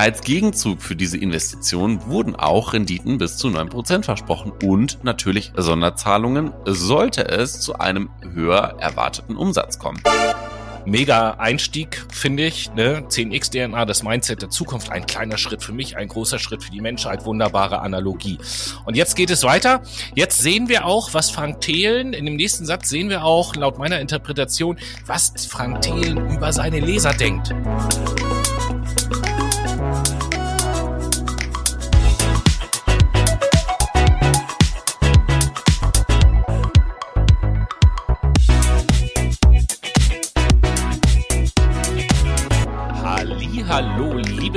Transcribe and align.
Als 0.00 0.22
Gegenzug 0.22 0.80
für 0.80 0.96
diese 0.96 1.18
Investition 1.18 2.00
wurden 2.06 2.34
auch 2.34 2.72
Renditen 2.72 3.18
bis 3.18 3.36
zu 3.36 3.48
9% 3.48 4.02
versprochen 4.02 4.50
und 4.64 5.04
natürlich 5.04 5.52
Sonderzahlungen, 5.54 6.54
sollte 6.64 7.28
es 7.28 7.60
zu 7.60 7.78
einem 7.78 8.08
höher 8.32 8.76
erwarteten 8.78 9.36
Umsatz 9.36 9.78
kommen 9.78 10.00
mega 10.86 11.32
Einstieg, 11.32 12.06
finde 12.10 12.46
ich. 12.46 12.72
Ne? 12.72 13.04
10x 13.06 13.50
DNA, 13.50 13.84
das 13.84 14.02
Mindset 14.02 14.40
der 14.40 14.48
Zukunft, 14.48 14.90
ein 14.90 15.04
kleiner 15.04 15.36
Schritt 15.36 15.62
für 15.62 15.72
mich, 15.72 15.98
ein 15.98 16.08
großer 16.08 16.38
Schritt 16.38 16.64
für 16.64 16.70
die 16.70 16.80
Menschheit, 16.80 17.26
wunderbare 17.26 17.80
Analogie. 17.80 18.38
Und 18.86 18.96
jetzt 18.96 19.14
geht 19.14 19.28
es 19.28 19.42
weiter. 19.44 19.82
Jetzt 20.14 20.40
sehen 20.40 20.70
wir 20.70 20.86
auch, 20.86 21.12
was 21.12 21.30
Frank 21.30 21.60
Thelen, 21.60 22.14
in 22.14 22.24
dem 22.24 22.36
nächsten 22.36 22.64
Satz 22.64 22.88
sehen 22.88 23.10
wir 23.10 23.22
auch, 23.24 23.54
laut 23.54 23.78
meiner 23.78 24.00
Interpretation, 24.00 24.78
was 25.04 25.34
Frank 25.46 25.82
Thelen 25.82 26.30
über 26.30 26.54
seine 26.54 26.80
Leser 26.80 27.12
denkt. 27.12 27.52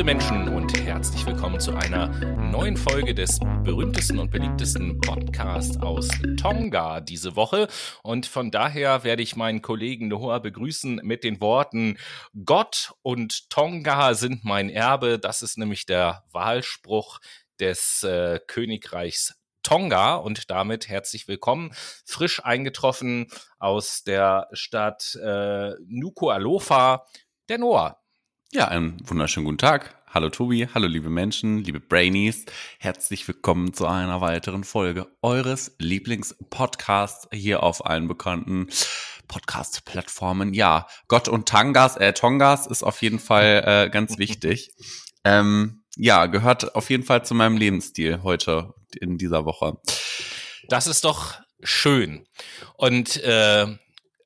Liebe 0.03 0.15
Menschen 0.15 0.49
und 0.49 0.77
herzlich 0.85 1.25
willkommen 1.25 1.61
zu 1.61 1.73
einer 1.75 2.07
neuen 2.35 2.75
Folge 2.75 3.15
des 3.15 3.39
berühmtesten 3.63 4.19
und 4.19 4.31
beliebtesten 4.31 4.99
Podcasts 4.99 5.77
aus 5.77 6.09
Tonga 6.35 6.99
diese 6.99 7.37
Woche. 7.37 7.69
Und 8.01 8.25
von 8.25 8.51
daher 8.51 9.05
werde 9.05 9.23
ich 9.23 9.37
meinen 9.37 9.61
Kollegen 9.61 10.09
Noah 10.09 10.41
begrüßen 10.41 10.99
mit 11.03 11.23
den 11.23 11.39
Worten 11.39 11.97
Gott 12.43 12.93
und 13.01 13.49
Tonga 13.49 14.13
sind 14.13 14.43
mein 14.43 14.69
Erbe. 14.69 15.19
Das 15.19 15.41
ist 15.41 15.57
nämlich 15.57 15.85
der 15.85 16.25
Wahlspruch 16.33 17.19
des 17.61 18.03
äh, 18.03 18.41
Königreichs 18.45 19.35
Tonga 19.63 20.15
und 20.15 20.51
damit 20.51 20.89
herzlich 20.89 21.29
willkommen. 21.29 21.71
Frisch 22.05 22.43
eingetroffen 22.43 23.27
aus 23.57 24.03
der 24.03 24.49
Stadt 24.51 25.15
äh, 25.15 25.71
Nuku'alofa, 25.87 27.03
der 27.47 27.57
Noah. 27.59 28.02
Ja, 28.53 28.67
einen 28.67 28.97
wunderschönen 29.09 29.45
guten 29.45 29.57
Tag. 29.57 29.95
Hallo 30.13 30.29
Tobi, 30.29 30.67
hallo 30.71 30.85
liebe 30.85 31.09
Menschen, 31.09 31.63
liebe 31.63 31.79
Brainies. 31.79 32.45
Herzlich 32.77 33.27
willkommen 33.27 33.73
zu 33.73 33.87
einer 33.87 34.21
weiteren 34.21 34.63
Folge 34.63 35.07
eures 35.23 35.75
Lieblingspodcasts 35.79 37.27
hier 37.33 37.63
auf 37.63 37.83
allen 37.83 38.07
bekannten 38.07 38.67
Podcast-Plattformen. 39.27 40.53
Ja, 40.53 40.85
Gott 41.07 41.29
und 41.29 41.49
Tangas, 41.49 41.97
äh, 41.97 42.13
Tongas 42.13 42.67
ist 42.67 42.83
auf 42.83 43.01
jeden 43.01 43.17
Fall 43.17 43.63
äh, 43.65 43.89
ganz 43.89 44.17
wichtig. 44.19 44.69
Ähm, 45.23 45.81
ja, 45.97 46.27
gehört 46.27 46.75
auf 46.75 46.91
jeden 46.91 47.05
Fall 47.05 47.25
zu 47.25 47.33
meinem 47.33 47.57
Lebensstil 47.57 48.21
heute 48.21 48.75
in 49.01 49.17
dieser 49.17 49.45
Woche. 49.45 49.79
Das 50.67 50.85
ist 50.85 51.05
doch 51.05 51.39
schön. 51.63 52.27
Und 52.75 53.17
äh, 53.23 53.65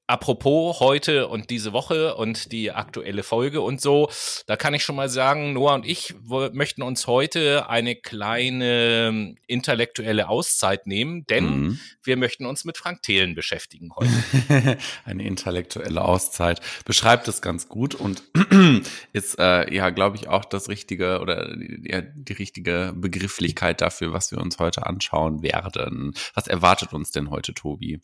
apropos 0.07 0.79
heute 0.79 1.27
und 1.27 1.49
diese 1.49 1.73
Woche 1.73 2.15
und 2.15 2.51
die 2.53 2.71
aktuelle 2.71 3.23
Folge 3.23 3.61
und 3.61 3.81
so, 3.81 4.09
da 4.47 4.55
kann 4.55 4.73
ich 4.73 4.83
schon 4.83 4.95
mal 4.95 5.09
sagen, 5.09 5.53
Noah 5.53 5.75
und 5.75 5.85
ich 5.85 6.15
möchten 6.53 6.81
uns 6.81 7.07
heute 7.07 7.69
eine 7.69 7.95
kleine 7.95 9.07
ähm, 9.07 9.37
intellektuelle 9.47 10.29
Auszeit 10.29 10.87
nehmen, 10.87 11.25
denn 11.27 11.45
mhm. 11.45 11.79
wir 12.03 12.15
möchten 12.15 12.45
uns 12.45 12.63
mit 12.63 12.77
Frank 12.77 13.01
Thelen 13.03 13.35
beschäftigen 13.35 13.91
heute. 13.95 14.77
eine 15.05 15.23
intellektuelle 15.23 16.01
Auszeit 16.01 16.61
beschreibt 16.85 17.27
es 17.27 17.41
ganz 17.41 17.67
gut 17.67 17.93
und 17.93 18.23
ist 19.13 19.37
äh, 19.39 19.73
ja, 19.73 19.89
glaube 19.89 20.15
ich, 20.15 20.29
auch 20.29 20.45
das 20.45 20.69
richtige 20.69 21.19
oder 21.19 21.53
ja, 21.83 22.01
die 22.01 22.33
richtige 22.33 22.93
Begrifflichkeit 22.95 23.81
dafür, 23.81 24.13
was 24.13 24.31
wir 24.31 24.39
uns 24.39 24.57
heute 24.57 24.85
anschauen 24.85 25.41
werden. 25.41 26.13
Was 26.33 26.47
erwartet 26.47 26.93
uns 26.93 27.11
denn 27.11 27.29
heute, 27.29 27.53
Tobi? 27.53 27.99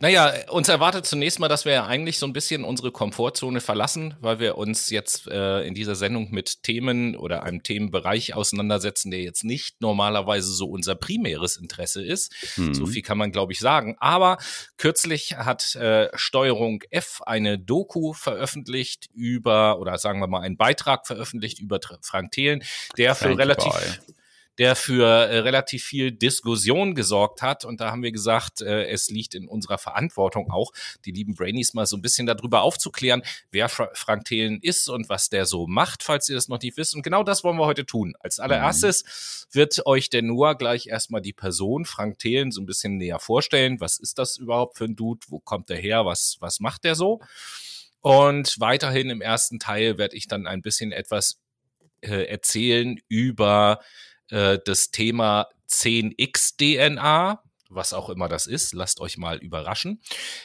Naja, 0.00 0.32
uns 0.48 0.68
erwartet 0.70 1.04
zunächst 1.04 1.40
mal, 1.41 1.41
dass 1.48 1.64
wir 1.64 1.72
ja 1.72 1.86
eigentlich 1.86 2.18
so 2.18 2.26
ein 2.26 2.32
bisschen 2.32 2.64
unsere 2.64 2.92
Komfortzone 2.92 3.60
verlassen, 3.60 4.14
weil 4.20 4.38
wir 4.38 4.58
uns 4.58 4.90
jetzt 4.90 5.26
äh, 5.28 5.62
in 5.62 5.74
dieser 5.74 5.94
Sendung 5.94 6.30
mit 6.30 6.62
Themen 6.62 7.16
oder 7.16 7.42
einem 7.42 7.62
Themenbereich 7.62 8.34
auseinandersetzen, 8.34 9.10
der 9.10 9.20
jetzt 9.20 9.44
nicht 9.44 9.80
normalerweise 9.80 10.52
so 10.52 10.66
unser 10.66 10.94
primäres 10.94 11.56
Interesse 11.56 12.02
ist. 12.04 12.32
Mhm. 12.56 12.74
So 12.74 12.86
viel 12.86 13.02
kann 13.02 13.18
man, 13.18 13.32
glaube 13.32 13.52
ich, 13.52 13.60
sagen. 13.60 13.96
Aber 13.98 14.38
kürzlich 14.76 15.36
hat 15.36 15.74
äh, 15.74 16.08
Steuerung 16.14 16.82
F 16.90 17.20
eine 17.24 17.58
Doku 17.58 18.12
veröffentlicht 18.12 19.08
über, 19.14 19.78
oder 19.78 19.98
sagen 19.98 20.20
wir 20.20 20.26
mal, 20.26 20.40
einen 20.40 20.56
Beitrag 20.56 21.06
veröffentlicht 21.06 21.60
über 21.60 21.80
Frank 22.02 22.32
Thelen, 22.32 22.62
der 22.96 23.14
für 23.14 23.36
relativ 23.36 23.72
der 24.58 24.76
für 24.76 25.06
äh, 25.06 25.38
relativ 25.38 25.84
viel 25.84 26.12
Diskussion 26.12 26.94
gesorgt 26.94 27.42
hat. 27.42 27.64
Und 27.64 27.80
da 27.80 27.90
haben 27.90 28.02
wir 28.02 28.12
gesagt, 28.12 28.60
äh, 28.60 28.86
es 28.86 29.08
liegt 29.08 29.34
in 29.34 29.48
unserer 29.48 29.78
Verantwortung 29.78 30.50
auch, 30.50 30.72
die 31.04 31.12
lieben 31.12 31.34
Brainies 31.34 31.74
mal 31.74 31.86
so 31.86 31.96
ein 31.96 32.02
bisschen 32.02 32.26
darüber 32.26 32.62
aufzuklären, 32.62 33.22
wer 33.50 33.68
Fra 33.68 33.88
Frank 33.94 34.24
Thelen 34.24 34.58
ist 34.60 34.88
und 34.88 35.08
was 35.08 35.28
der 35.28 35.46
so 35.46 35.66
macht, 35.66 36.02
falls 36.02 36.28
ihr 36.28 36.34
das 36.34 36.48
noch 36.48 36.60
nicht 36.60 36.76
wisst. 36.76 36.94
Und 36.94 37.02
genau 37.02 37.22
das 37.22 37.44
wollen 37.44 37.56
wir 37.56 37.66
heute 37.66 37.86
tun. 37.86 38.14
Als 38.20 38.38
allererstes 38.38 39.04
mhm. 39.04 39.58
wird 39.58 39.86
euch 39.86 40.10
der 40.10 40.22
Noah 40.22 40.54
gleich 40.56 40.86
erstmal 40.86 41.22
die 41.22 41.32
Person 41.32 41.84
Frank 41.84 42.18
Thelen 42.18 42.50
so 42.50 42.60
ein 42.60 42.66
bisschen 42.66 42.98
näher 42.98 43.18
vorstellen. 43.20 43.80
Was 43.80 43.98
ist 43.98 44.18
das 44.18 44.36
überhaupt 44.36 44.76
für 44.76 44.84
ein 44.84 44.96
Dude? 44.96 45.20
Wo 45.28 45.40
kommt 45.40 45.70
der 45.70 45.78
her? 45.78 46.04
Was, 46.04 46.36
was 46.40 46.60
macht 46.60 46.84
der 46.84 46.94
so? 46.94 47.20
Und 48.00 48.56
weiterhin 48.58 49.10
im 49.10 49.20
ersten 49.20 49.60
Teil 49.60 49.96
werde 49.96 50.16
ich 50.16 50.26
dann 50.26 50.46
ein 50.46 50.60
bisschen 50.60 50.90
etwas 50.90 51.38
äh, 52.00 52.24
erzählen 52.24 52.98
über 53.08 53.80
äh, 54.32 54.58
das 54.64 54.90
Thema 54.90 55.48
10x-DNA 55.68 57.42
was 57.74 57.92
auch 57.92 58.08
immer 58.08 58.28
das 58.28 58.46
ist. 58.46 58.72
Lasst 58.72 59.00
euch 59.00 59.18
mal 59.18 59.38
überraschen. 59.38 60.00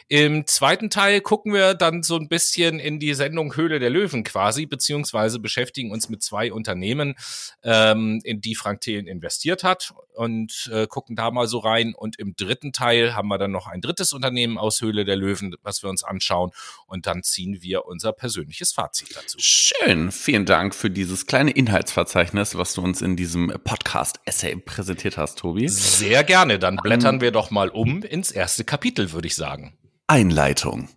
Im 0.08 0.46
zweiten 0.48 0.90
Teil 0.90 1.22
gucken 1.22 1.54
wir 1.54 1.74
dann 1.74 2.04
so 2.04 2.18
ein 2.18 2.28
bisschen 2.28 2.80
in 2.80 3.00
die 3.00 3.14
Sendung 3.14 3.56
Höhle 3.56 3.80
der 3.80 3.90
Löwen 3.90 4.24
quasi, 4.24 4.66
beziehungsweise 4.66 5.40
beschäftigen 5.40 5.92
uns 5.92 6.10
mit 6.10 6.24
zwei 6.24 6.52
Unternehmen, 6.52 7.16
ähm, 7.64 8.22
in 8.24 8.42
die 8.42 8.56
Frank 8.56 8.82
Thelen 8.82 9.08
investiert 9.08 9.64
hat 9.64 9.94
und 10.14 10.70
äh, 10.74 10.88
gucken 10.88 11.16
da 11.16 11.32
mal 11.32 11.48
so 11.48 11.60
rein. 11.60 11.94
Und 11.96 12.20
im 12.20 12.36
dritten 12.36 12.74
Teil 12.74 13.16
haben 13.16 13.28
wir 13.28 13.38
dann 13.38 13.52
noch 13.52 13.68
ein 13.68 13.82
drittes 13.82 14.14
Unternehmen 14.14 14.58
aus 14.58 14.82
Höhle 14.82 15.06
der 15.06 15.16
Löwen, 15.16 15.56
was 15.62 15.84
wir 15.84 15.90
uns 15.90 16.04
anschauen. 16.04 16.52
Und 16.88 17.06
dann 17.06 17.24
ziehen 17.24 17.62
wir 17.62 17.86
unser 17.86 18.14
persönliches 18.14 18.74
Fazit 18.74 19.16
dazu. 19.16 19.38
Schön. 19.40 20.12
Vielen 20.12 20.46
Dank 20.46 20.74
für 20.74 20.90
dieses 20.90 21.26
kleine 21.28 21.52
Inhaltsverzeichnis, 21.52 22.58
was 22.58 22.74
du 22.74 22.82
uns 22.82 23.02
in 23.02 23.16
diesem 23.16 23.54
Podcast-Essay 23.64 24.56
präsentiert 24.58 25.18
hast, 25.18 25.40
Tobi. 25.40 25.68
Sehr 25.68 26.24
gerne. 26.24 26.60
Dann 26.60 26.78
blättern 26.78 27.17
blättern 27.18 27.22
wir 27.22 27.32
doch 27.32 27.52
mal 27.52 27.70
um 27.70 28.04
ins 28.04 28.32
erste 28.32 28.64
Kapitel, 28.64 29.12
würde 29.12 29.28
ich 29.28 29.36
sagen. 29.36 29.74
Einleitung. 30.08 30.90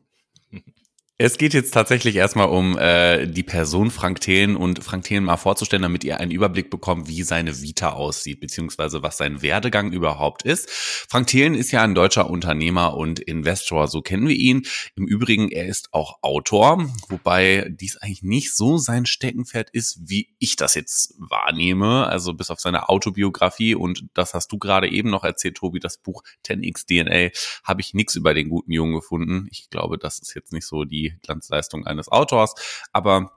Es 1.22 1.36
geht 1.36 1.52
jetzt 1.52 1.74
tatsächlich 1.74 2.16
erstmal 2.16 2.48
um 2.48 2.78
äh, 2.78 3.26
die 3.26 3.42
Person 3.42 3.90
Frank 3.90 4.22
Thelen 4.22 4.56
und 4.56 4.82
Frank 4.82 5.04
Thelen 5.04 5.24
mal 5.24 5.36
vorzustellen, 5.36 5.82
damit 5.82 6.02
ihr 6.02 6.18
einen 6.18 6.30
Überblick 6.30 6.70
bekommt, 6.70 7.08
wie 7.08 7.24
seine 7.24 7.60
Vita 7.60 7.90
aussieht, 7.90 8.40
beziehungsweise 8.40 9.02
was 9.02 9.18
sein 9.18 9.42
Werdegang 9.42 9.92
überhaupt 9.92 10.44
ist. 10.44 10.70
Frank 10.70 11.26
Thelen 11.26 11.54
ist 11.54 11.72
ja 11.72 11.82
ein 11.82 11.94
deutscher 11.94 12.30
Unternehmer 12.30 12.96
und 12.96 13.20
Investor, 13.20 13.86
so 13.88 14.00
kennen 14.00 14.28
wir 14.28 14.34
ihn. 14.34 14.62
Im 14.96 15.06
Übrigen, 15.06 15.50
er 15.50 15.66
ist 15.66 15.92
auch 15.92 16.22
Autor, 16.22 16.90
wobei 17.10 17.68
dies 17.68 17.98
eigentlich 17.98 18.22
nicht 18.22 18.56
so 18.56 18.78
sein 18.78 19.04
Steckenpferd 19.04 19.68
ist, 19.68 20.00
wie 20.02 20.30
ich 20.38 20.56
das 20.56 20.74
jetzt 20.74 21.16
wahrnehme. 21.18 22.06
Also 22.06 22.32
bis 22.32 22.48
auf 22.48 22.60
seine 22.60 22.88
Autobiografie 22.88 23.74
und 23.74 24.06
das 24.14 24.32
hast 24.32 24.50
du 24.52 24.58
gerade 24.58 24.88
eben 24.88 25.10
noch 25.10 25.24
erzählt, 25.24 25.58
Tobi, 25.58 25.80
das 25.80 25.98
Buch 25.98 26.22
10x 26.46 26.86
DNA, 26.86 27.38
habe 27.62 27.82
ich 27.82 27.92
nichts 27.92 28.16
über 28.16 28.32
den 28.32 28.48
guten 28.48 28.72
Jungen 28.72 28.94
gefunden. 28.94 29.48
Ich 29.50 29.68
glaube, 29.68 29.98
das 29.98 30.18
ist 30.18 30.34
jetzt 30.34 30.54
nicht 30.54 30.64
so 30.64 30.84
die 30.86 31.09
Glanzleistung 31.22 31.86
eines 31.86 32.08
Autors, 32.08 32.54
aber 32.92 33.30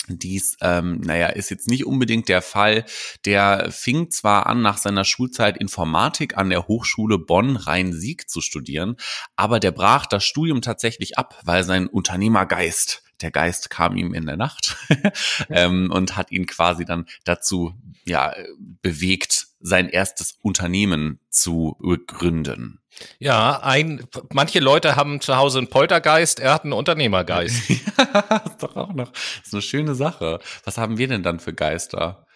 Dies, 0.08 0.56
ähm, 0.61 1.00
naja, 1.00 1.28
ist 1.28 1.50
jetzt 1.50 1.69
nicht 1.69 1.87
unbedingt 1.87 2.28
der 2.28 2.43
Fall. 2.43 2.84
Der 3.25 3.70
fing 3.70 4.11
zwar 4.11 4.46
an, 4.46 4.61
nach 4.61 4.76
seiner 4.76 5.05
Schulzeit 5.05 5.56
Informatik 5.56 6.37
an 6.37 6.50
der 6.50 6.67
Hochschule 6.67 7.19
Bonn-Rhein-Sieg 7.19 8.28
zu 8.28 8.40
studieren, 8.40 8.96
aber 9.37 9.61
der 9.61 9.70
brach 9.70 10.06
das 10.06 10.25
Studium 10.25 10.62
tatsächlich 10.62 11.16
ab, 11.16 11.40
weil 11.44 11.62
sein 11.62 11.87
Unternehmergeist 11.87 13.05
der 13.20 13.31
Geist 13.31 13.70
kam 13.70 13.96
ihm 13.96 14.14
in 14.14 14.26
der 14.26 14.37
Nacht 14.37 14.76
ähm, 15.50 15.90
und 15.93 16.16
hat 16.16 16.32
ihn 16.32 16.46
quasi 16.46 16.84
dann 16.84 17.06
dazu 17.25 17.75
ja 18.05 18.34
bewegt, 18.82 19.50
sein 19.60 19.88
erstes 19.88 20.38
Unternehmen 20.42 21.20
zu 21.30 21.76
gründen. 22.06 22.80
Ja, 23.18 23.60
ein, 23.62 24.04
manche 24.32 24.60
Leute 24.60 24.96
haben 24.96 25.20
zu 25.20 25.36
Hause 25.36 25.58
einen 25.58 25.68
Poltergeist, 25.68 26.40
er 26.40 26.52
hat 26.52 26.64
einen 26.64 26.72
Unternehmergeist. 26.72 27.68
ja, 27.68 28.42
ist 28.46 28.62
doch 28.62 28.76
auch 28.76 28.92
noch, 28.92 29.12
ist 29.44 29.52
eine 29.52 29.62
schöne 29.62 29.94
Sache. 29.94 30.40
Was 30.64 30.78
haben 30.78 30.98
wir 30.98 31.08
denn 31.08 31.22
dann 31.22 31.40
für 31.40 31.54
Geister? 31.54 32.26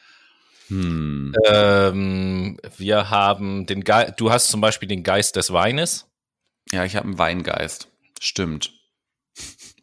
Hm. 0.68 1.34
Ähm, 1.46 2.58
wir 2.78 3.10
haben 3.10 3.66
den 3.66 3.84
Geist, 3.84 4.14
du 4.18 4.30
hast 4.30 4.48
zum 4.48 4.60
Beispiel 4.60 4.88
den 4.88 5.02
Geist 5.02 5.36
des 5.36 5.52
Weines. 5.52 6.06
Ja, 6.72 6.84
ich 6.84 6.96
habe 6.96 7.06
einen 7.06 7.18
Weingeist. 7.18 7.88
Stimmt. 8.20 8.72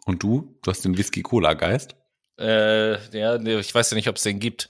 Und 0.05 0.23
du? 0.23 0.57
Du 0.63 0.71
hast 0.71 0.83
den 0.83 0.97
Whisky-Cola-Geist? 0.97 1.95
Äh, 2.41 3.17
ja, 3.17 3.35
ich 3.35 3.73
weiß 3.73 3.91
ja 3.91 3.95
nicht, 3.95 4.09
ob 4.09 4.15
es 4.15 4.23
den 4.23 4.39
gibt. 4.39 4.69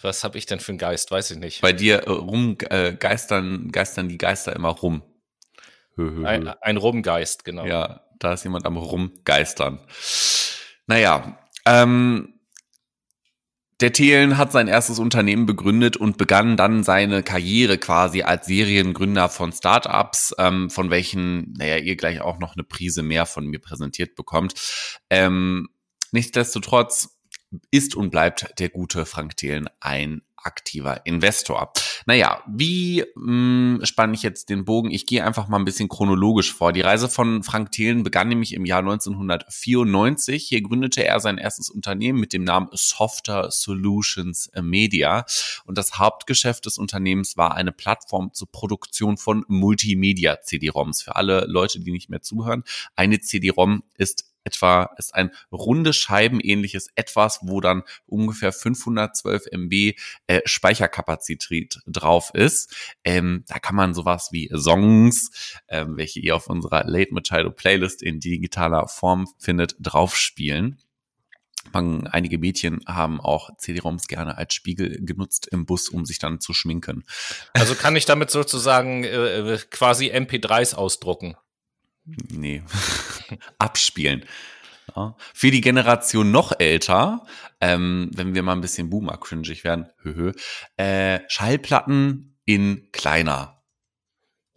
Was 0.00 0.24
habe 0.24 0.36
ich 0.36 0.46
denn 0.46 0.60
für 0.60 0.72
einen 0.72 0.78
Geist? 0.78 1.10
Weiß 1.10 1.30
ich 1.30 1.38
nicht. 1.38 1.60
Bei 1.60 1.72
dir 1.72 2.06
äh, 2.06 2.88
äh, 2.88 2.94
geistern, 2.94 3.70
geistern 3.70 4.08
die 4.08 4.18
Geister 4.18 4.54
immer 4.54 4.70
rum. 4.70 5.02
Ein, 5.96 6.48
ein 6.48 6.76
Rumgeist, 6.76 7.44
genau. 7.44 7.66
Ja, 7.66 8.00
da 8.18 8.32
ist 8.32 8.44
jemand 8.44 8.66
am 8.66 8.76
Rumgeistern. 8.76 9.78
Naja, 10.86 11.38
ähm, 11.66 12.40
der 13.82 13.92
Thelen 13.92 14.38
hat 14.38 14.52
sein 14.52 14.68
erstes 14.68 15.00
Unternehmen 15.00 15.44
begründet 15.44 15.96
und 15.96 16.16
begann 16.16 16.56
dann 16.56 16.84
seine 16.84 17.22
Karriere 17.22 17.78
quasi 17.78 18.22
als 18.22 18.46
Seriengründer 18.46 19.28
von 19.28 19.52
Startups, 19.52 20.34
ähm, 20.38 20.70
von 20.70 20.90
welchen, 20.90 21.52
naja, 21.54 21.78
ihr 21.78 21.96
gleich 21.96 22.20
auch 22.20 22.38
noch 22.38 22.54
eine 22.54 22.62
Prise 22.62 23.02
mehr 23.02 23.26
von 23.26 23.46
mir 23.46 23.60
präsentiert 23.60 24.14
bekommt. 24.14 24.54
Ähm, 25.10 25.68
nichtsdestotrotz 26.12 27.11
ist 27.70 27.94
und 27.94 28.10
bleibt 28.10 28.58
der 28.58 28.68
gute 28.68 29.06
Frank 29.06 29.36
Thelen 29.36 29.68
ein 29.80 30.22
aktiver 30.44 31.06
Investor. 31.06 31.72
Naja, 32.06 32.42
wie 32.46 33.04
mh, 33.14 33.78
hm, 33.78 33.80
spanne 33.84 34.14
ich 34.14 34.22
jetzt 34.22 34.48
den 34.48 34.64
Bogen? 34.64 34.90
Ich 34.90 35.06
gehe 35.06 35.24
einfach 35.24 35.48
mal 35.48 35.58
ein 35.58 35.64
bisschen 35.64 35.88
chronologisch 35.88 36.52
vor. 36.52 36.72
Die 36.72 36.80
Reise 36.80 37.08
von 37.08 37.42
Frank 37.42 37.72
Thelen 37.72 38.02
begann 38.02 38.28
nämlich 38.28 38.52
im 38.54 38.64
Jahr 38.64 38.80
1994. 38.80 40.44
Hier 40.44 40.62
gründete 40.62 41.04
er 41.04 41.20
sein 41.20 41.38
erstes 41.38 41.70
Unternehmen 41.70 42.20
mit 42.20 42.32
dem 42.32 42.44
Namen 42.44 42.68
Softer 42.72 43.50
Solutions 43.50 44.50
Media. 44.60 45.24
Und 45.64 45.78
das 45.78 45.98
Hauptgeschäft 45.98 46.66
des 46.66 46.78
Unternehmens 46.78 47.36
war 47.36 47.54
eine 47.54 47.72
Plattform 47.72 48.32
zur 48.32 48.50
Produktion 48.50 49.16
von 49.16 49.44
Multimedia-CD-ROMs. 49.48 51.02
Für 51.02 51.16
alle 51.16 51.44
Leute, 51.46 51.80
die 51.80 51.92
nicht 51.92 52.10
mehr 52.10 52.22
zuhören, 52.22 52.64
eine 52.96 53.20
CD-ROM 53.20 53.82
ist 53.96 54.31
etwa 54.44 54.90
ist 54.96 55.14
ein 55.14 55.30
runde 55.50 55.92
Scheiben 55.92 56.40
ähnliches 56.40 56.88
etwas, 56.94 57.40
wo 57.42 57.60
dann 57.60 57.82
ungefähr 58.06 58.52
512 58.52 59.46
MB 59.52 59.94
äh, 60.26 60.40
Speicherkapazität 60.44 61.80
drauf 61.86 62.30
ist. 62.34 62.74
Ähm, 63.04 63.44
da 63.48 63.58
kann 63.58 63.76
man 63.76 63.94
sowas 63.94 64.28
wie 64.32 64.50
Songs, 64.54 65.60
ähm, 65.68 65.96
welche 65.96 66.20
ihr 66.20 66.36
auf 66.36 66.48
unserer 66.48 66.84
Late 66.84 67.14
Machado 67.14 67.50
Playlist 67.50 68.02
in 68.02 68.20
digitaler 68.20 68.88
Form 68.88 69.28
findet, 69.38 69.76
draufspielen. 69.80 70.78
Man, 71.72 72.06
einige 72.08 72.38
Mädchen 72.38 72.80
haben 72.86 73.20
auch 73.20 73.56
CD-ROMs 73.56 74.08
gerne 74.08 74.36
als 74.36 74.54
Spiegel 74.54 74.98
genutzt 75.04 75.46
im 75.46 75.64
Bus, 75.64 75.88
um 75.88 76.04
sich 76.04 76.18
dann 76.18 76.40
zu 76.40 76.52
schminken. 76.52 77.04
Also 77.52 77.74
kann 77.74 77.94
ich 77.94 78.04
damit 78.04 78.30
sozusagen 78.30 79.04
äh, 79.04 79.58
quasi 79.70 80.10
MP3s 80.10 80.74
ausdrucken? 80.74 81.36
Nee, 82.04 82.62
abspielen. 83.58 84.24
Ja. 84.94 85.16
Für 85.32 85.50
die 85.50 85.60
Generation 85.60 86.30
noch 86.30 86.52
älter, 86.58 87.24
ähm, 87.60 88.10
wenn 88.14 88.34
wir 88.34 88.42
mal 88.42 88.52
ein 88.52 88.60
bisschen 88.60 88.90
boomer-cringig 88.90 89.64
werden, 89.64 89.86
höhö, 90.02 90.32
äh, 90.76 91.20
Schallplatten 91.28 92.36
in 92.44 92.88
kleiner. 92.92 93.62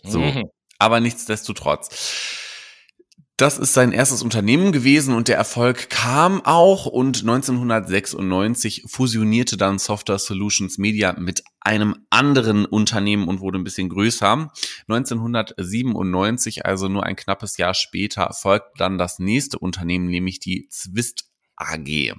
So. 0.04 0.20
Mhm. 0.20 0.50
Aber 0.80 1.00
nichtsdestotrotz. 1.00 2.45
Das 3.38 3.58
ist 3.58 3.74
sein 3.74 3.92
erstes 3.92 4.24
Unternehmen 4.24 4.72
gewesen 4.72 5.14
und 5.14 5.28
der 5.28 5.36
Erfolg 5.36 5.90
kam 5.90 6.40
auch 6.46 6.86
und 6.86 7.20
1996 7.20 8.84
fusionierte 8.88 9.58
dann 9.58 9.78
Software 9.78 10.20
Solutions 10.20 10.78
Media 10.78 11.12
mit 11.20 11.44
einem 11.60 11.98
anderen 12.10 12.66
Unternehmen 12.66 13.28
und 13.28 13.42
wurde 13.42 13.60
ein 13.60 13.66
bisschen 13.66 13.90
größer. 13.90 14.50
1997, 14.88 16.66
also 16.66 16.88
nur 16.88 17.04
ein 17.04 17.18
knappes 17.18 17.58
Jahr 17.58 17.74
später, 17.74 18.32
folgt 18.32 18.80
dann 18.80 18.98
das 18.98 19.20
nächste 19.20 19.60
Unternehmen, 19.60 20.06
nämlich 20.06 20.40
die 20.40 20.70
Zwist 20.70 21.26
AG. 21.58 22.14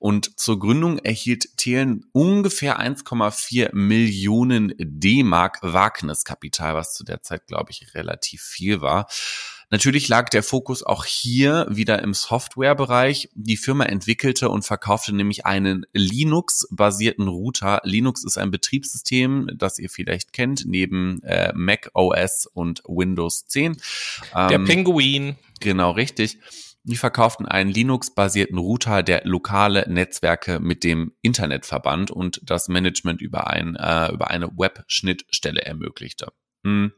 Und 0.00 0.36
zur 0.36 0.58
Gründung 0.58 0.98
erhielt 0.98 1.58
Thelen 1.58 2.06
ungefähr 2.10 2.80
1,4 2.80 3.72
Millionen 3.72 4.74
D-Mark 4.78 5.60
Wagniskapital, 5.62 6.74
was 6.74 6.94
zu 6.94 7.04
der 7.04 7.22
Zeit, 7.22 7.46
glaube 7.46 7.70
ich, 7.70 7.94
relativ 7.94 8.42
viel 8.42 8.80
war. 8.80 9.06
Natürlich 9.72 10.08
lag 10.08 10.28
der 10.30 10.42
Fokus 10.42 10.82
auch 10.82 11.04
hier 11.04 11.64
wieder 11.70 12.02
im 12.02 12.12
Softwarebereich. 12.12 13.30
Die 13.34 13.56
Firma 13.56 13.84
entwickelte 13.84 14.48
und 14.48 14.64
verkaufte 14.64 15.14
nämlich 15.14 15.46
einen 15.46 15.86
Linux-basierten 15.92 17.28
Router. 17.28 17.80
Linux 17.84 18.24
ist 18.24 18.36
ein 18.36 18.50
Betriebssystem, 18.50 19.48
das 19.54 19.78
ihr 19.78 19.88
vielleicht 19.88 20.32
kennt, 20.32 20.64
neben 20.66 21.22
äh, 21.22 21.52
Mac 21.54 21.90
OS 21.94 22.46
und 22.46 22.82
Windows 22.88 23.46
10. 23.46 23.76
Der 24.34 24.50
ähm, 24.50 24.64
Pinguin. 24.64 25.36
Genau, 25.60 25.92
richtig. 25.92 26.38
Die 26.82 26.96
verkauften 26.96 27.46
einen 27.46 27.70
Linux-basierten 27.70 28.58
Router, 28.58 29.04
der 29.04 29.24
lokale 29.24 29.88
Netzwerke 29.88 30.58
mit 30.58 30.82
dem 30.82 31.12
Internet 31.22 31.64
verband 31.64 32.10
und 32.10 32.40
das 32.42 32.66
Management 32.66 33.20
über, 33.20 33.46
ein, 33.46 33.76
äh, 33.76 34.10
über 34.10 34.30
eine 34.30 34.48
Web-Schnittstelle 34.48 35.60
ermöglichte. 35.62 36.32
Hm. 36.64 36.92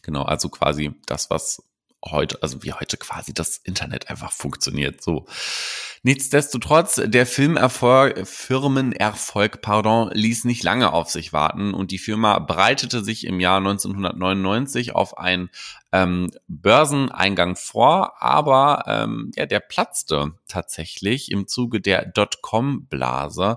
Genau, 0.00 0.22
also 0.22 0.48
quasi 0.48 0.92
das, 1.06 1.28
was 1.28 1.62
heute, 2.04 2.42
also 2.42 2.62
wie 2.62 2.72
heute 2.72 2.96
quasi 2.96 3.32
das 3.32 3.58
Internet 3.58 4.08
einfach 4.10 4.32
funktioniert. 4.32 5.02
So. 5.02 5.26
Nichtsdestotrotz, 6.02 7.00
der 7.02 7.24
Filmerfolg, 7.26 8.26
Firmenerfolg, 8.26 9.62
pardon, 9.62 10.10
ließ 10.12 10.44
nicht 10.44 10.62
lange 10.62 10.92
auf 10.92 11.08
sich 11.10 11.32
warten 11.32 11.72
und 11.72 11.90
die 11.90 11.98
Firma 11.98 12.40
bereitete 12.40 13.02
sich 13.02 13.26
im 13.26 13.40
Jahr 13.40 13.56
1999 13.56 14.94
auf 14.94 15.16
einen 15.16 15.48
ähm, 15.92 16.30
Börseneingang 16.46 17.56
vor, 17.56 18.22
aber 18.22 18.84
ähm, 18.86 19.30
ja, 19.34 19.46
der 19.46 19.60
platzte 19.60 20.32
tatsächlich 20.46 21.30
im 21.30 21.48
Zuge 21.48 21.80
der 21.80 22.04
Dotcom-Blase 22.04 23.56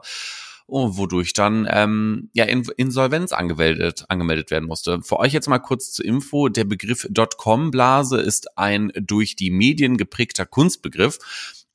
wodurch 0.67 1.33
dann 1.33 1.67
ähm, 1.69 2.29
ja 2.33 2.45
in 2.45 2.63
Insolvenz 2.77 3.31
angemeldet, 3.31 4.05
angemeldet 4.09 4.51
werden 4.51 4.67
musste. 4.67 5.01
Für 5.01 5.19
euch 5.19 5.33
jetzt 5.33 5.47
mal 5.47 5.59
kurz 5.59 5.91
zur 5.91 6.05
Info, 6.05 6.49
der 6.49 6.65
Begriff 6.65 7.07
Dotcom-Blase 7.09 8.17
ist 8.17 8.57
ein 8.57 8.91
durch 8.95 9.35
die 9.35 9.49
Medien 9.49 9.97
geprägter 9.97 10.45
Kunstbegriff. 10.45 11.19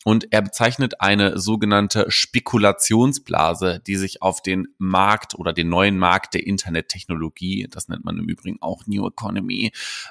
Und 0.04 0.32
er 0.32 0.42
bezeichnet 0.42 1.00
eine 1.00 1.38
sogenannte 1.38 2.06
Spekulationsblase, 2.08 3.80
die 3.87 3.96
sich 3.96 4.20
auf 4.20 4.42
den 4.42 4.66
Markt 4.78 5.37
oder 5.37 5.52
den 5.52 5.68
neuen 5.68 5.96
Markt 5.96 6.34
der 6.34 6.44
Internettechnologie, 6.44 7.68
das 7.70 7.88
nennt 7.88 8.04
man 8.04 8.18
im 8.18 8.28
Übrigen 8.28 8.61
auch 8.61 8.87
New 8.87 9.06
Economy, 9.06 9.70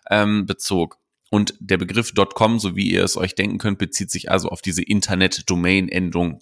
ähm, 0.09 0.45
bezog. 0.45 0.97
Und 1.29 1.55
der 1.59 1.77
Begriff 1.77 2.13
.com, 2.33 2.59
so 2.59 2.75
wie 2.75 2.89
ihr 2.89 3.03
es 3.03 3.17
euch 3.17 3.35
denken 3.35 3.57
könnt, 3.57 3.79
bezieht 3.79 4.11
sich 4.11 4.31
also 4.31 4.50
auf 4.50 4.61
diese 4.61 4.81
Internet-Domain-Endung 4.81 6.39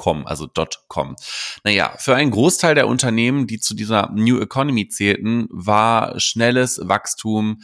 Com, 0.00 0.26
also 0.26 0.48
.com. 0.88 1.14
Naja, 1.62 1.92
für 1.98 2.14
einen 2.14 2.30
Großteil 2.30 2.74
der 2.74 2.88
Unternehmen, 2.88 3.46
die 3.46 3.60
zu 3.60 3.74
dieser 3.74 4.10
New 4.14 4.40
Economy 4.40 4.88
zählten, 4.88 5.46
war 5.50 6.18
schnelles 6.18 6.80
Wachstum 6.82 7.60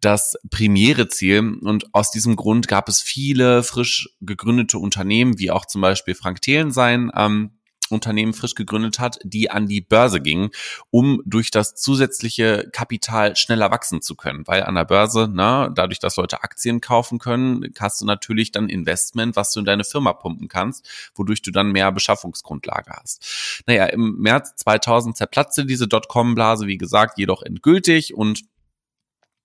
das 0.00 0.36
primäre 0.48 1.08
Ziel. 1.08 1.58
Und 1.60 1.92
aus 1.92 2.12
diesem 2.12 2.36
Grund 2.36 2.68
gab 2.68 2.88
es 2.88 3.02
viele 3.02 3.64
frisch 3.64 4.10
gegründete 4.20 4.78
Unternehmen, 4.78 5.40
wie 5.40 5.50
auch 5.50 5.66
zum 5.66 5.80
Beispiel 5.80 6.14
Frank 6.14 6.40
Thelen 6.40 6.70
sein, 6.70 7.10
ähm, 7.16 7.58
Unternehmen 7.92 8.32
frisch 8.32 8.54
gegründet 8.54 8.98
hat, 8.98 9.18
die 9.22 9.50
an 9.50 9.66
die 9.66 9.80
Börse 9.80 10.20
gingen, 10.20 10.50
um 10.90 11.22
durch 11.24 11.50
das 11.50 11.74
zusätzliche 11.74 12.68
Kapital 12.72 13.36
schneller 13.36 13.70
wachsen 13.70 14.02
zu 14.02 14.14
können. 14.14 14.46
Weil 14.46 14.64
an 14.64 14.74
der 14.74 14.84
Börse, 14.84 15.28
na, 15.32 15.68
dadurch, 15.68 15.98
dass 15.98 16.16
Leute 16.16 16.42
Aktien 16.42 16.80
kaufen 16.80 17.18
können, 17.18 17.72
hast 17.78 18.00
du 18.00 18.04
natürlich 18.04 18.52
dann 18.52 18.68
Investment, 18.68 19.36
was 19.36 19.52
du 19.52 19.60
in 19.60 19.66
deine 19.66 19.84
Firma 19.84 20.12
pumpen 20.12 20.48
kannst, 20.48 20.88
wodurch 21.14 21.42
du 21.42 21.50
dann 21.50 21.72
mehr 21.72 21.92
Beschaffungsgrundlage 21.92 22.90
hast. 22.90 23.62
Naja, 23.66 23.86
im 23.86 24.16
März 24.18 24.56
2000 24.56 25.16
zerplatzte 25.16 25.66
diese 25.66 25.88
Dotcom-Blase, 25.88 26.66
wie 26.66 26.78
gesagt, 26.78 27.18
jedoch 27.18 27.42
endgültig 27.42 28.14
und 28.14 28.44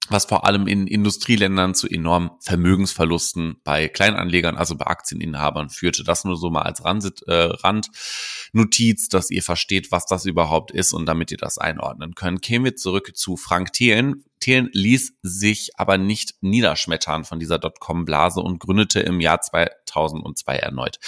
was 0.10 0.26
vor 0.26 0.46
allem 0.46 0.68
in 0.68 0.88
Industrieländern 0.88 1.76
zu 1.76 1.88
enormen 1.88 2.32
Vermögensverlusten 2.40 3.58
bei 3.64 3.88
Kleinanlegern, 3.88 4.58
also 4.58 4.76
bei 4.76 4.88
Aktieninhabern 4.88 5.70
führte. 5.70 6.04
Das 6.04 6.24
nur 6.24 6.38
so 6.38 6.50
mal 6.50 6.64
als 6.64 6.80
äh, 6.80 7.34
Randnotiz, 7.34 9.10
dass 9.10 9.30
ihr 9.30 9.44
versteht, 9.44 9.92
was 9.92 10.06
das 10.06 10.26
überhaupt 10.26 10.72
ist 10.72 10.94
und 10.94 11.06
damit 11.06 11.32
ihr 11.32 11.38
das 11.38 11.58
einordnen 11.58 12.16
könnt. 12.16 12.42
Kämen 12.42 12.66
wir 12.66 12.76
zurück 12.76 13.16
zu 13.16 13.38
Frank 13.38 13.74
Thelen. 13.74 14.24
Thelen 14.40 14.70
ließ 14.72 15.14
sich 15.24 15.72
aber 15.78 15.98
nicht 15.98 16.36
niederschmettern 16.42 17.24
von 17.24 17.40
dieser 17.40 17.60
Dotcom-Blase 17.60 18.40
und 18.42 18.60
gründete 18.60 19.00
im 19.00 19.20
Jahr 19.20 19.42
2002 19.42 20.56
erneut. 20.56 21.00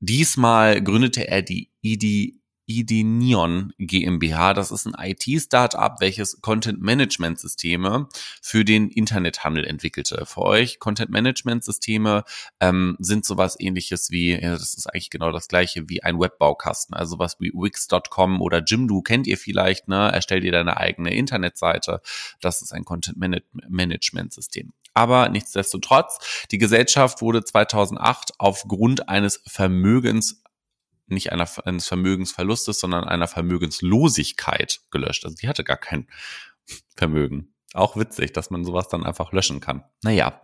Diesmal 0.00 0.82
gründete 0.82 1.28
er 1.28 1.42
die 1.42 1.70
ID 1.82 2.36
Idenion 2.66 3.72
GmbH. 3.78 4.54
Das 4.54 4.70
ist 4.70 4.86
ein 4.86 4.94
IT-Startup, 4.98 6.00
welches 6.00 6.40
Content-Management-Systeme 6.40 8.08
für 8.42 8.64
den 8.64 8.88
Internethandel 8.88 9.64
entwickelte. 9.64 10.26
Für 10.26 10.42
euch 10.42 10.78
Content-Management-Systeme 10.78 12.24
ähm, 12.60 12.96
sind 12.98 13.24
sowas 13.24 13.56
ähnliches 13.58 14.10
wie, 14.10 14.32
ja, 14.32 14.52
das 14.52 14.74
ist 14.74 14.86
eigentlich 14.92 15.10
genau 15.10 15.30
das 15.30 15.48
gleiche 15.48 15.88
wie 15.88 16.02
ein 16.02 16.18
Webbaukasten. 16.18 16.96
Also 16.96 17.18
was 17.18 17.40
wie 17.40 17.52
Wix.com 17.52 18.40
oder 18.40 18.62
Jimdo 18.62 19.02
kennt 19.02 19.26
ihr 19.26 19.38
vielleicht, 19.38 19.88
ne? 19.88 20.10
Erstellt 20.12 20.44
ihr 20.44 20.52
deine 20.52 20.76
eigene 20.76 21.14
Internetseite. 21.14 22.00
Das 22.40 22.62
ist 22.62 22.72
ein 22.72 22.84
Content-Management-System. 22.84 24.72
Aber 24.94 25.28
nichtsdestotrotz, 25.28 26.46
die 26.50 26.58
Gesellschaft 26.58 27.20
wurde 27.20 27.44
2008 27.44 28.32
aufgrund 28.38 29.10
eines 29.10 29.42
Vermögens 29.46 30.42
nicht 31.06 31.32
einer, 31.32 31.48
eines 31.64 31.86
Vermögensverlustes, 31.86 32.80
sondern 32.80 33.04
einer 33.04 33.28
Vermögenslosigkeit 33.28 34.80
gelöscht. 34.90 35.24
Also 35.24 35.36
die 35.36 35.48
hatte 35.48 35.64
gar 35.64 35.76
kein 35.76 36.08
Vermögen. 36.96 37.54
Auch 37.74 37.96
witzig, 37.96 38.32
dass 38.32 38.50
man 38.50 38.64
sowas 38.64 38.88
dann 38.88 39.04
einfach 39.04 39.32
löschen 39.32 39.60
kann. 39.60 39.84
Naja. 40.02 40.40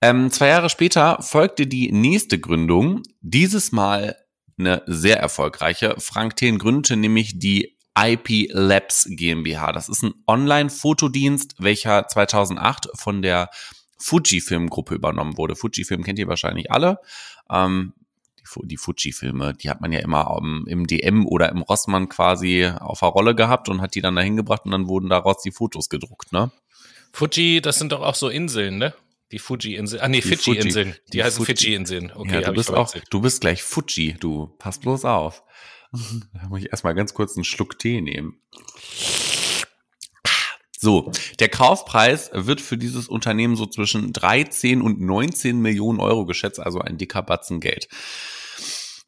Ähm, 0.00 0.30
zwei 0.30 0.48
Jahre 0.48 0.68
später 0.68 1.20
folgte 1.20 1.66
die 1.66 1.92
nächste 1.92 2.38
Gründung. 2.38 3.02
Dieses 3.20 3.72
Mal 3.72 4.16
eine 4.58 4.82
sehr 4.86 5.18
erfolgreiche. 5.18 5.96
Frank 5.98 6.36
Thelen 6.36 6.58
gründete 6.58 6.96
nämlich 6.96 7.38
die 7.38 7.78
IP 7.98 8.48
Labs 8.50 9.06
GmbH. 9.10 9.72
Das 9.72 9.88
ist 9.88 10.02
ein 10.02 10.14
Online-Fotodienst, 10.26 11.56
welcher 11.58 12.08
2008 12.08 12.88
von 12.94 13.22
der 13.22 13.50
Fujifilm-Gruppe 13.98 14.94
übernommen 14.94 15.36
wurde. 15.36 15.56
Fujifilm 15.56 16.02
kennt 16.02 16.18
ihr 16.18 16.28
wahrscheinlich 16.28 16.70
alle. 16.70 16.98
Ähm, 17.50 17.92
die 18.64 18.76
Fuji-Filme, 18.76 19.54
die 19.54 19.70
hat 19.70 19.80
man 19.80 19.92
ja 19.92 20.00
immer 20.00 20.30
um, 20.36 20.66
im 20.66 20.86
DM 20.86 21.26
oder 21.26 21.48
im 21.50 21.62
Rossmann 21.62 22.08
quasi 22.08 22.66
auf 22.66 23.00
der 23.00 23.08
Rolle 23.08 23.34
gehabt 23.34 23.68
und 23.68 23.80
hat 23.80 23.94
die 23.94 24.00
dann 24.00 24.16
dahin 24.16 24.36
gebracht 24.36 24.62
und 24.64 24.70
dann 24.72 24.88
wurden 24.88 25.08
daraus 25.08 25.42
die 25.42 25.52
Fotos 25.52 25.88
gedruckt, 25.88 26.32
ne? 26.32 26.50
Fuji, 27.12 27.60
das 27.60 27.78
sind 27.78 27.92
doch 27.92 28.00
auch 28.00 28.14
so 28.14 28.28
Inseln, 28.28 28.78
ne? 28.78 28.94
Die 29.32 29.38
Fuji-Inseln. 29.38 30.02
Ah, 30.02 30.08
nee, 30.08 30.20
Fidschi-Inseln. 30.20 30.94
Die, 31.06 31.10
die, 31.12 31.24
heißen 31.24 31.44
Fidschi-Inseln. 31.44 32.12
Okay, 32.14 32.40
ja, 32.40 32.40
du 32.42 32.52
bist 32.52 32.70
auch, 32.70 32.94
du 33.10 33.20
bist 33.20 33.40
gleich 33.40 33.62
Fuji, 33.62 34.14
du. 34.18 34.54
Pass 34.58 34.78
bloß 34.78 35.04
auf. 35.04 35.42
Da 36.32 36.48
muss 36.48 36.60
ich 36.60 36.70
erstmal 36.70 36.94
ganz 36.94 37.12
kurz 37.12 37.36
einen 37.36 37.44
Schluck 37.44 37.78
Tee 37.78 38.00
nehmen. 38.00 38.40
So, 40.82 41.12
der 41.38 41.48
Kaufpreis 41.48 42.30
wird 42.32 42.60
für 42.60 42.76
dieses 42.76 43.08
Unternehmen 43.08 43.54
so 43.54 43.66
zwischen 43.66 44.12
13 44.12 44.82
und 44.82 45.00
19 45.00 45.60
Millionen 45.60 46.00
Euro 46.00 46.26
geschätzt, 46.26 46.58
also 46.58 46.80
ein 46.80 46.98
dicker 46.98 47.22
Batzen 47.22 47.60
Geld. 47.60 47.88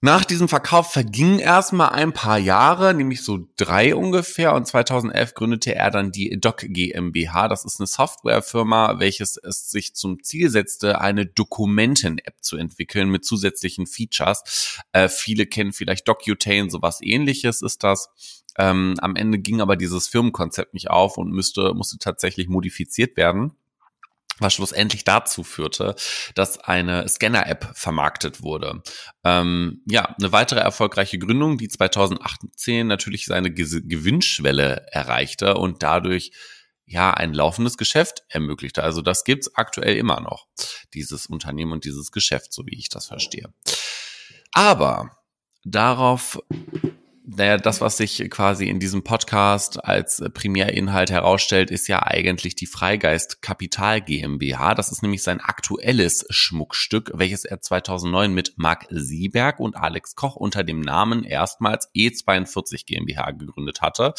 Nach 0.05 0.27
diesem 0.27 0.51
Verkauf 0.51 0.93
vergingen 0.93 1.39
erstmal 1.39 1.89
ein 1.89 2.13
paar 2.13 2.37
Jahre, 2.37 2.93
nämlich 2.93 3.23
so 3.23 3.49
drei 3.57 3.97
ungefähr, 3.97 4.53
und 4.53 4.67
2011 4.67 5.33
gründete 5.33 5.75
er 5.75 5.91
dann 5.91 6.13
die 6.13 6.39
Doc 6.39 6.59
GmbH. 6.59 7.49
Das 7.49 7.65
ist 7.65 7.81
eine 7.81 7.87
Softwarefirma, 7.87 8.99
welches 8.99 9.39
es 9.39 9.71
sich 9.71 9.95
zum 9.95 10.23
Ziel 10.23 10.51
setzte, 10.51 11.01
eine 11.01 11.25
Dokumenten-App 11.25 12.35
zu 12.43 12.59
entwickeln 12.59 13.09
mit 13.09 13.25
zusätzlichen 13.25 13.87
Features. 13.87 14.83
Äh, 14.93 15.09
viele 15.09 15.47
kennen 15.47 15.73
vielleicht 15.73 16.07
Docutane, 16.07 16.69
sowas 16.69 16.99
ähnliches 17.01 17.63
ist 17.63 17.83
das. 17.83 18.11
Ähm, 18.59 18.97
am 18.99 19.17
Ende 19.17 19.39
ging 19.39 19.63
aber 19.63 19.77
dieses 19.77 20.07
Firmenkonzept 20.09 20.75
nicht 20.75 20.91
auf 20.91 21.17
und 21.17 21.33
müsste, 21.33 21.73
musste 21.73 21.97
tatsächlich 21.97 22.49
modifiziert 22.49 23.17
werden 23.17 23.57
was 24.39 24.55
schlussendlich 24.55 25.05
dazu 25.05 25.45
führte, 25.45 25.95
dass 26.35 26.59
eine 26.59 27.09
Scanner-App 27.09 27.73
vermarktet 27.75 28.43
wurde. 28.43 28.83
Ähm, 29.23 29.83
ja, 29.87 30.15
eine 30.19 30.33
weitere 30.33 30.61
erfolgreiche 30.61 31.19
Gründung, 31.19 31.59
die 31.59 31.69
2018 31.69 32.87
natürlich 32.87 33.27
seine 33.27 33.53
Gewinnschwelle 33.53 34.87
erreichte 34.91 35.55
und 35.55 35.83
dadurch 35.83 36.33
ja 36.87 37.13
ein 37.13 37.33
laufendes 37.33 37.79
Geschäft 37.79 38.25
ermöglichte. 38.29 38.83
Also 38.83 39.01
das 39.01 39.25
gibt's 39.25 39.55
aktuell 39.55 39.97
immer 39.97 40.21
noch, 40.21 40.47
dieses 40.93 41.27
Unternehmen 41.27 41.73
und 41.73 41.85
dieses 41.85 42.13
Geschäft, 42.13 42.53
so 42.53 42.67
wie 42.67 42.79
ich 42.79 42.89
das 42.89 43.07
verstehe. 43.07 43.53
Aber 44.53 45.17
darauf 45.65 46.39
naja, 47.27 47.57
das, 47.57 47.81
was 47.81 47.97
sich 47.97 48.29
quasi 48.29 48.69
in 48.69 48.81
diesem 48.81 49.03
Podcast 49.03 49.83
als 49.83 50.23
Primärinhalt 50.35 51.11
herausstellt, 51.11 51.71
ist 51.71 51.89
ja 51.89 52.03
eigentlich 52.03 52.55
die 52.55 52.67
Freigeist 52.67 53.41
Kapital 53.41 54.03
GmbH. 54.03 54.75
Das 54.75 54.93
ist 54.93 55.03
nämlich 55.03 55.23
sein 55.23 55.41
aktuelles 55.41 56.27
Schmuckstück, 56.29 57.13
welches 57.15 57.47
er 57.47 57.63
2009 57.63 58.35
mit 58.35 58.53
Marc 58.57 58.85
Sieberg 58.91 59.59
und 59.59 59.75
Alex 59.75 60.17
Koch 60.17 60.37
unter 60.37 60.65
dem 60.65 60.81
Namen 60.81 61.25
erstmals 61.25 61.89
E42 61.95 62.85
GmbH 62.85 63.31
gegründet 63.31 63.81
hatte. 63.81 64.13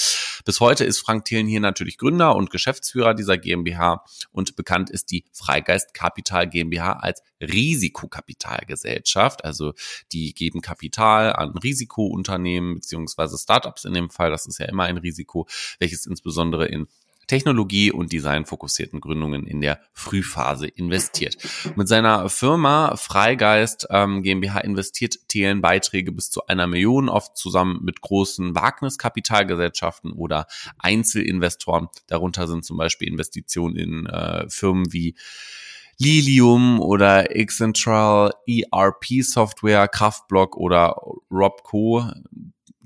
Bis 0.43 0.59
heute 0.59 0.83
ist 0.83 0.97
Frank 0.97 1.25
Thelen 1.25 1.45
hier 1.45 1.59
natürlich 1.59 1.99
Gründer 1.99 2.35
und 2.35 2.49
Geschäftsführer 2.49 3.13
dieser 3.13 3.37
GmbH 3.37 4.03
und 4.31 4.55
bekannt 4.55 4.89
ist 4.89 5.11
die 5.11 5.25
Freigeist 5.31 5.93
Kapital 5.93 6.49
GmbH 6.49 6.93
als 6.93 7.21
Risikokapitalgesellschaft. 7.41 9.45
Also 9.45 9.73
die 10.11 10.33
geben 10.33 10.61
Kapital 10.61 11.33
an 11.33 11.57
Risikounternehmen 11.57 12.81
beziehungsweise 12.95 13.37
Startups 13.37 13.85
in 13.85 13.93
dem 13.93 14.09
Fall. 14.09 14.31
Das 14.31 14.45
ist 14.45 14.59
ja 14.59 14.67
immer 14.67 14.83
ein 14.83 14.97
Risiko, 14.97 15.47
welches 15.79 16.05
insbesondere 16.05 16.65
in 16.67 16.87
Technologie- 17.27 17.91
und 17.91 18.13
designfokussierten 18.13 19.01
Gründungen 19.01 19.47
in 19.47 19.59
der 19.59 19.79
Frühphase 19.93 20.67
investiert. 20.67 21.37
Mit 21.75 21.87
seiner 21.87 22.29
Firma 22.29 22.95
Freigeist 22.97 23.87
ähm, 23.89 24.21
GmbH 24.21 24.59
investiert 24.59 25.17
TN 25.27 25.59
Beiträge 25.59 26.11
bis 26.11 26.29
zu 26.29 26.45
einer 26.45 26.67
Million, 26.67 27.09
oft 27.09 27.35
zusammen 27.35 27.79
mit 27.83 28.01
großen 28.01 28.53
Wagniskapitalgesellschaften 28.53 30.11
oder 30.11 30.45
Einzelinvestoren. 30.77 31.87
Darunter 32.07 32.47
sind 32.47 32.63
zum 32.63 32.77
Beispiel 32.77 33.07
Investitionen 33.07 33.75
in 33.75 34.05
äh, 34.05 34.47
Firmen 34.47 34.93
wie 34.93 35.15
Lilium 35.97 36.81
oder 36.81 37.23
Xcentral 37.23 38.33
ERP 38.47 39.23
Software, 39.23 39.87
Kraftblock 39.87 40.57
oder 40.57 40.95
Robco. 41.31 42.03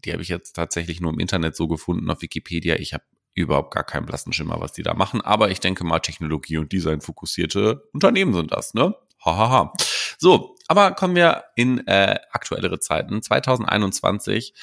Die 0.05 0.11
habe 0.11 0.21
ich 0.21 0.29
jetzt 0.29 0.53
tatsächlich 0.53 1.01
nur 1.01 1.13
im 1.13 1.19
Internet 1.19 1.55
so 1.55 1.67
gefunden 1.67 2.09
auf 2.09 2.21
Wikipedia. 2.21 2.75
Ich 2.75 2.93
habe 2.93 3.03
überhaupt 3.33 3.73
gar 3.73 3.83
keinen 3.83 4.05
blassen 4.05 4.33
Schimmer, 4.33 4.59
was 4.59 4.73
die 4.73 4.83
da 4.83 4.93
machen. 4.93 5.21
Aber 5.21 5.51
ich 5.51 5.59
denke 5.59 5.83
mal, 5.83 5.99
Technologie 5.99 6.57
und 6.57 6.71
Design 6.71 7.01
fokussierte 7.01 7.87
Unternehmen 7.93 8.33
sind 8.33 8.51
das, 8.51 8.73
ne? 8.73 8.95
Hahaha. 9.23 9.49
Ha, 9.49 9.49
ha. 9.49 9.73
So, 10.17 10.55
aber 10.67 10.91
kommen 10.91 11.15
wir 11.15 11.45
in 11.55 11.85
äh, 11.87 12.19
aktuellere 12.31 12.79
Zeiten. 12.79 13.21
2021 13.21 14.53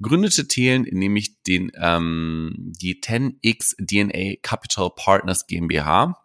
gründete 0.00 0.48
Thelen 0.48 0.82
nämlich 0.82 1.42
den 1.42 1.70
ähm, 1.76 2.54
die 2.58 3.00
10x 3.00 3.76
DNA 3.78 4.40
Capital 4.42 4.90
Partners 4.96 5.46
GmbH 5.46 6.20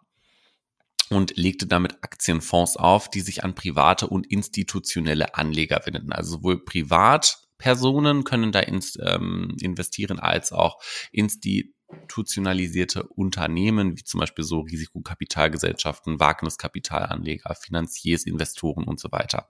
und 1.10 1.36
legte 1.36 1.66
damit 1.66 2.02
Aktienfonds 2.02 2.76
auf, 2.76 3.10
die 3.10 3.20
sich 3.20 3.44
an 3.44 3.54
private 3.54 4.06
und 4.06 4.26
institutionelle 4.26 5.34
Anleger 5.34 5.82
wendeten. 5.84 6.12
Also 6.12 6.38
sowohl 6.38 6.64
Privatpersonen 7.60 8.24
können 8.24 8.52
da 8.52 8.60
ins, 8.60 8.98
ähm, 9.02 9.56
investieren 9.60 10.18
als 10.18 10.52
auch 10.52 10.82
institutionalisierte 11.12 13.04
Unternehmen, 13.04 13.96
wie 13.96 14.04
zum 14.04 14.20
Beispiel 14.20 14.44
so 14.44 14.60
Risikokapitalgesellschaften, 14.60 16.18
Wagniskapitalanleger, 16.20 17.54
Finanziers, 17.54 18.24
Investoren 18.24 18.84
und 18.84 18.98
so 18.98 19.12
weiter. 19.12 19.48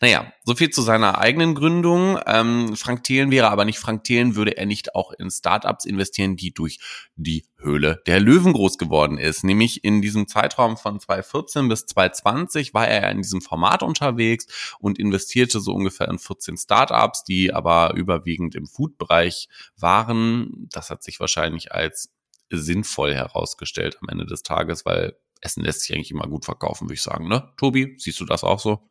Naja, 0.00 0.32
so 0.44 0.54
viel 0.54 0.70
zu 0.70 0.82
seiner 0.82 1.18
eigenen 1.18 1.56
Gründung. 1.56 2.20
Ähm, 2.26 2.76
Frank 2.76 3.02
Thelen 3.02 3.32
wäre 3.32 3.50
aber 3.50 3.64
nicht 3.64 3.80
Frank 3.80 4.04
Thelen, 4.04 4.36
würde 4.36 4.56
er 4.56 4.64
nicht 4.64 4.94
auch 4.94 5.12
in 5.12 5.30
Startups 5.30 5.84
investieren, 5.84 6.36
die 6.36 6.52
durch 6.54 6.78
die 7.16 7.46
Höhle 7.56 8.00
der 8.06 8.20
Löwen 8.20 8.52
groß 8.52 8.78
geworden 8.78 9.18
ist. 9.18 9.42
Nämlich 9.42 9.82
in 9.82 10.00
diesem 10.00 10.28
Zeitraum 10.28 10.76
von 10.76 11.00
2014 11.00 11.68
bis 11.68 11.86
2020 11.86 12.74
war 12.74 12.86
er 12.86 13.10
in 13.10 13.22
diesem 13.22 13.40
Format 13.40 13.82
unterwegs 13.82 14.76
und 14.78 15.00
investierte 15.00 15.58
so 15.58 15.72
ungefähr 15.74 16.08
in 16.08 16.20
14 16.20 16.56
Startups, 16.56 17.24
die 17.24 17.52
aber 17.52 17.94
überwiegend 17.94 18.54
im 18.54 18.66
Food-Bereich 18.66 19.48
waren. 19.76 20.68
Das 20.70 20.90
hat 20.90 21.02
sich 21.02 21.18
wahrscheinlich 21.18 21.72
als 21.72 22.10
sinnvoll 22.50 23.14
herausgestellt 23.14 23.98
am 24.00 24.08
Ende 24.08 24.26
des 24.26 24.44
Tages, 24.44 24.86
weil 24.86 25.16
Essen 25.40 25.64
lässt 25.64 25.82
sich 25.82 25.94
eigentlich 25.94 26.12
immer 26.12 26.26
gut 26.28 26.44
verkaufen, 26.44 26.86
würde 26.86 26.94
ich 26.94 27.02
sagen. 27.02 27.28
Ne? 27.28 27.52
Tobi, 27.56 27.96
siehst 27.98 28.20
du 28.20 28.24
das 28.24 28.44
auch 28.44 28.60
so? 28.60 28.88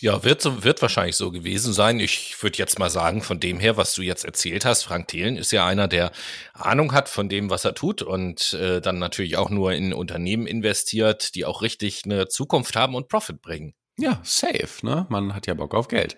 Ja, 0.00 0.22
wird, 0.24 0.42
so, 0.42 0.64
wird 0.64 0.82
wahrscheinlich 0.82 1.16
so 1.16 1.30
gewesen 1.30 1.72
sein. 1.72 1.98
Ich 1.98 2.42
würde 2.42 2.58
jetzt 2.58 2.78
mal 2.78 2.90
sagen, 2.90 3.22
von 3.22 3.40
dem 3.40 3.58
her, 3.58 3.76
was 3.76 3.94
du 3.94 4.02
jetzt 4.02 4.24
erzählt 4.24 4.64
hast, 4.64 4.82
Frank 4.82 5.08
Thelen 5.08 5.36
ist 5.36 5.52
ja 5.52 5.66
einer, 5.66 5.88
der 5.88 6.12
Ahnung 6.52 6.92
hat 6.92 7.08
von 7.08 7.28
dem, 7.28 7.50
was 7.50 7.64
er 7.64 7.74
tut 7.74 8.02
und 8.02 8.52
äh, 8.54 8.80
dann 8.80 8.98
natürlich 8.98 9.36
auch 9.36 9.50
nur 9.50 9.72
in 9.72 9.92
Unternehmen 9.92 10.46
investiert, 10.46 11.34
die 11.34 11.44
auch 11.44 11.62
richtig 11.62 12.02
eine 12.04 12.28
Zukunft 12.28 12.76
haben 12.76 12.94
und 12.94 13.08
Profit 13.08 13.40
bringen. 13.40 13.74
Ja, 13.98 14.20
safe, 14.24 14.68
ne? 14.82 15.06
Man 15.08 15.34
hat 15.34 15.46
ja 15.46 15.54
Bock 15.54 15.74
auf 15.74 15.88
Geld. 15.88 16.16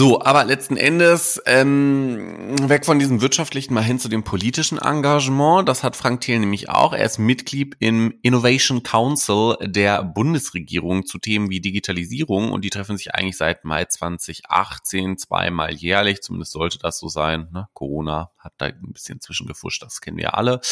So, 0.00 0.22
aber 0.22 0.44
letzten 0.44 0.78
Endes 0.78 1.42
ähm, 1.44 2.56
weg 2.70 2.86
von 2.86 2.98
diesem 2.98 3.20
wirtschaftlichen 3.20 3.74
mal 3.74 3.84
hin 3.84 3.98
zu 3.98 4.08
dem 4.08 4.24
politischen 4.24 4.78
Engagement. 4.78 5.68
Das 5.68 5.82
hat 5.82 5.94
Frank 5.94 6.22
Thiel 6.22 6.38
nämlich 6.38 6.70
auch. 6.70 6.94
Er 6.94 7.04
ist 7.04 7.18
Mitglied 7.18 7.76
im 7.80 8.14
Innovation 8.22 8.82
Council 8.82 9.58
der 9.60 10.02
Bundesregierung 10.02 11.04
zu 11.04 11.18
Themen 11.18 11.50
wie 11.50 11.60
Digitalisierung 11.60 12.50
und 12.50 12.64
die 12.64 12.70
treffen 12.70 12.96
sich 12.96 13.14
eigentlich 13.14 13.36
seit 13.36 13.66
Mai 13.66 13.84
2018 13.84 15.18
zweimal 15.18 15.74
jährlich. 15.74 16.22
Zumindest 16.22 16.52
sollte 16.52 16.78
das 16.78 16.98
so 16.98 17.08
sein. 17.08 17.48
Ne? 17.52 17.68
Corona 17.74 18.30
hat 18.38 18.54
da 18.56 18.68
ein 18.68 18.94
bisschen 18.94 19.20
zwischengefuscht, 19.20 19.82
das 19.82 20.00
kennen 20.00 20.16
wir 20.16 20.34
alle. 20.34 20.62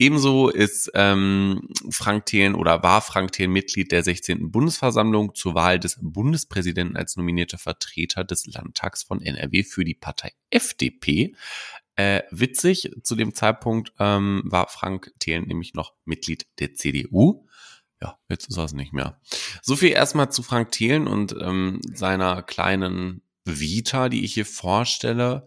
Ebenso 0.00 0.48
ist 0.48 0.92
ähm, 0.94 1.68
Frank 1.90 2.26
Thelen 2.26 2.54
oder 2.54 2.84
war 2.84 3.02
Frank 3.02 3.32
Thelen 3.32 3.52
Mitglied 3.52 3.90
der 3.90 4.04
16. 4.04 4.52
Bundesversammlung 4.52 5.34
zur 5.34 5.54
Wahl 5.54 5.80
des 5.80 5.98
Bundespräsidenten 6.00 6.96
als 6.96 7.16
nominierter 7.16 7.58
Vertreter 7.58 8.22
des 8.22 8.46
Landtags 8.46 9.02
von 9.02 9.20
NRW 9.20 9.64
für 9.64 9.84
die 9.84 9.96
Partei 9.96 10.32
FDP. 10.50 11.34
Äh, 11.96 12.22
witzig, 12.30 12.92
zu 13.02 13.16
dem 13.16 13.34
Zeitpunkt 13.34 13.92
ähm, 13.98 14.42
war 14.44 14.68
Frank 14.68 15.12
Thelen 15.18 15.48
nämlich 15.48 15.74
noch 15.74 15.94
Mitglied 16.04 16.46
der 16.60 16.74
CDU. 16.74 17.44
Ja, 18.00 18.16
jetzt 18.28 18.48
ist 18.48 18.56
er 18.56 18.64
es 18.66 18.72
nicht 18.72 18.92
mehr. 18.92 19.20
So 19.62 19.74
viel 19.74 19.90
erstmal 19.90 20.30
zu 20.30 20.44
Frank 20.44 20.70
Thelen 20.70 21.08
und 21.08 21.34
ähm, 21.40 21.80
seiner 21.92 22.42
kleinen 22.44 23.22
Vita, 23.44 24.08
die 24.08 24.24
ich 24.24 24.34
hier 24.34 24.46
vorstelle. 24.46 25.46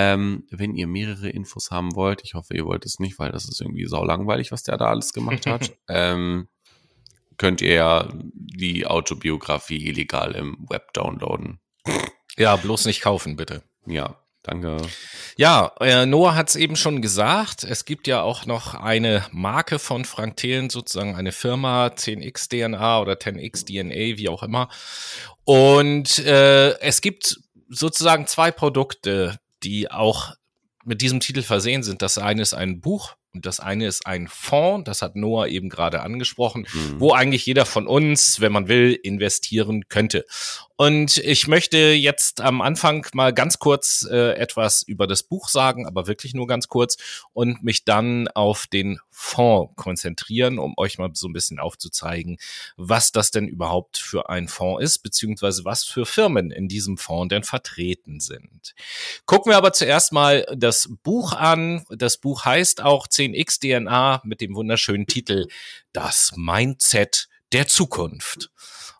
Ähm, 0.00 0.44
wenn 0.52 0.76
ihr 0.76 0.86
mehrere 0.86 1.28
Infos 1.28 1.72
haben 1.72 1.96
wollt, 1.96 2.20
ich 2.22 2.34
hoffe, 2.34 2.54
ihr 2.54 2.64
wollt 2.64 2.86
es 2.86 3.00
nicht, 3.00 3.18
weil 3.18 3.32
das 3.32 3.48
ist 3.48 3.60
irgendwie 3.60 3.86
sau 3.86 4.04
langweilig, 4.04 4.52
was 4.52 4.62
der 4.62 4.76
da 4.76 4.84
alles 4.86 5.12
gemacht 5.12 5.44
hat, 5.46 5.72
ähm, 5.88 6.46
könnt 7.36 7.60
ihr 7.62 7.74
ja 7.74 8.08
die 8.12 8.86
Autobiografie 8.86 9.88
illegal 9.88 10.36
im 10.36 10.56
Web 10.68 10.92
downloaden. 10.92 11.58
Ja, 12.36 12.54
bloß 12.54 12.86
nicht 12.86 13.00
kaufen, 13.00 13.34
bitte. 13.34 13.64
Ja, 13.86 14.22
danke. 14.44 14.76
Ja, 15.36 15.72
äh, 15.80 16.06
Noah 16.06 16.36
hat 16.36 16.50
es 16.50 16.54
eben 16.54 16.76
schon 16.76 17.02
gesagt. 17.02 17.64
Es 17.64 17.84
gibt 17.84 18.06
ja 18.06 18.22
auch 18.22 18.46
noch 18.46 18.74
eine 18.74 19.26
Marke 19.32 19.80
von 19.80 20.04
Frank 20.04 20.36
Thelen, 20.36 20.70
sozusagen 20.70 21.16
eine 21.16 21.32
Firma, 21.32 21.88
10x 21.88 22.50
DNA 22.50 23.00
oder 23.00 23.14
10x 23.14 23.66
DNA, 23.66 24.16
wie 24.16 24.28
auch 24.28 24.44
immer. 24.44 24.68
Und 25.42 26.20
äh, 26.20 26.78
es 26.78 27.00
gibt 27.00 27.40
sozusagen 27.68 28.28
zwei 28.28 28.52
Produkte, 28.52 29.40
die 29.62 29.90
auch 29.90 30.34
mit 30.84 31.02
diesem 31.02 31.20
Titel 31.20 31.42
versehen 31.42 31.82
sind. 31.82 32.02
Das 32.02 32.18
eine 32.18 32.42
ist 32.42 32.54
ein 32.54 32.80
Buch 32.80 33.14
und 33.34 33.44
das 33.44 33.60
eine 33.60 33.86
ist 33.86 34.06
ein 34.06 34.26
Fonds, 34.26 34.86
das 34.86 35.02
hat 35.02 35.14
Noah 35.14 35.48
eben 35.48 35.68
gerade 35.68 36.00
angesprochen, 36.00 36.66
mhm. 36.72 36.98
wo 36.98 37.12
eigentlich 37.12 37.44
jeder 37.44 37.66
von 37.66 37.86
uns, 37.86 38.40
wenn 38.40 38.52
man 38.52 38.68
will, 38.68 38.98
investieren 39.02 39.86
könnte. 39.88 40.24
Und 40.76 41.18
ich 41.18 41.46
möchte 41.46 41.76
jetzt 41.76 42.40
am 42.40 42.62
Anfang 42.62 43.06
mal 43.12 43.34
ganz 43.34 43.58
kurz 43.58 44.08
äh, 44.10 44.32
etwas 44.32 44.82
über 44.82 45.06
das 45.06 45.22
Buch 45.22 45.48
sagen, 45.48 45.86
aber 45.86 46.06
wirklich 46.06 46.32
nur 46.32 46.46
ganz 46.46 46.68
kurz 46.68 46.96
und 47.34 47.62
mich 47.62 47.84
dann 47.84 48.28
auf 48.28 48.66
den 48.66 48.98
Fonds 49.20 49.72
konzentrieren, 49.74 50.60
um 50.60 50.74
euch 50.76 50.96
mal 50.96 51.10
so 51.12 51.26
ein 51.26 51.32
bisschen 51.32 51.58
aufzuzeigen, 51.58 52.38
was 52.76 53.10
das 53.10 53.32
denn 53.32 53.48
überhaupt 53.48 53.98
für 53.98 54.30
ein 54.30 54.46
Fonds 54.46 54.80
ist, 54.80 55.00
beziehungsweise 55.00 55.64
was 55.64 55.82
für 55.82 56.06
Firmen 56.06 56.52
in 56.52 56.68
diesem 56.68 56.96
Fonds 56.96 57.30
denn 57.30 57.42
vertreten 57.42 58.20
sind. 58.20 58.76
Gucken 59.26 59.50
wir 59.50 59.56
aber 59.56 59.72
zuerst 59.72 60.12
mal 60.12 60.46
das 60.56 60.88
Buch 61.02 61.32
an. 61.32 61.84
Das 61.90 62.18
Buch 62.18 62.44
heißt 62.44 62.80
auch 62.80 63.08
10x 63.08 63.58
DNA 63.58 64.22
mit 64.24 64.40
dem 64.40 64.54
wunderschönen 64.54 65.08
Titel 65.08 65.48
Das 65.92 66.34
Mindset 66.36 67.28
der 67.52 67.66
Zukunft. 67.66 68.50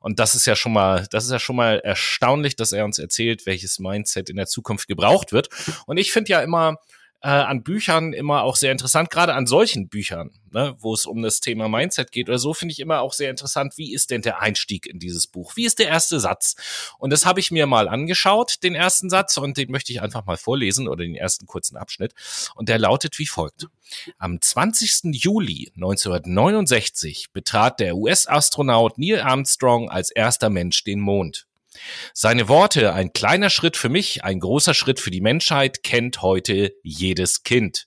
Und 0.00 0.18
das 0.18 0.34
ist 0.34 0.46
ja 0.46 0.56
schon 0.56 0.72
mal, 0.72 1.06
das 1.12 1.26
ist 1.26 1.30
ja 1.30 1.38
schon 1.38 1.56
mal 1.56 1.78
erstaunlich, 1.78 2.56
dass 2.56 2.72
er 2.72 2.84
uns 2.84 2.98
erzählt, 2.98 3.46
welches 3.46 3.78
Mindset 3.78 4.30
in 4.30 4.36
der 4.36 4.46
Zukunft 4.46 4.88
gebraucht 4.88 5.30
wird. 5.30 5.48
Und 5.86 5.96
ich 5.96 6.10
finde 6.10 6.32
ja 6.32 6.40
immer, 6.40 6.78
äh, 7.20 7.28
an 7.28 7.62
Büchern 7.64 8.12
immer 8.12 8.42
auch 8.44 8.54
sehr 8.54 8.70
interessant, 8.70 9.10
gerade 9.10 9.34
an 9.34 9.46
solchen 9.46 9.88
Büchern, 9.88 10.30
ne, 10.52 10.76
wo 10.78 10.94
es 10.94 11.04
um 11.04 11.22
das 11.22 11.40
Thema 11.40 11.68
Mindset 11.68 12.12
geht 12.12 12.28
oder 12.28 12.38
so, 12.38 12.54
finde 12.54 12.72
ich 12.72 12.78
immer 12.78 13.00
auch 13.00 13.12
sehr 13.12 13.30
interessant, 13.30 13.76
wie 13.76 13.92
ist 13.92 14.10
denn 14.10 14.22
der 14.22 14.40
Einstieg 14.40 14.86
in 14.86 15.00
dieses 15.00 15.26
Buch? 15.26 15.56
Wie 15.56 15.64
ist 15.64 15.80
der 15.80 15.88
erste 15.88 16.20
Satz? 16.20 16.54
Und 16.98 17.12
das 17.12 17.26
habe 17.26 17.40
ich 17.40 17.50
mir 17.50 17.66
mal 17.66 17.88
angeschaut, 17.88 18.62
den 18.62 18.76
ersten 18.76 19.10
Satz, 19.10 19.36
und 19.36 19.56
den 19.56 19.70
möchte 19.72 19.92
ich 19.92 20.00
einfach 20.00 20.26
mal 20.26 20.36
vorlesen 20.36 20.86
oder 20.86 21.04
den 21.04 21.16
ersten 21.16 21.46
kurzen 21.46 21.76
Abschnitt. 21.76 22.14
Und 22.54 22.68
der 22.68 22.78
lautet 22.78 23.18
wie 23.18 23.26
folgt. 23.26 23.66
Am 24.18 24.40
20. 24.40 25.14
Juli 25.14 25.72
1969 25.74 27.32
betrat 27.32 27.80
der 27.80 27.96
US-Astronaut 27.96 28.96
Neil 28.98 29.20
Armstrong 29.20 29.90
als 29.90 30.10
erster 30.10 30.50
Mensch 30.50 30.84
den 30.84 31.00
Mond. 31.00 31.47
Seine 32.14 32.48
Worte, 32.48 32.92
ein 32.92 33.12
kleiner 33.12 33.50
Schritt 33.50 33.76
für 33.76 33.88
mich, 33.88 34.24
ein 34.24 34.40
großer 34.40 34.74
Schritt 34.74 35.00
für 35.00 35.10
die 35.10 35.20
Menschheit, 35.20 35.82
kennt 35.82 36.22
heute 36.22 36.72
jedes 36.82 37.42
Kind. 37.42 37.86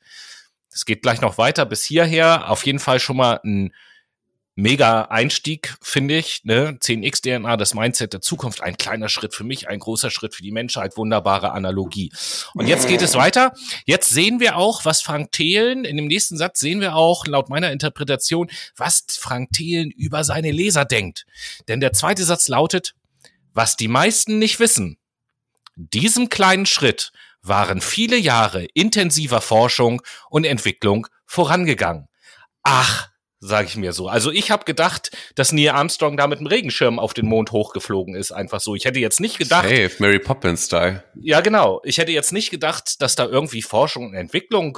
Es 0.74 0.86
geht 0.86 1.02
gleich 1.02 1.22
noch 1.22 1.38
weiter 1.38 1.66
bis 1.66 1.84
hierher. 1.84 2.50
Auf 2.50 2.66
jeden 2.66 2.80
Fall 2.80 3.00
schon 3.00 3.18
mal 3.18 3.40
ein 3.44 3.74
mega 4.56 5.04
Einstieg, 5.04 5.76
finde 5.82 6.18
ich. 6.18 6.42
Ne? 6.44 6.78
10x 6.80 7.22
DNA, 7.22 7.58
das 7.58 7.74
Mindset 7.74 8.14
der 8.14 8.22
Zukunft, 8.22 8.62
ein 8.62 8.78
kleiner 8.78 9.10
Schritt 9.10 9.34
für 9.34 9.44
mich, 9.44 9.68
ein 9.68 9.80
großer 9.80 10.12
Schritt 10.12 10.36
für 10.36 10.44
die 10.44 10.52
Menschheit, 10.52 10.98
wunderbare 10.98 11.52
Analogie. 11.52 12.12
Und 12.54 12.68
jetzt 12.68 12.88
geht 12.88 13.02
es 13.02 13.16
weiter. 13.16 13.54
Jetzt 13.86 14.10
sehen 14.10 14.40
wir 14.40 14.58
auch, 14.58 14.86
was 14.86 15.02
Frank 15.02 15.32
Thelen, 15.32 15.86
in 15.86 15.96
dem 15.96 16.08
nächsten 16.08 16.38
Satz 16.38 16.60
sehen 16.60 16.82
wir 16.82 16.96
auch, 16.96 17.26
laut 17.26 17.50
meiner 17.50 17.72
Interpretation, 17.72 18.50
was 18.76 19.06
Frank 19.10 19.52
Thelen 19.54 19.90
über 19.92 20.24
seine 20.24 20.52
Leser 20.52 20.86
denkt. 20.86 21.26
Denn 21.68 21.80
der 21.80 21.94
zweite 21.94 22.24
Satz 22.24 22.48
lautet, 22.48 22.94
was 23.54 23.78
die 23.78 23.88
meisten 23.88 24.40
nicht 24.40 24.60
wissen, 24.60 24.98
diesem 25.76 26.30
kleinen 26.30 26.66
Schritt 26.66 27.12
waren 27.42 27.82
viele 27.82 28.18
Jahre 28.18 28.66
intensiver 28.74 29.42
Forschung 29.42 30.02
und 30.30 30.46
Entwicklung 30.46 31.08
vorangegangen. 31.26 32.08
Ach, 32.64 33.10
sage 33.40 33.68
ich 33.68 33.76
mir 33.76 33.94
so. 33.94 34.08
Also 34.08 34.32
ich 34.32 34.52
habe 34.52 34.66
gedacht, 34.66 35.12
dass 35.36 35.52
Neil 35.52 35.70
Armstrong 35.70 36.16
da 36.16 36.28
mit 36.28 36.40
dem 36.40 36.48
Regenschirm 36.48 37.00
auf 37.00 37.14
den 37.14 37.26
Mond 37.26 37.52
hochgeflogen 37.52 38.16
ist, 38.16 38.32
einfach 38.32 38.62
so. 38.62 38.76
Ich 38.76 38.86
hätte 38.86 39.00
jetzt 39.00 39.20
nicht 39.20 39.40
gedacht. 39.40 39.66
Hey, 39.66 39.90
Mary 39.98 40.20
Poppins 40.20 40.68
Style. 40.68 41.04
Ja, 41.16 41.42
genau. 41.42 41.82
Ich 41.84 41.98
hätte 41.98 42.12
jetzt 42.12 42.32
nicht 42.32 42.52
gedacht, 42.52 43.02
dass 43.02 43.16
da 43.16 43.26
irgendwie 43.26 43.64
Forschung 43.64 44.08
und 44.08 44.14
Entwicklung 44.14 44.78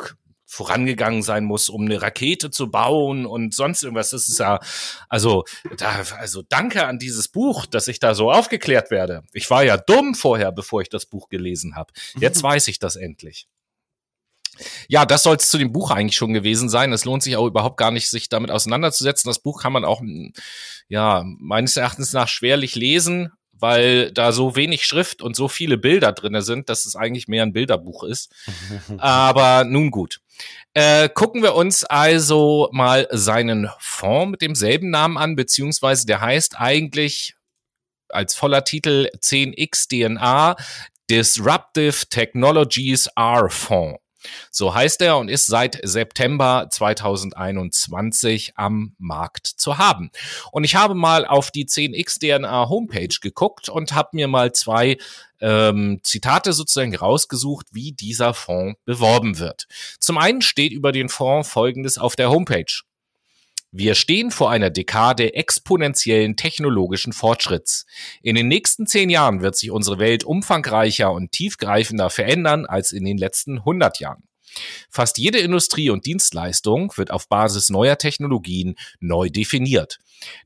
vorangegangen 0.53 1.23
sein 1.23 1.45
muss, 1.45 1.67
um 1.67 1.85
eine 1.85 2.01
Rakete 2.01 2.51
zu 2.51 2.69
bauen 2.69 3.25
und 3.25 3.55
sonst 3.55 3.81
irgendwas. 3.81 4.11
Das 4.11 4.27
ist 4.27 4.37
ja, 4.37 4.59
also, 5.09 5.45
da, 5.77 6.03
also 6.19 6.43
danke 6.47 6.85
an 6.85 6.99
dieses 6.99 7.27
Buch, 7.27 7.65
dass 7.65 7.87
ich 7.87 7.99
da 7.99 8.13
so 8.13 8.31
aufgeklärt 8.31 8.91
werde. 8.91 9.23
Ich 9.33 9.49
war 9.49 9.63
ja 9.63 9.77
dumm 9.77 10.13
vorher, 10.13 10.51
bevor 10.51 10.81
ich 10.81 10.89
das 10.89 11.07
Buch 11.07 11.29
gelesen 11.29 11.75
habe. 11.75 11.91
Jetzt 12.19 12.43
weiß 12.43 12.67
ich 12.67 12.77
das 12.77 12.95
endlich. 12.95 13.47
Ja, 14.87 15.07
das 15.07 15.23
soll 15.23 15.37
es 15.37 15.49
zu 15.49 15.57
dem 15.57 15.71
Buch 15.71 15.89
eigentlich 15.89 16.15
schon 16.15 16.33
gewesen 16.33 16.69
sein. 16.69 16.93
Es 16.93 17.05
lohnt 17.05 17.23
sich 17.23 17.35
auch 17.35 17.47
überhaupt 17.47 17.77
gar 17.77 17.89
nicht, 17.89 18.07
sich 18.07 18.29
damit 18.29 18.51
auseinanderzusetzen. 18.51 19.27
Das 19.27 19.39
Buch 19.39 19.59
kann 19.59 19.73
man 19.73 19.83
auch, 19.83 20.03
ja, 20.87 21.23
meines 21.25 21.75
Erachtens 21.75 22.13
nach 22.13 22.27
schwerlich 22.27 22.75
lesen 22.75 23.31
weil 23.63 24.11
da 24.11 24.33
so 24.33 24.57
wenig 24.57 24.85
Schrift 24.85 25.21
und 25.21 25.37
so 25.37 25.47
viele 25.47 25.77
Bilder 25.77 26.11
drinne 26.11 26.41
sind, 26.41 26.67
dass 26.67 26.85
es 26.85 26.97
eigentlich 26.97 27.29
mehr 27.29 27.43
ein 27.43 27.53
Bilderbuch 27.53 28.03
ist. 28.03 28.33
Aber 28.97 29.63
nun 29.63 29.89
gut. 29.89 30.19
Äh, 30.73 31.09
gucken 31.09 31.43
wir 31.43 31.55
uns 31.55 31.83
also 31.83 32.69
mal 32.71 33.07
seinen 33.11 33.69
Fonds 33.79 34.31
mit 34.31 34.41
demselben 34.41 34.89
Namen 34.89 35.17
an, 35.17 35.35
beziehungsweise 35.35 36.05
der 36.05 36.21
heißt 36.21 36.59
eigentlich 36.59 37.35
als 38.09 38.35
voller 38.35 38.63
Titel 38.63 39.09
10x 39.19 39.87
DNA 39.89 40.55
Disruptive 41.09 42.07
Technologies 42.09 43.07
R 43.15 43.49
Fonds. 43.49 44.02
So 44.51 44.73
heißt 44.73 45.01
er 45.01 45.17
und 45.17 45.29
ist 45.29 45.47
seit 45.47 45.79
September 45.83 46.67
2021 46.69 48.53
am 48.55 48.95
Markt 48.97 49.47
zu 49.47 49.77
haben. 49.77 50.11
Und 50.51 50.63
ich 50.63 50.75
habe 50.75 50.95
mal 50.95 51.25
auf 51.25 51.51
die 51.51 51.65
10x 51.65 52.19
DNA 52.19 52.69
Homepage 52.69 53.15
geguckt 53.21 53.69
und 53.69 53.93
habe 53.93 54.09
mir 54.13 54.27
mal 54.27 54.51
zwei 54.51 54.97
ähm, 55.41 55.99
Zitate 56.03 56.53
sozusagen 56.53 56.95
rausgesucht, 56.95 57.67
wie 57.71 57.91
dieser 57.91 58.33
Fonds 58.33 58.79
beworben 58.85 59.39
wird. 59.39 59.67
Zum 59.99 60.17
einen 60.17 60.41
steht 60.41 60.71
über 60.71 60.91
den 60.91 61.09
Fonds 61.09 61.49
Folgendes 61.49 61.97
auf 61.97 62.15
der 62.15 62.29
Homepage. 62.29 62.83
Wir 63.75 63.95
stehen 63.95 64.29
vor 64.29 64.51
einer 64.51 64.69
Dekade 64.69 65.33
exponentiellen 65.33 66.35
technologischen 66.35 67.11
Fortschritts. 67.11 67.87
In 68.21 68.35
den 68.35 68.47
nächsten 68.47 68.85
zehn 68.85 69.09
Jahren 69.09 69.41
wird 69.41 69.55
sich 69.55 69.71
unsere 69.71 69.97
Welt 69.97 70.23
umfangreicher 70.23 71.11
und 71.11 71.31
tiefgreifender 71.31 72.11
verändern 72.11 72.67
als 72.67 72.91
in 72.91 73.03
den 73.03 73.17
letzten 73.17 73.57
100 73.57 73.99
Jahren. 73.99 74.27
Fast 74.91 75.17
jede 75.17 75.39
Industrie 75.39 75.89
und 75.89 76.05
Dienstleistung 76.05 76.93
wird 76.97 77.09
auf 77.09 77.27
Basis 77.27 77.71
neuer 77.71 77.97
Technologien 77.97 78.75
neu 78.99 79.29
definiert. 79.29 79.97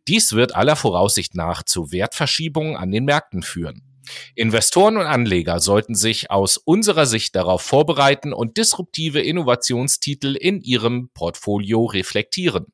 Dies 0.08 0.32
wird 0.32 0.56
aller 0.56 0.78
Voraussicht 0.78 1.36
nach 1.36 1.64
zu 1.64 1.92
Wertverschiebungen 1.92 2.78
an 2.78 2.92
den 2.92 3.04
Märkten 3.04 3.44
führen. 3.44 3.87
Investoren 4.36 4.98
und 4.98 5.06
Anleger 5.06 5.60
sollten 5.60 5.96
sich 5.96 6.32
aus 6.32 6.58
unserer 6.58 7.06
Sicht 7.06 7.36
darauf 7.36 7.62
vorbereiten 7.62 8.34
und 8.34 8.58
disruptive 8.58 9.22
Innovationstitel 9.22 10.36
in 10.36 10.62
ihrem 10.62 11.10
Portfolio 11.14 11.86
reflektieren. 11.86 12.68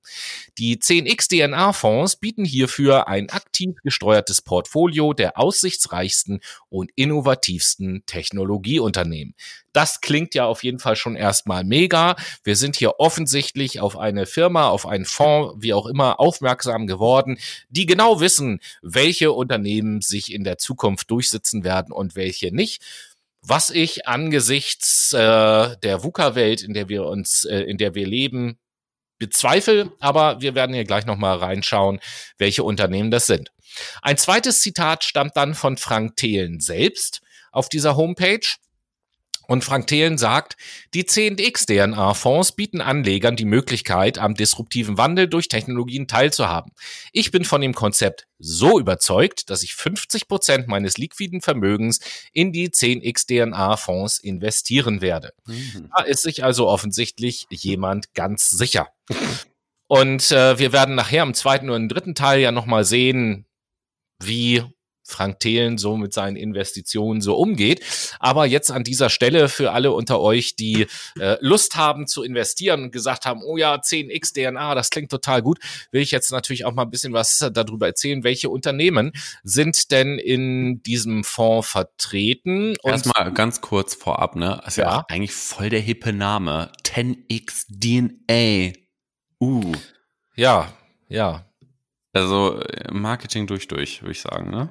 Die 0.58 0.78
10x 0.78 1.30
DNA-Fonds 1.30 2.18
bieten 2.18 2.46
hierfür 2.46 3.08
ein 3.08 3.30
aktiv 3.30 3.76
gesteuertes 3.84 4.42
Portfolio 4.42 5.14
der 5.14 5.38
aussichtsreichsten 5.38 6.40
und 6.70 6.92
innovativsten 6.96 8.06
Technologieunternehmen. 8.06 9.36
Das 9.74 10.02
klingt 10.02 10.36
ja 10.36 10.46
auf 10.46 10.64
jeden 10.64 10.80
Fall 10.80 10.96
schon 10.96 11.16
erstmal 11.16 11.64
mega. 11.64 12.16
Wir 12.44 12.56
sind 12.56 12.76
hier 12.76 13.00
offensichtlich 13.00 13.80
auf 13.80 13.98
eine 13.98 14.26
Firma, 14.26 14.70
auf 14.70 14.86
einen 14.86 15.06
Fonds, 15.06 15.56
wie 15.60 15.74
auch 15.74 15.88
immer, 15.88 16.20
aufmerksam 16.20 16.88
geworden, 16.88 17.40
die 17.70 17.86
genau 17.86 18.20
wissen, 18.20 18.60
welche 18.82 19.32
Unternehmen 19.32 20.02
sich 20.02 20.32
in 20.32 20.44
der 20.44 20.58
Zukunft 20.58 21.12
durchsetzen 21.12 21.64
werden 21.64 21.92
und 21.92 22.16
welche 22.16 22.54
nicht 22.56 22.82
was 23.46 23.70
ich 23.70 24.08
angesichts 24.08 25.12
äh, 25.12 25.18
der 25.18 26.04
VUCA-Welt, 26.04 26.62
in 26.62 26.74
der 26.74 26.88
wir 26.88 27.06
uns, 27.06 27.44
äh, 27.44 27.60
in 27.60 27.78
der 27.78 27.94
wir 27.94 28.08
leben, 28.08 28.58
bezweifle. 29.20 29.92
Aber 30.00 30.42
wir 30.42 30.56
werden 30.56 30.74
hier 30.74 30.86
gleich 30.86 31.06
nochmal 31.06 31.38
reinschauen, 31.38 32.00
welche 32.38 32.64
Unternehmen 32.64 33.12
das 33.12 33.26
sind. 33.26 33.52
Ein 34.02 34.18
zweites 34.18 34.62
Zitat 34.62 35.04
stammt 35.04 35.36
dann 35.36 35.56
von 35.56 35.78
Frank 35.78 36.16
Thelen 36.16 36.60
selbst 36.60 37.22
auf 37.52 37.70
dieser 37.70 37.96
Homepage. 37.96 38.46
Und 39.48 39.64
Frank 39.64 39.88
Thelen 39.88 40.18
sagt, 40.18 40.56
die 40.94 41.04
10x-DNA-Fonds 41.04 42.54
bieten 42.54 42.82
Anlegern 42.82 43.36
die 43.36 43.46
Möglichkeit, 43.46 44.18
am 44.18 44.36
disruptiven 44.36 44.98
Wandel 44.98 45.28
durch 45.28 45.48
Technologien 45.48 46.08
teilzuhaben. 46.08 46.72
Ich 47.12 47.32
bin 47.32 47.44
von 47.44 47.62
dem 47.62 47.74
Konzept 47.74 48.28
so 48.40 48.80
überzeugt, 48.80 49.50
dass 49.50 49.64
ich 49.64 49.74
50 49.74 50.28
Prozent 50.28 50.68
meines 50.68 50.98
liquiden 50.98 51.42
Vermögens 51.42 52.00
in 52.32 52.52
die 52.52 52.70
10x-DNA-Fonds 52.70 54.20
investieren 54.20 55.02
werde. 55.02 55.32
Mhm. 55.46 55.90
Da 55.96 56.04
ist 56.04 56.24
sich 56.24 56.44
also 56.44 56.68
offensichtlich 56.68 57.46
jemand 57.50 58.14
ganz 58.14 58.50
sicher. 58.50 58.90
Und 59.88 60.32
äh, 60.32 60.58
wir 60.58 60.74
werden 60.74 60.96
nachher 60.96 61.24
im 61.24 61.34
zweiten 61.34 61.70
oder 61.70 61.78
im 61.78 61.90
dritten 61.90 62.16
Teil 62.16 62.40
ja 62.40 62.52
nochmal 62.52 62.84
sehen, 62.86 63.46
wie 64.22 64.64
Frank 65.04 65.40
Thelen 65.40 65.78
so 65.78 65.98
mit 65.98 66.14
seinen 66.14 66.36
Investitionen 66.36 67.22
so 67.22 67.36
umgeht. 67.36 67.82
Aber 68.20 68.46
jetzt 68.46 68.72
an 68.72 68.84
dieser 68.84 69.10
Stelle 69.10 69.50
für 69.50 69.72
alle 69.72 69.92
unter 69.92 70.20
euch, 70.20 70.56
die 70.56 70.88
äh, 71.20 71.38
Lust 71.42 71.76
haben 71.76 72.08
zu 72.08 72.24
investieren 72.24 72.84
und 72.84 72.92
gesagt 72.92 73.26
haben, 73.26 73.42
oh 73.44 73.58
ja, 73.58 73.76
10x 73.76 74.34
DNA, 74.34 74.76
das 74.76 74.90
klingt 74.90 75.12
total 75.12 75.42
gut, 75.42 75.60
will 75.92 76.02
ich 76.02 76.12
jetzt 76.12 76.32
natürlich 76.32 76.66
auch 76.66 76.74
mal 76.74 76.84
ein 76.84 76.90
bisschen 76.90 77.14
was 77.14 77.40
darüber 77.54 77.88
erzählen, 77.88 78.24
welche 78.24 78.50
Unternehmen 78.50 79.12
sind 79.44 79.92
denn 79.92 80.18
in 80.20 80.82
diesem 80.84 81.24
Fonds 81.24 81.70
vertreten. 81.70 82.76
Erstmal 82.84 83.32
ganz 83.34 83.62
kurz 83.62 83.96
vorab, 83.96 84.36
ne? 84.36 84.64
Also 84.64 84.82
ja. 84.82 85.06
eigentlich 85.10 85.34
voll 85.34 85.70
der 85.70 85.80
hippe 85.80 86.14
Name. 86.14 86.72
10x 86.86 87.66
DNA. 87.70 88.80
Uh. 89.40 89.74
Ja, 90.36 90.74
ja. 91.10 91.46
Also 92.14 92.62
äh, 92.62 92.92
Marketing 92.92 93.48
durch 93.48 93.68
durch, 93.68 94.02
würde 94.02 94.12
ich 94.12 94.22
sagen, 94.22 94.52
ne? 94.52 94.70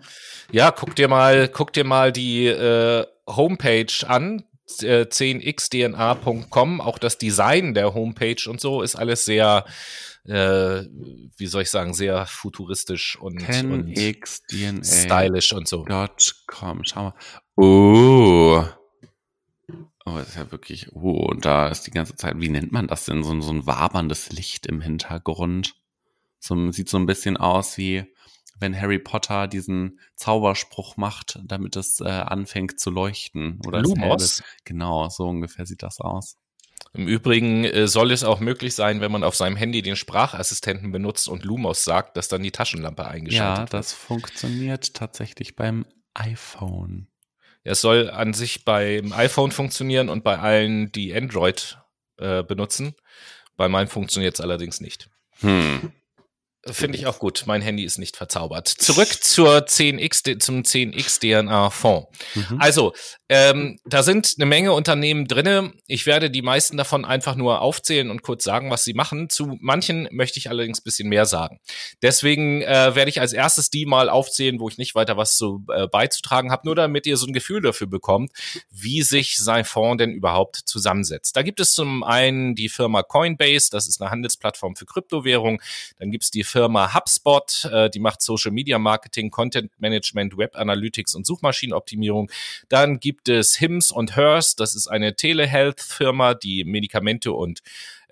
Ja, 0.52 0.70
guck 0.70 0.94
dir 0.94 1.09
mal, 1.09 1.48
guck 1.48 1.72
dir 1.72 1.85
mal 1.85 2.12
die 2.12 2.46
äh, 2.46 3.05
Homepage 3.26 3.92
an, 4.07 4.44
äh, 4.81 5.02
10xdna.com. 5.02 6.81
Auch 6.81 6.98
das 6.98 7.18
Design 7.18 7.74
der 7.74 7.94
Homepage 7.94 8.48
und 8.48 8.61
so 8.61 8.83
ist 8.83 8.94
alles 8.94 9.24
sehr, 9.24 9.64
äh, 10.24 10.85
wie 11.37 11.46
soll 11.46 11.62
ich 11.62 11.70
sagen, 11.70 11.94
sehr 11.94 12.26
futuristisch 12.26 13.18
und, 13.20 13.42
und 13.72 13.96
stylish 14.85 15.52
und 15.52 15.66
so. 15.66 15.85
.com. 16.46 16.85
Schau 16.85 17.02
mal. 17.02 17.14
Oh. 17.57 18.64
Oh, 20.05 20.16
das 20.16 20.31
ist 20.31 20.37
ja 20.37 20.50
wirklich, 20.50 20.92
oh, 20.92 21.26
und 21.31 21.44
da 21.44 21.68
ist 21.68 21.87
die 21.87 21.92
ganze 21.92 22.16
Zeit, 22.16 22.35
wie 22.38 22.48
nennt 22.48 22.72
man 22.72 22.88
das 22.88 23.05
denn? 23.05 23.22
So, 23.22 23.40
so 23.40 23.52
ein 23.52 23.66
waberndes 23.66 24.33
Licht 24.33 24.66
im 24.66 24.81
Hintergrund. 24.81 25.74
So, 26.42 26.72
sieht 26.72 26.88
so 26.88 26.98
ein 26.98 27.07
bisschen 27.07 27.37
aus 27.37 27.78
wie 27.78 28.05
wenn 28.59 28.81
Harry 28.81 28.98
Potter 28.98 29.48
diesen 29.48 30.00
Zauberspruch 30.16 30.96
macht, 30.96 31.38
damit 31.44 31.76
es 31.76 32.00
äh, 32.00 32.05
anfängt 32.09 32.81
zu 32.81 32.90
leuchten. 32.90 33.61
Oder 33.66 33.83
Lumos? 33.83 34.42
Genau, 34.64 35.09
so 35.09 35.26
ungefähr 35.28 35.66
sieht 35.66 35.83
das 35.83 36.00
aus. 36.00 36.37
Im 36.94 37.09
Übrigen 37.09 37.64
äh, 37.64 37.87
soll 37.87 38.12
es 38.12 38.24
auch 38.24 38.40
möglich 38.40 38.74
sein, 38.74 39.00
wenn 39.00 39.12
man 39.12 39.24
auf 39.24 39.35
seinem 39.35 39.57
Handy 39.57 39.83
den 39.83 39.96
Sprachassistenten 39.96 40.92
benutzt 40.92 41.28
und 41.28 41.44
Lumos 41.44 41.85
sagt, 41.85 42.16
dass 42.16 42.28
dann 42.28 42.42
die 42.42 42.50
Taschenlampe 42.50 43.07
eingeschaltet 43.07 43.59
wird. 43.59 43.72
Ja, 43.72 43.78
das 43.78 43.92
wird. 43.92 44.00
funktioniert 44.00 44.94
tatsächlich 44.94 45.57
beim 45.57 45.87
iPhone. 46.14 47.09
Es 47.64 47.81
soll 47.81 48.11
an 48.11 48.35
sich 48.35 48.64
beim 48.64 49.12
iPhone 49.12 49.52
funktionieren 49.52 50.09
und 50.09 50.24
bei 50.24 50.38
allen, 50.38 50.90
die 50.92 51.14
Android 51.14 51.78
äh, 52.18 52.42
benutzen. 52.42 52.94
Bei 53.57 53.68
meinem 53.68 53.88
funktioniert 53.88 54.35
es 54.35 54.40
allerdings 54.40 54.81
nicht. 54.81 55.09
Hm. 55.40 55.92
Finde 56.64 56.96
ich 56.96 57.07
auch 57.07 57.18
gut. 57.18 57.42
Mein 57.46 57.61
Handy 57.61 57.83
ist 57.83 57.98
nicht 57.98 58.16
verzaubert. 58.16 58.68
Zurück 58.68 59.09
zur 59.09 59.59
10x, 59.59 60.38
zum 60.38 60.62
10x 60.62 61.18
DNA 61.18 61.70
Fonds. 61.70 62.07
Mhm. 62.37 62.57
Also, 62.61 62.92
ähm, 63.29 63.81
da 63.85 64.05
sind 64.05 64.35
eine 64.37 64.46
Menge 64.46 64.72
Unternehmen 64.72 65.27
drinne. 65.27 65.72
Ich 65.88 66.07
werde 66.07 66.31
die 66.31 66.42
meisten 66.42 66.77
davon 66.77 67.05
einfach 67.05 67.35
nur 67.35 67.62
aufzählen 67.62 68.11
und 68.11 68.22
kurz 68.22 68.44
sagen, 68.44 68.70
was 68.70 68.85
sie 68.85 68.94
machen. 68.94 69.29
Zu 69.29 69.57
manchen 69.61 70.07
möchte 70.12 70.38
ich 70.38 70.51
allerdings 70.51 70.79
ein 70.79 70.85
bisschen 70.85 71.09
mehr 71.09 71.27
sagen. 71.27 71.59
Deswegen 72.01 72.62
äh, 72.62 72.94
werde 72.94 73.09
ich 73.09 73.20
als 73.20 73.33
erstes 73.33 73.68
die 73.70 73.85
mal 73.85 74.09
aufzählen, 74.09 74.61
wo 74.61 74.68
ich 74.68 74.79
nicht 74.79 74.94
weiter 74.94 75.16
was 75.16 75.37
zu 75.37 75.64
äh, 75.75 75.88
beizutragen 75.88 76.53
habe, 76.53 76.62
nur 76.64 76.77
damit 76.77 77.07
ihr 77.09 77.16
so 77.16 77.27
ein 77.27 77.33
Gefühl 77.33 77.61
dafür 77.61 77.88
bekommt, 77.88 78.31
wie 78.70 79.03
sich 79.03 79.37
sein 79.37 79.64
Fonds 79.64 79.98
denn 79.98 80.12
überhaupt 80.12 80.57
zusammensetzt. 80.57 81.35
Da 81.37 81.42
gibt 81.42 81.59
es 81.59 81.72
zum 81.72 82.05
einen 82.05 82.55
die 82.55 82.68
Firma 82.68 83.03
Coinbase, 83.03 83.68
das 83.72 83.88
ist 83.88 84.01
eine 84.01 84.12
Handelsplattform 84.12 84.77
für 84.77 84.87
Kryptowährung. 84.87 85.61
Dann 85.98 86.12
gibt 86.12 86.22
es 86.22 86.31
die 86.31 86.44
Firma 86.52 86.92
HubSpot, 86.94 87.70
äh, 87.72 87.88
die 87.88 87.98
macht 87.98 88.20
Social 88.20 88.52
Media 88.52 88.78
Marketing, 88.78 89.30
Content 89.30 89.72
Management, 89.78 90.36
Web 90.36 90.54
Analytics 90.54 91.14
und 91.14 91.24
Suchmaschinenoptimierung. 91.24 92.30
Dann 92.68 93.00
gibt 93.00 93.30
es 93.30 93.56
Hims 93.56 93.90
und 93.90 94.16
Hers, 94.16 94.54
das 94.54 94.74
ist 94.74 94.86
eine 94.86 95.16
Telehealth-Firma, 95.16 96.34
die 96.34 96.64
Medikamente 96.64 97.32
und 97.32 97.62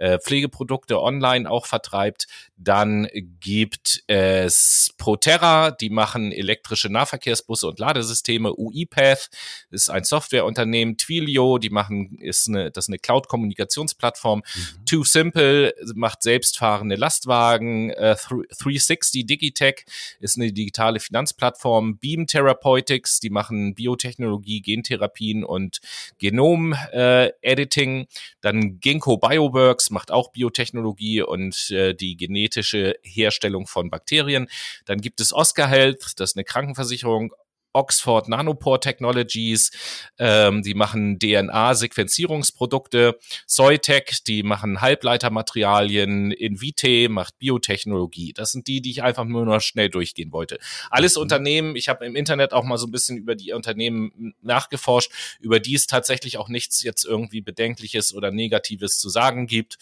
äh, 0.00 0.18
Pflegeprodukte 0.18 1.00
online 1.00 1.48
auch 1.48 1.66
vertreibt. 1.66 2.26
Dann 2.56 3.06
gibt 3.40 4.02
es 4.06 4.94
Proterra, 4.96 5.70
die 5.70 5.90
machen 5.90 6.32
elektrische 6.32 6.88
Nahverkehrsbusse 6.88 7.66
und 7.66 7.78
Ladesysteme. 7.78 8.54
UiPath 8.56 9.28
ist 9.70 9.90
ein 9.90 10.04
Softwareunternehmen. 10.04 10.96
Twilio, 10.96 11.58
die 11.58 11.68
machen, 11.68 12.16
ist 12.18 12.48
eine, 12.48 12.70
das 12.70 12.86
ist 12.86 12.88
eine 12.88 12.98
Cloud-Kommunikationsplattform. 12.98 14.38
Mhm. 14.38 14.84
Too 14.86 15.04
Simple 15.04 15.74
macht 15.94 16.22
selbstfahrende 16.22 16.96
Lastwagen. 16.96 17.90
Äh, 17.90 18.16
360 18.58 19.26
Digitech 19.26 19.84
ist 20.20 20.38
eine 20.38 20.52
digitale 20.52 21.00
Finanzplattform. 21.00 21.98
Beam 21.98 22.26
Therapeutics, 22.26 23.20
die 23.20 23.30
machen 23.30 23.74
Biotechnologie, 23.74 24.62
Gentherapien 24.62 25.44
und 25.44 25.80
Genom-Editing. 26.18 28.00
Äh, 28.00 28.06
Dann 28.40 28.80
Ginkgo 28.80 29.18
Bioworks 29.18 29.89
macht 29.90 30.10
auch 30.10 30.32
Biotechnologie 30.32 31.22
und 31.22 31.70
äh, 31.70 31.94
die 31.94 32.16
genetische 32.16 32.96
Herstellung 33.02 33.66
von 33.66 33.90
Bakterien. 33.90 34.48
Dann 34.86 35.00
gibt 35.00 35.20
es 35.20 35.32
Oscar 35.32 35.68
Health, 35.68 36.14
das 36.16 36.30
ist 36.30 36.36
eine 36.36 36.44
Krankenversicherung. 36.44 37.32
Oxford 37.72 38.28
Nanopore 38.28 38.80
Technologies, 38.80 39.70
ähm, 40.18 40.62
die 40.62 40.74
machen 40.74 41.18
DNA-Sequenzierungsprodukte, 41.18 43.18
Soytech, 43.46 44.22
die 44.26 44.42
machen 44.42 44.80
Halbleitermaterialien, 44.80 46.32
Invite 46.32 47.08
macht 47.08 47.38
Biotechnologie. 47.38 48.32
Das 48.32 48.52
sind 48.52 48.66
die, 48.66 48.80
die 48.80 48.90
ich 48.90 49.02
einfach 49.02 49.24
nur 49.24 49.44
noch 49.44 49.60
schnell 49.60 49.88
durchgehen 49.88 50.32
wollte. 50.32 50.58
Alles 50.90 51.16
mhm. 51.16 51.22
Unternehmen, 51.22 51.76
ich 51.76 51.88
habe 51.88 52.04
im 52.04 52.16
Internet 52.16 52.52
auch 52.52 52.64
mal 52.64 52.78
so 52.78 52.86
ein 52.86 52.92
bisschen 52.92 53.16
über 53.16 53.34
die 53.34 53.52
Unternehmen 53.52 54.34
nachgeforscht, 54.42 55.12
über 55.40 55.60
die 55.60 55.74
es 55.74 55.86
tatsächlich 55.86 56.38
auch 56.38 56.48
nichts 56.48 56.82
jetzt 56.82 57.04
irgendwie 57.04 57.40
Bedenkliches 57.40 58.14
oder 58.14 58.30
Negatives 58.30 58.98
zu 58.98 59.08
sagen 59.08 59.46
gibt. 59.46 59.78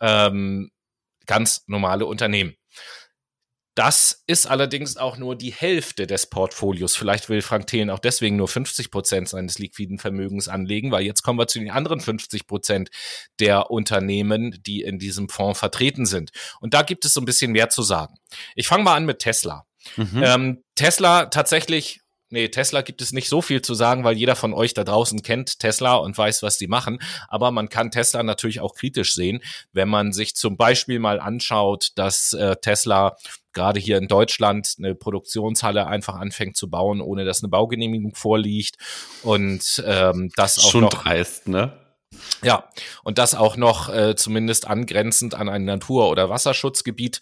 Ähm, 0.00 0.70
ganz 1.26 1.64
normale 1.66 2.06
Unternehmen. 2.06 2.56
Das 3.74 4.24
ist 4.26 4.46
allerdings 4.46 4.96
auch 4.96 5.16
nur 5.16 5.36
die 5.36 5.52
Hälfte 5.52 6.06
des 6.06 6.28
Portfolios. 6.28 6.96
Vielleicht 6.96 7.28
will 7.28 7.40
Frank 7.40 7.68
Thelen 7.68 7.90
auch 7.90 8.00
deswegen 8.00 8.36
nur 8.36 8.48
50 8.48 8.90
Prozent 8.90 9.28
seines 9.28 9.58
liquiden 9.58 9.98
Vermögens 9.98 10.48
anlegen, 10.48 10.90
weil 10.90 11.04
jetzt 11.04 11.22
kommen 11.22 11.38
wir 11.38 11.46
zu 11.46 11.60
den 11.60 11.70
anderen 11.70 12.00
50 12.00 12.46
Prozent 12.46 12.90
der 13.38 13.70
Unternehmen, 13.70 14.60
die 14.66 14.82
in 14.82 14.98
diesem 14.98 15.28
Fonds 15.28 15.58
vertreten 15.58 16.04
sind. 16.04 16.30
Und 16.60 16.74
da 16.74 16.82
gibt 16.82 17.04
es 17.04 17.14
so 17.14 17.20
ein 17.20 17.26
bisschen 17.26 17.52
mehr 17.52 17.70
zu 17.70 17.82
sagen. 17.82 18.16
Ich 18.56 18.66
fange 18.66 18.84
mal 18.84 18.96
an 18.96 19.06
mit 19.06 19.20
Tesla. 19.20 19.64
Mhm. 19.96 20.22
Ähm, 20.22 20.64
Tesla 20.74 21.26
tatsächlich 21.26 22.00
Nee, 22.32 22.48
Tesla 22.48 22.82
gibt 22.82 23.02
es 23.02 23.10
nicht 23.10 23.28
so 23.28 23.42
viel 23.42 23.60
zu 23.60 23.74
sagen, 23.74 24.04
weil 24.04 24.16
jeder 24.16 24.36
von 24.36 24.54
euch 24.54 24.72
da 24.72 24.84
draußen 24.84 25.20
kennt 25.22 25.58
Tesla 25.58 25.96
und 25.96 26.16
weiß, 26.16 26.44
was 26.44 26.58
die 26.58 26.68
machen. 26.68 27.00
Aber 27.26 27.50
man 27.50 27.68
kann 27.68 27.90
Tesla 27.90 28.22
natürlich 28.22 28.60
auch 28.60 28.76
kritisch 28.76 29.14
sehen, 29.14 29.40
wenn 29.72 29.88
man 29.88 30.12
sich 30.12 30.36
zum 30.36 30.56
Beispiel 30.56 31.00
mal 31.00 31.18
anschaut, 31.18 31.90
dass 31.96 32.32
äh, 32.32 32.54
Tesla 32.62 33.16
gerade 33.52 33.80
hier 33.80 33.98
in 33.98 34.08
Deutschland 34.08 34.74
eine 34.78 34.94
Produktionshalle 34.94 35.86
einfach 35.86 36.14
anfängt 36.14 36.56
zu 36.56 36.70
bauen, 36.70 37.00
ohne 37.00 37.24
dass 37.24 37.42
eine 37.42 37.50
Baugenehmigung 37.50 38.14
vorliegt 38.14 38.76
und 39.22 39.82
ähm, 39.86 40.30
das 40.36 40.58
auch 40.58 40.70
Schon 40.70 40.82
noch 40.82 40.90
dreist, 40.90 41.48
ne? 41.48 41.76
Ja, 42.42 42.68
und 43.04 43.18
das 43.18 43.34
auch 43.34 43.56
noch 43.56 43.88
äh, 43.88 44.16
zumindest 44.16 44.66
angrenzend 44.66 45.34
an 45.34 45.48
ein 45.48 45.64
Natur- 45.64 46.10
oder 46.10 46.28
Wasserschutzgebiet. 46.28 47.20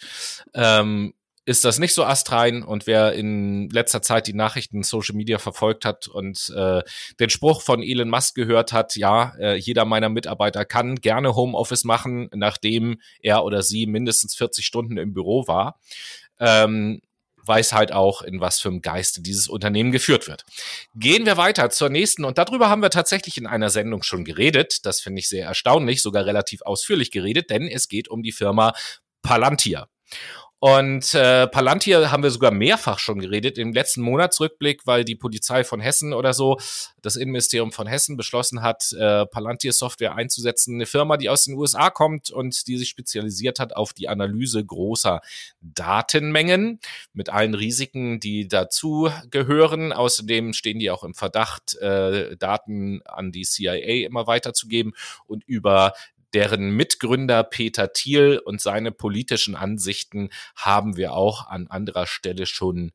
Ähm, 0.55 1.14
ist 1.49 1.65
das 1.65 1.79
nicht 1.79 1.95
so 1.95 2.05
astrein 2.05 2.63
und 2.63 2.87
wer 2.87 3.15
in 3.15 3.71
letzter 3.71 4.03
Zeit 4.03 4.27
die 4.27 4.35
Nachrichten 4.35 4.83
Social 4.83 5.17
Media 5.17 5.39
verfolgt 5.39 5.87
hat 5.87 6.07
und 6.07 6.53
äh, 6.55 6.83
den 7.19 7.31
Spruch 7.31 7.63
von 7.63 7.83
Elon 7.83 8.11
Musk 8.11 8.35
gehört 8.35 8.75
hat, 8.75 8.97
ja, 8.97 9.33
äh, 9.39 9.55
jeder 9.55 9.87
meiner 9.87 10.11
Mitarbeiter 10.11 10.67
kann 10.67 10.97
gerne 10.97 11.35
Homeoffice 11.35 11.85
machen, 11.85 12.29
nachdem 12.35 13.01
er 13.23 13.45
oder 13.45 13.63
sie 13.63 13.87
mindestens 13.87 14.35
40 14.35 14.67
Stunden 14.67 14.99
im 14.99 15.15
Büro 15.15 15.49
war, 15.49 15.81
ähm, 16.39 17.01
weiß 17.43 17.73
halt 17.73 17.93
auch, 17.93 18.21
in 18.21 18.43
was 18.43 18.61
für 18.61 18.69
einem 18.69 18.83
Geiste 18.83 19.23
dieses 19.23 19.49
Unternehmen 19.49 19.91
geführt 19.91 20.29
wird. 20.29 20.45
Gehen 20.97 21.25
wir 21.25 21.39
weiter 21.39 21.71
zur 21.71 21.89
nächsten 21.89 22.27
und 22.27 22.37
darüber 22.37 22.69
haben 22.69 22.83
wir 22.83 22.91
tatsächlich 22.91 23.39
in 23.39 23.47
einer 23.47 23.71
Sendung 23.71 24.03
schon 24.03 24.27
geredet. 24.27 24.85
Das 24.85 25.01
finde 25.01 25.21
ich 25.21 25.31
sehr 25.31 25.47
erstaunlich, 25.47 26.03
sogar 26.03 26.27
relativ 26.27 26.61
ausführlich 26.61 27.11
geredet, 27.11 27.49
denn 27.49 27.67
es 27.67 27.89
geht 27.89 28.09
um 28.09 28.23
die 28.23 28.33
Firma 28.33 28.75
Palantir. 29.23 29.89
Und 30.61 31.14
äh, 31.14 31.47
Palantir 31.47 32.11
haben 32.11 32.25
wir 32.25 32.33
sogar 32.33 32.51
mehrfach 32.51 32.99
schon 32.99 33.21
geredet 33.21 33.59
im 33.59 33.73
letzten 33.73 34.01
Monatsrückblick, 34.03 34.87
weil 34.87 35.05
die 35.05 35.14
Polizei 35.14 35.62
von 35.62 35.79
Hessen 35.79 36.12
oder 36.12 36.35
so, 36.35 36.59
das 37.01 37.14
Innenministerium 37.14 37.71
von 37.71 37.87
Hessen 37.87 38.16
beschlossen 38.16 38.61
hat, 38.61 38.92
äh, 38.92 39.25
Palantir 39.27 39.73
Software 39.73 40.16
einzusetzen. 40.16 40.75
Eine 40.75 40.87
Firma, 40.87 41.16
die 41.16 41.29
aus 41.29 41.44
den 41.44 41.55
USA 41.55 41.90
kommt 41.90 42.31
und 42.31 42.66
die 42.66 42.77
sich 42.77 42.88
spezialisiert 42.88 43.61
hat 43.61 43.77
auf 43.77 43.92
die 43.92 44.09
Analyse 44.09 44.64
großer 44.64 45.21
Datenmengen 45.61 46.81
mit 47.12 47.29
allen 47.29 47.55
Risiken, 47.55 48.18
die 48.18 48.49
dazu 48.49 49.11
gehören. 49.31 49.92
Außerdem 49.92 50.55
stehen 50.55 50.81
die 50.81 50.90
auch 50.90 51.05
im 51.05 51.14
Verdacht, 51.14 51.77
äh, 51.77 52.37
Daten 52.37 53.03
an 53.05 53.31
die 53.31 53.44
CIA 53.44 54.07
immer 54.07 54.27
weiterzugeben 54.27 54.92
und 55.27 55.44
über 55.44 55.92
deren 56.35 56.71
Mitgründer 56.71 57.45
Peter 57.45 57.93
Thiel 57.93 58.41
und 58.45 58.61
seine 58.61 58.93
politischen 58.93 59.55
Ansichten 59.55 60.31
haben 60.57 60.97
wir 60.97 61.12
auch 61.12 61.47
an 61.49 61.67
anderer 61.69 62.07
Stelle 62.07 62.47
schon 62.47 62.93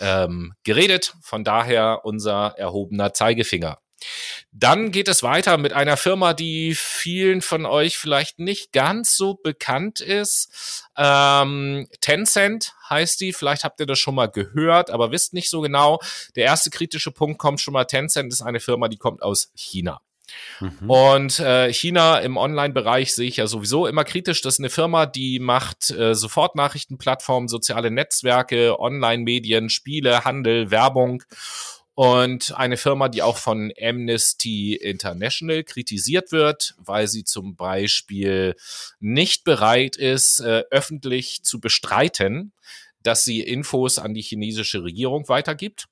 ähm, 0.00 0.54
geredet. 0.64 1.14
Von 1.22 1.44
daher 1.44 2.00
unser 2.04 2.54
erhobener 2.58 3.12
Zeigefinger. 3.14 3.78
Dann 4.50 4.90
geht 4.90 5.08
es 5.08 5.22
weiter 5.22 5.58
mit 5.58 5.72
einer 5.72 5.96
Firma, 5.96 6.34
die 6.34 6.74
vielen 6.74 7.40
von 7.40 7.66
euch 7.66 7.98
vielleicht 7.98 8.38
nicht 8.38 8.72
ganz 8.72 9.16
so 9.16 9.34
bekannt 9.34 10.00
ist. 10.00 10.88
Ähm, 10.96 11.88
Tencent 12.00 12.74
heißt 12.90 13.20
die. 13.20 13.32
Vielleicht 13.32 13.64
habt 13.64 13.80
ihr 13.80 13.86
das 13.86 13.98
schon 13.98 14.14
mal 14.14 14.26
gehört, 14.26 14.90
aber 14.90 15.10
wisst 15.10 15.32
nicht 15.34 15.50
so 15.50 15.60
genau. 15.60 16.00
Der 16.36 16.44
erste 16.44 16.70
kritische 16.70 17.12
Punkt 17.12 17.38
kommt 17.38 17.60
schon 17.60 17.72
mal. 17.72 17.84
Tencent 17.84 18.32
ist 18.32 18.42
eine 18.42 18.60
Firma, 18.60 18.88
die 18.88 18.98
kommt 18.98 19.22
aus 19.22 19.50
China. 19.54 20.00
Mhm. 20.60 20.90
Und 20.90 21.40
äh, 21.40 21.72
China 21.72 22.18
im 22.18 22.36
Online-Bereich 22.36 23.14
sehe 23.14 23.28
ich 23.28 23.36
ja 23.36 23.46
sowieso 23.46 23.86
immer 23.86 24.04
kritisch. 24.04 24.42
Das 24.42 24.54
ist 24.54 24.60
eine 24.60 24.70
Firma, 24.70 25.06
die 25.06 25.38
macht 25.38 25.90
äh, 25.90 26.14
Sofortnachrichtenplattformen, 26.14 27.48
soziale 27.48 27.90
Netzwerke, 27.90 28.78
Online-Medien, 28.78 29.70
Spiele, 29.70 30.24
Handel, 30.24 30.70
Werbung. 30.70 31.22
Und 31.94 32.56
eine 32.56 32.78
Firma, 32.78 33.08
die 33.08 33.22
auch 33.22 33.36
von 33.36 33.70
Amnesty 33.80 34.74
International 34.74 35.62
kritisiert 35.62 36.32
wird, 36.32 36.74
weil 36.78 37.06
sie 37.06 37.24
zum 37.24 37.54
Beispiel 37.54 38.56
nicht 38.98 39.44
bereit 39.44 39.96
ist, 39.96 40.40
äh, 40.40 40.64
öffentlich 40.70 41.42
zu 41.42 41.60
bestreiten, 41.60 42.52
dass 43.02 43.24
sie 43.24 43.40
Infos 43.40 43.98
an 43.98 44.14
die 44.14 44.22
chinesische 44.22 44.82
Regierung 44.84 45.28
weitergibt. 45.28 45.86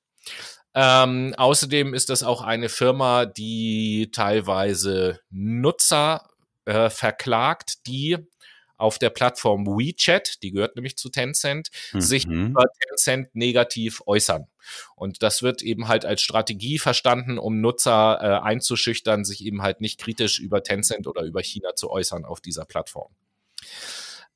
Ähm, 0.73 1.33
außerdem 1.37 1.93
ist 1.93 2.09
das 2.09 2.23
auch 2.23 2.41
eine 2.41 2.69
Firma, 2.69 3.25
die 3.25 4.09
teilweise 4.11 5.19
Nutzer 5.29 6.29
äh, 6.65 6.89
verklagt, 6.89 7.87
die 7.87 8.17
auf 8.77 8.97
der 8.97 9.11
Plattform 9.11 9.67
WeChat, 9.67 10.41
die 10.41 10.51
gehört 10.51 10.75
nämlich 10.75 10.97
zu 10.97 11.09
Tencent, 11.09 11.69
mhm. 11.93 12.01
sich 12.01 12.25
über 12.25 12.63
Tencent 12.87 13.35
negativ 13.35 14.01
äußern. 14.07 14.47
Und 14.95 15.21
das 15.21 15.43
wird 15.43 15.61
eben 15.61 15.87
halt 15.87 16.03
als 16.03 16.21
Strategie 16.21 16.79
verstanden, 16.79 17.37
um 17.37 17.61
Nutzer 17.61 18.19
äh, 18.21 18.43
einzuschüchtern, 18.43 19.23
sich 19.23 19.45
eben 19.45 19.61
halt 19.61 19.81
nicht 19.81 19.99
kritisch 19.99 20.39
über 20.39 20.63
Tencent 20.63 21.05
oder 21.05 21.21
über 21.23 21.41
China 21.43 21.75
zu 21.75 21.91
äußern 21.91 22.25
auf 22.25 22.41
dieser 22.41 22.65
Plattform. 22.65 23.13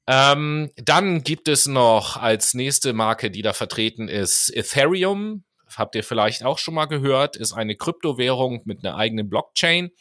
Ähm, 0.08 0.71
dann 0.76 1.24
gibt 1.24 1.48
es 1.48 1.65
noch 1.65 2.17
als 2.17 2.54
nächste 2.54 2.93
Marke, 2.93 3.32
die 3.32 3.41
da 3.41 3.54
vertreten 3.54 4.08
ist, 4.08 4.56
Ethereum 4.56 5.43
habt 5.78 5.96
ihr 5.96 6.04
vielleicht 6.04 6.44
auch 6.44 6.58
schon 6.58 6.74
mal 6.74 6.86
gehört, 6.86 7.36
ist 7.36 7.54
eine 7.54 7.76
Kryptowährung 7.76 8.62
mit 8.66 8.84
einer 8.84 8.98
eigenen 8.98 9.30
Blockchain. 9.30 9.92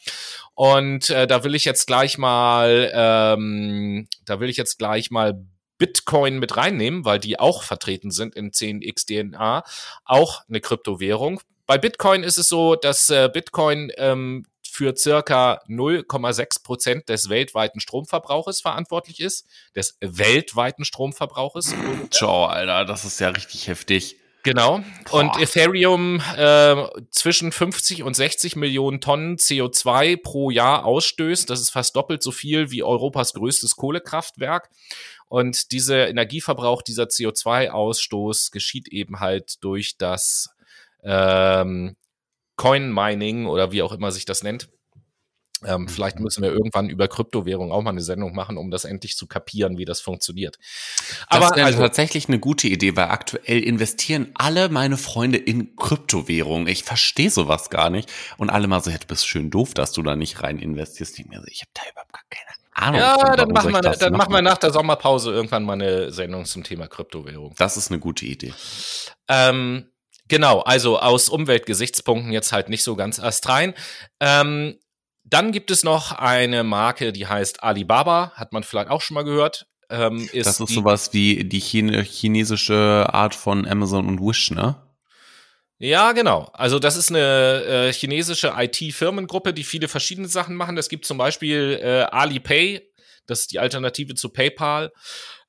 Und 0.53 1.09
äh, 1.09 1.27
da 1.27 1.43
will 1.43 1.55
ich 1.55 1.65
jetzt 1.65 1.87
gleich 1.87 2.17
mal, 2.17 2.91
ähm, 2.93 4.07
da 4.25 4.39
will 4.39 4.49
ich 4.49 4.57
jetzt 4.57 4.77
gleich 4.77 5.11
mal 5.11 5.45
Bitcoin 5.77 6.39
mit 6.39 6.55
reinnehmen, 6.57 7.05
weil 7.05 7.19
die 7.19 7.39
auch 7.39 7.63
vertreten 7.63 8.11
sind 8.11 8.35
in 8.35 8.51
10x 8.51 9.05
DNA, 9.07 9.63
auch 10.05 10.41
eine 10.47 10.61
Kryptowährung. 10.61 11.41
Bei 11.65 11.77
Bitcoin 11.77 12.23
ist 12.23 12.37
es 12.37 12.47
so, 12.47 12.75
dass 12.75 13.09
äh, 13.09 13.29
Bitcoin 13.31 13.91
ähm, 13.97 14.45
für 14.75 14.95
circa 14.95 15.61
0,6 15.69 16.63
Prozent 16.63 17.09
des 17.09 17.29
weltweiten 17.29 17.79
Stromverbrauches 17.79 18.61
verantwortlich 18.61 19.21
ist, 19.21 19.47
des 19.73 19.97
weltweiten 20.01 20.83
Stromverbrauches. 20.83 21.73
Ciao, 22.11 22.45
Alter, 22.45 22.85
das 22.85 23.05
ist 23.05 23.19
ja 23.19 23.29
richtig 23.29 23.67
heftig. 23.67 24.17
Genau. 24.45 24.81
Boah. 25.09 25.19
Und 25.19 25.41
Ethereum 25.41 26.21
äh, 26.37 26.87
zwischen 27.09 27.51
50 27.51 28.03
und 28.03 28.15
60 28.15 28.55
Millionen 28.55 29.01
Tonnen 29.01 29.37
CO2 29.37 30.21
pro 30.21 30.51
Jahr 30.51 30.85
ausstößt. 30.85 31.49
Das 31.49 31.59
ist 31.59 31.71
fast 31.71 31.95
doppelt 31.95 32.21
so 32.21 32.31
viel 32.31 32.69
wie 32.69 32.83
Europas 32.83 33.33
größtes 33.33 33.75
Kohlekraftwerk. 33.75 34.69
Und 35.27 35.71
dieser 35.71 36.07
Energieverbrauch, 36.07 36.83
dieser 36.83 37.05
CO2-Ausstoß 37.05 38.51
geschieht 38.51 38.87
eben 38.89 39.19
halt 39.19 39.63
durch 39.63 39.97
das 39.97 40.51
ähm, 41.03 41.95
Coin 42.55 42.93
Mining 42.93 43.47
oder 43.47 43.71
wie 43.71 43.81
auch 43.81 43.93
immer 43.93 44.11
sich 44.11 44.25
das 44.25 44.43
nennt. 44.43 44.69
Ähm, 45.65 45.81
mhm. 45.81 45.87
vielleicht 45.87 46.19
müssen 46.19 46.43
wir 46.43 46.51
irgendwann 46.51 46.89
über 46.89 47.07
Kryptowährung 47.07 47.71
auch 47.71 47.81
mal 47.81 47.91
eine 47.91 48.01
Sendung 48.01 48.33
machen, 48.33 48.57
um 48.57 48.71
das 48.71 48.85
endlich 48.85 49.15
zu 49.15 49.27
kapieren, 49.27 49.77
wie 49.77 49.85
das 49.85 50.01
funktioniert. 50.01 50.57
Aber 51.27 51.47
das 51.47 51.55
wäre 51.55 51.67
also, 51.67 51.79
tatsächlich 51.79 52.27
eine 52.27 52.39
gute 52.39 52.67
Idee, 52.67 52.95
weil 52.95 53.05
aktuell 53.05 53.61
investieren 53.61 54.31
alle 54.33 54.69
meine 54.69 54.97
Freunde 54.97 55.37
in 55.37 55.75
Kryptowährung. 55.75 56.67
Ich 56.67 56.83
verstehe 56.83 57.29
sowas 57.29 57.69
gar 57.69 57.89
nicht. 57.89 58.11
Und 58.37 58.49
alle 58.49 58.67
mal 58.67 58.83
so, 58.83 58.91
hey, 58.91 58.99
du 58.99 59.07
bist 59.07 59.27
schön 59.27 59.49
doof, 59.49 59.73
dass 59.73 59.91
du 59.91 60.03
da 60.03 60.15
nicht 60.15 60.43
rein 60.43 60.59
investierst. 60.59 61.17
Ich, 61.19 61.25
mir 61.25 61.39
so, 61.39 61.47
ich 61.47 61.61
habe 61.61 61.71
da 61.73 61.81
überhaupt 61.91 62.13
gar 62.13 62.23
keine 62.29 62.55
Ahnung. 62.73 62.99
Ja, 62.99 63.35
dann 63.35 63.49
machen 63.49 63.71
wir, 63.71 63.81
dann 63.81 64.13
machen 64.13 64.33
wir 64.33 64.41
nach 64.41 64.57
der 64.57 64.71
Sommerpause 64.71 65.31
irgendwann 65.31 65.63
mal 65.63 65.73
eine 65.73 66.11
Sendung 66.11 66.45
zum 66.45 66.63
Thema 66.63 66.87
Kryptowährung. 66.87 67.53
Das 67.57 67.77
ist 67.77 67.91
eine 67.91 67.99
gute 67.99 68.25
Idee. 68.25 68.53
Ähm, 69.27 69.89
Genau, 70.27 70.61
also 70.61 70.99
aus 70.99 71.29
Umweltgesichtspunkten 71.29 72.31
jetzt 72.31 72.51
halt 72.51 72.69
nicht 72.69 72.83
so 72.83 72.95
ganz 72.95 73.19
astrein. 73.19 73.75
Ähm, 74.19 74.79
dann 75.25 75.51
gibt 75.51 75.71
es 75.71 75.83
noch 75.83 76.11
eine 76.11 76.63
Marke, 76.63 77.11
die 77.11 77.27
heißt 77.27 77.63
Alibaba, 77.63 78.31
hat 78.35 78.53
man 78.53 78.63
vielleicht 78.63 78.89
auch 78.89 79.01
schon 79.01 79.15
mal 79.15 79.23
gehört. 79.23 79.67
Ähm, 79.89 80.29
ist 80.31 80.45
das 80.45 80.59
ist 80.59 80.69
sowas 80.73 81.13
wie 81.13 81.43
die 81.43 81.59
Chine 81.59 82.01
chinesische 82.03 83.07
Art 83.11 83.35
von 83.35 83.67
Amazon 83.67 84.07
und 84.07 84.19
Wish, 84.19 84.51
ne? 84.51 84.75
Ja, 85.77 86.13
genau. 86.13 86.49
Also 86.53 86.79
das 86.79 86.95
ist 86.95 87.09
eine 87.09 87.63
äh, 87.89 87.93
chinesische 87.93 88.53
IT-Firmengruppe, 88.55 89.53
die 89.53 89.63
viele 89.63 89.87
verschiedene 89.87 90.27
Sachen 90.27 90.55
machen. 90.55 90.77
Es 90.77 90.89
gibt 90.89 91.05
zum 91.05 91.17
Beispiel 91.17 91.79
äh, 91.81 92.03
Alipay, 92.03 92.81
das 93.27 93.41
ist 93.41 93.51
die 93.51 93.59
Alternative 93.59 94.15
zu 94.15 94.29
PayPal. 94.29 94.93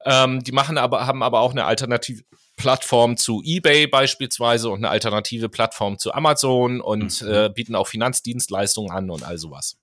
Ähm, 0.04 0.42
die 0.42 0.52
machen 0.52 0.78
aber, 0.78 1.06
haben 1.06 1.22
aber 1.22 1.40
auch 1.40 1.52
eine 1.52 1.64
alternative 1.64 2.24
Plattform 2.56 3.16
zu 3.16 3.42
eBay 3.44 3.86
beispielsweise 3.86 4.70
und 4.70 4.78
eine 4.78 4.88
alternative 4.88 5.48
Plattform 5.48 5.98
zu 5.98 6.12
Amazon 6.12 6.80
und 6.80 7.22
mhm. 7.22 7.28
äh, 7.28 7.50
bieten 7.50 7.74
auch 7.74 7.86
Finanzdienstleistungen 7.86 8.90
an 8.90 9.10
und 9.10 9.22
all 9.22 9.38
sowas. 9.38 9.78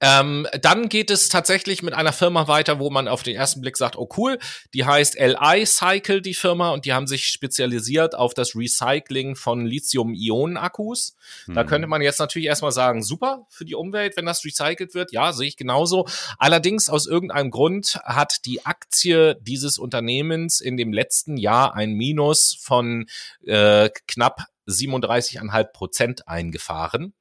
Ähm, 0.00 0.46
dann 0.60 0.88
geht 0.88 1.10
es 1.10 1.28
tatsächlich 1.28 1.82
mit 1.82 1.94
einer 1.94 2.12
Firma 2.12 2.48
weiter, 2.48 2.78
wo 2.78 2.90
man 2.90 3.08
auf 3.08 3.22
den 3.22 3.36
ersten 3.36 3.60
Blick 3.60 3.76
sagt, 3.76 3.96
oh 3.96 4.08
cool, 4.16 4.38
die 4.72 4.84
heißt 4.84 5.18
LI 5.18 5.66
Cycle, 5.66 6.22
die 6.22 6.34
Firma, 6.34 6.70
und 6.70 6.86
die 6.86 6.92
haben 6.92 7.06
sich 7.06 7.26
spezialisiert 7.26 8.14
auf 8.14 8.32
das 8.32 8.56
Recycling 8.56 9.36
von 9.36 9.66
Lithium-Ionen-Akkus. 9.66 11.16
Hm. 11.46 11.54
Da 11.54 11.64
könnte 11.64 11.86
man 11.86 12.02
jetzt 12.02 12.18
natürlich 12.18 12.48
erstmal 12.48 12.72
sagen, 12.72 13.02
super 13.02 13.46
für 13.50 13.64
die 13.64 13.74
Umwelt, 13.74 14.16
wenn 14.16 14.26
das 14.26 14.44
recycelt 14.44 14.94
wird. 14.94 15.12
Ja, 15.12 15.32
sehe 15.32 15.48
ich 15.48 15.56
genauso. 15.56 16.06
Allerdings 16.38 16.88
aus 16.88 17.06
irgendeinem 17.06 17.50
Grund 17.50 18.00
hat 18.04 18.46
die 18.46 18.64
Aktie 18.64 19.36
dieses 19.40 19.78
Unternehmens 19.78 20.60
in 20.60 20.76
dem 20.76 20.92
letzten 20.92 21.36
Jahr 21.36 21.74
ein 21.74 21.92
Minus 21.92 22.56
von 22.58 23.06
äh, 23.44 23.90
knapp 24.06 24.46
37,5 24.66 25.64
Prozent 25.72 26.28
eingefahren. 26.28 27.12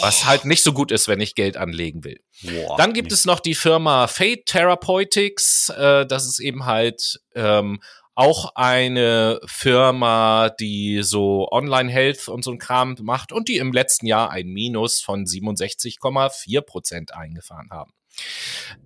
Was 0.00 0.24
halt 0.24 0.44
nicht 0.44 0.62
so 0.62 0.72
gut 0.72 0.90
ist, 0.90 1.08
wenn 1.08 1.20
ich 1.20 1.34
Geld 1.34 1.56
anlegen 1.56 2.04
will. 2.04 2.20
Boah, 2.42 2.76
Dann 2.76 2.92
gibt 2.92 3.10
nee. 3.10 3.14
es 3.14 3.24
noch 3.24 3.40
die 3.40 3.54
Firma 3.54 4.06
Fate 4.06 4.46
Therapeutics. 4.46 5.68
Äh, 5.70 6.06
das 6.06 6.26
ist 6.26 6.40
eben 6.40 6.64
halt 6.64 7.20
ähm, 7.34 7.80
auch 8.14 8.52
eine 8.54 9.40
Firma, 9.46 10.50
die 10.50 11.02
so 11.02 11.48
Online-Health 11.50 12.28
und 12.28 12.44
so 12.44 12.50
ein 12.52 12.58
Kram 12.58 12.96
macht 13.00 13.32
und 13.32 13.48
die 13.48 13.56
im 13.56 13.72
letzten 13.72 14.06
Jahr 14.06 14.30
ein 14.30 14.48
Minus 14.48 15.00
von 15.00 15.24
67,4 15.24 16.60
Prozent 16.62 17.14
eingefahren 17.14 17.68
haben. 17.70 17.92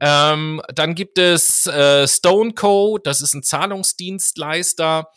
Ähm, 0.01 0.63
dann 0.75 0.95
gibt 0.95 1.19
es 1.19 1.67
äh, 1.67 2.07
StoneCo, 2.07 2.99
das 3.03 3.21
ist 3.21 3.35
ein 3.35 3.43
Zahlungsdienstleister 3.43 5.09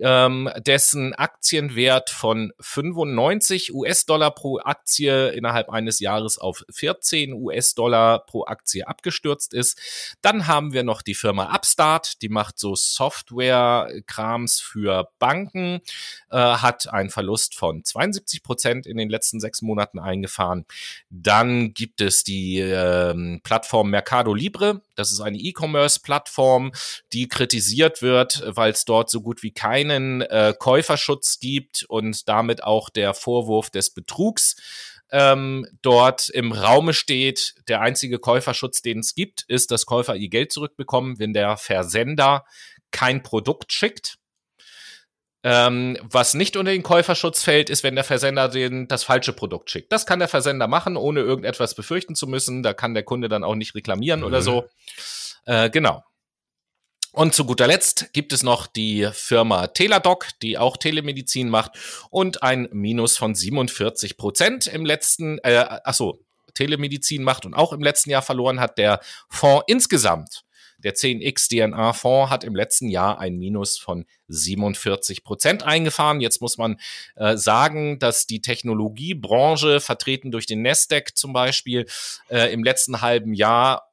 ähm, 0.00 0.50
dessen 0.66 1.14
Aktienwert 1.14 2.10
von 2.10 2.52
95 2.60 3.74
US-Dollar 3.74 4.30
pro 4.30 4.58
Aktie 4.58 5.28
innerhalb 5.30 5.68
eines 5.68 6.00
Jahres 6.00 6.38
auf 6.38 6.64
14 6.70 7.32
US-Dollar 7.32 8.24
pro 8.26 8.44
Aktie 8.44 8.86
abgestürzt 8.86 9.54
ist. 9.54 10.16
Dann 10.22 10.46
haben 10.46 10.72
wir 10.72 10.82
noch 10.82 11.02
die 11.02 11.14
Firma 11.14 11.54
Upstart, 11.54 12.22
die 12.22 12.28
macht 12.28 12.58
so 12.58 12.74
Software-Krams 12.74 14.60
für 14.60 15.10
Banken, 15.18 15.80
äh, 16.30 16.36
hat 16.36 16.92
einen 16.92 17.10
Verlust 17.10 17.54
von 17.54 17.84
72 17.84 18.42
Prozent 18.42 18.86
in 18.86 18.96
den 18.96 19.08
letzten 19.08 19.40
sechs 19.40 19.62
Monaten 19.62 19.98
eingefahren. 19.98 20.66
Dann 21.10 21.74
gibt 21.74 22.00
es 22.00 22.24
die 22.24 22.58
äh, 22.58 23.38
Plattform 23.42 23.90
Mercado 23.90 24.34
Libre, 24.34 24.82
das 24.94 25.12
ist 25.12 25.20
eine 25.20 25.38
E-Commerce-Plattform, 25.38 26.72
die 27.12 27.28
kritisiert 27.28 28.02
wird, 28.02 28.42
weil 28.46 28.72
es 28.72 28.84
dort 28.84 29.10
so 29.10 29.20
gut 29.20 29.42
wie 29.42 29.52
keinen 29.52 30.22
äh, 30.22 30.54
Käuferschutz 30.58 31.38
gibt 31.40 31.84
und 31.88 32.28
damit 32.28 32.62
auch 32.62 32.90
der 32.90 33.14
Vorwurf 33.14 33.70
des 33.70 33.90
Betrugs 33.90 34.56
ähm, 35.10 35.66
dort 35.82 36.30
im 36.30 36.52
Raume 36.52 36.94
steht. 36.94 37.54
Der 37.68 37.80
einzige 37.80 38.18
Käuferschutz, 38.18 38.82
den 38.82 39.00
es 39.00 39.14
gibt, 39.14 39.44
ist, 39.46 39.70
dass 39.70 39.86
Käufer 39.86 40.16
ihr 40.16 40.28
Geld 40.28 40.52
zurückbekommen, 40.52 41.18
wenn 41.18 41.34
der 41.34 41.56
Versender 41.56 42.44
kein 42.90 43.22
Produkt 43.22 43.72
schickt. 43.72 44.18
Ähm, 45.44 45.98
was 46.02 46.34
nicht 46.34 46.56
unter 46.56 46.70
den 46.70 46.82
Käuferschutz 46.82 47.42
fällt, 47.42 47.68
ist, 47.68 47.82
wenn 47.82 47.96
der 47.96 48.04
Versender 48.04 48.48
den, 48.48 48.86
das 48.86 49.02
falsche 49.02 49.32
Produkt 49.32 49.70
schickt. 49.70 49.90
Das 49.92 50.06
kann 50.06 50.20
der 50.20 50.28
Versender 50.28 50.68
machen, 50.68 50.96
ohne 50.96 51.20
irgendetwas 51.20 51.74
befürchten 51.74 52.14
zu 52.14 52.26
müssen. 52.26 52.62
Da 52.62 52.74
kann 52.74 52.94
der 52.94 53.02
Kunde 53.02 53.28
dann 53.28 53.42
auch 53.42 53.56
nicht 53.56 53.74
reklamieren 53.74 54.20
mhm. 54.20 54.26
oder 54.26 54.42
so. 54.42 54.68
Äh, 55.44 55.70
genau. 55.70 56.04
Und 57.14 57.34
zu 57.34 57.44
guter 57.44 57.66
Letzt 57.66 58.12
gibt 58.14 58.32
es 58.32 58.42
noch 58.42 58.66
die 58.66 59.08
Firma 59.12 59.66
Teladoc, 59.66 60.28
die 60.40 60.56
auch 60.56 60.78
Telemedizin 60.78 61.50
macht 61.50 61.72
und 62.08 62.42
ein 62.42 62.68
Minus 62.72 63.18
von 63.18 63.34
47 63.34 64.16
Prozent 64.16 64.66
im 64.66 64.86
letzten, 64.86 65.38
äh, 65.38 65.58
achso, 65.84 66.20
Telemedizin 66.54 67.22
macht 67.22 67.44
und 67.44 67.54
auch 67.54 67.72
im 67.72 67.82
letzten 67.82 68.10
Jahr 68.10 68.22
verloren 68.22 68.60
hat. 68.60 68.78
Der 68.78 69.00
Fonds 69.28 69.64
insgesamt 69.66 70.44
der 70.82 70.94
10x 70.94 71.48
DNA-Fonds 71.48 72.30
hat 72.30 72.44
im 72.44 72.54
letzten 72.54 72.88
Jahr 72.88 73.18
ein 73.18 73.36
Minus 73.36 73.78
von 73.78 74.04
47 74.28 75.24
Prozent 75.24 75.62
eingefahren. 75.62 76.20
Jetzt 76.20 76.40
muss 76.40 76.58
man 76.58 76.78
äh, 77.16 77.36
sagen, 77.36 77.98
dass 77.98 78.26
die 78.26 78.40
Technologiebranche, 78.40 79.80
vertreten 79.80 80.30
durch 80.30 80.46
den 80.46 80.62
Nasdaq 80.62 81.16
zum 81.16 81.32
Beispiel, 81.32 81.86
äh, 82.28 82.52
im 82.52 82.64
letzten 82.64 83.00
halben 83.00 83.34
Jahr 83.34 83.90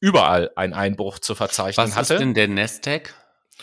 überall 0.00 0.50
einen 0.56 0.74
Einbruch 0.74 1.18
zu 1.18 1.34
verzeichnen 1.34 1.86
Was 1.86 1.96
hatte. 1.96 2.00
Was 2.00 2.10
ist 2.10 2.20
denn 2.20 2.34
der 2.34 2.48
Nasdaq? 2.48 3.14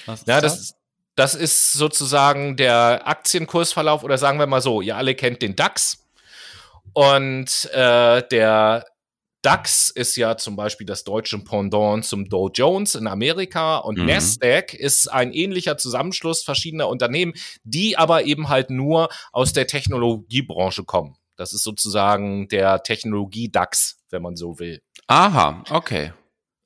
Was 0.05 0.25
ja, 0.25 0.41
das, 0.41 0.57
das? 0.57 0.75
das 1.15 1.35
ist 1.35 1.73
sozusagen 1.73 2.57
der 2.57 3.07
Aktienkursverlauf 3.07 4.03
oder 4.03 4.17
sagen 4.17 4.39
wir 4.39 4.47
mal 4.47 4.61
so, 4.61 4.81
ihr 4.81 4.97
alle 4.97 5.15
kennt 5.15 5.41
den 5.41 5.55
DAX. 5.55 5.99
Und 6.93 7.69
äh, 7.73 8.21
der 8.29 8.85
DAX 9.43 9.89
ist 9.89 10.15
ja 10.15 10.37
zum 10.37 10.55
Beispiel 10.55 10.87
das 10.87 11.03
deutsche 11.03 11.37
Pendant 11.37 12.05
zum 12.05 12.29
Dow 12.29 12.49
Jones 12.49 12.95
in 12.95 13.07
Amerika 13.07 13.77
und 13.77 13.97
mhm. 13.97 14.05
Nasdaq 14.05 14.73
ist 14.73 15.11
ein 15.11 15.33
ähnlicher 15.33 15.77
Zusammenschluss 15.77 16.43
verschiedener 16.43 16.87
Unternehmen, 16.87 17.33
die 17.63 17.97
aber 17.97 18.23
eben 18.23 18.49
halt 18.49 18.69
nur 18.69 19.09
aus 19.33 19.51
der 19.53 19.67
Technologiebranche 19.67 20.85
kommen. 20.85 21.17
Das 21.35 21.53
ist 21.53 21.63
sozusagen 21.63 22.47
der 22.47 22.83
Technologie-DAX, 22.83 23.99
wenn 24.09 24.21
man 24.21 24.37
so 24.37 24.59
will. 24.59 24.81
Aha, 25.07 25.63
okay. 25.69 26.13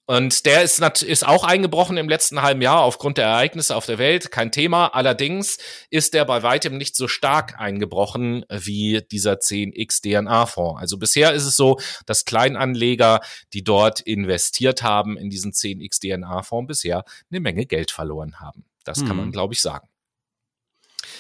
Und 0.10 0.46
der 0.46 0.64
ist, 0.64 0.80
ist 1.04 1.28
auch 1.28 1.44
eingebrochen 1.44 1.98
im 1.98 2.08
letzten 2.08 2.42
halben 2.42 2.62
Jahr 2.62 2.82
aufgrund 2.82 3.18
der 3.18 3.26
Ereignisse 3.26 3.76
auf 3.76 3.86
der 3.86 3.98
Welt, 3.98 4.32
kein 4.32 4.54
Thema. 4.54 4.88
Allerdings 4.88 5.58
ist 5.90 6.14
der 6.14 6.24
bei 6.24 6.44
weitem 6.44 6.78
nicht 6.78 6.96
so 6.96 7.10
stark 7.10 7.60
eingebrochen 7.60 8.46
wie 8.50 9.02
dieser 9.12 9.34
10x 9.34 10.02
DNA-Fonds. 10.02 10.80
Also 10.80 10.98
bisher 10.98 11.34
ist 11.34 11.44
es 11.44 11.58
so, 11.58 11.78
dass 12.06 12.24
Kleinanleger, 12.24 13.20
die 13.52 13.66
dort 13.66 14.00
investiert 14.00 14.82
haben 14.82 15.18
in 15.18 15.30
diesen 15.30 15.52
10x 15.52 16.00
DNA-Fonds, 16.00 16.70
bisher 16.70 17.04
eine 17.30 17.42
Menge 17.42 17.66
Geld 17.66 17.92
verloren 17.92 18.40
haben. 18.40 18.64
Das 18.86 19.02
hm. 19.02 19.08
kann 19.08 19.18
man, 19.18 19.26
hm. 19.26 19.32
glaube 19.34 19.56
ich, 19.56 19.62
sagen. 19.62 19.90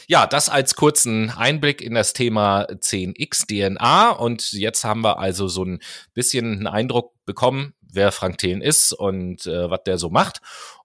Ja, 0.09 0.25
das 0.25 0.47
als 0.47 0.75
kurzen 0.75 1.31
Einblick 1.31 1.81
in 1.81 1.93
das 1.93 2.13
Thema 2.13 2.63
10x 2.63 3.45
DNA. 3.45 4.11
Und 4.11 4.53
jetzt 4.53 4.85
haben 4.85 5.01
wir 5.01 5.19
also 5.19 5.49
so 5.49 5.65
ein 5.65 5.81
bisschen 6.13 6.45
einen 6.45 6.67
Eindruck 6.67 7.13
bekommen, 7.25 7.73
wer 7.81 8.13
Frank 8.13 8.37
Thelen 8.37 8.61
ist 8.61 8.93
und 8.93 9.45
äh, 9.45 9.69
was 9.69 9.83
der 9.83 9.97
so 9.97 10.09
macht. 10.09 10.39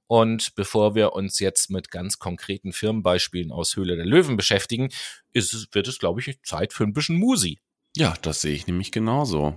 Und 0.09 0.57
bevor 0.57 0.97
wir 0.97 1.13
uns 1.13 1.39
jetzt 1.39 1.71
mit 1.71 1.93
ganz 1.93 2.19
konkreten 2.19 2.73
Firmenbeispielen 2.73 3.53
aus 3.53 3.77
Höhle 3.77 3.95
der 3.95 4.07
Löwen 4.07 4.37
beschäftigen, 4.37 4.89
ist, 5.33 5.73
wird 5.73 5.87
es, 5.87 6.01
glaube 6.01 6.21
ich, 6.21 6.43
Zeit 6.43 6.73
für 6.73 6.83
ein 6.83 6.93
bisschen 6.93 7.17
Musi. 7.17 7.61
Ja, 7.97 8.15
das 8.23 8.41
sehe 8.41 8.55
ich 8.55 8.67
nämlich 8.67 8.91
genauso. 8.91 9.57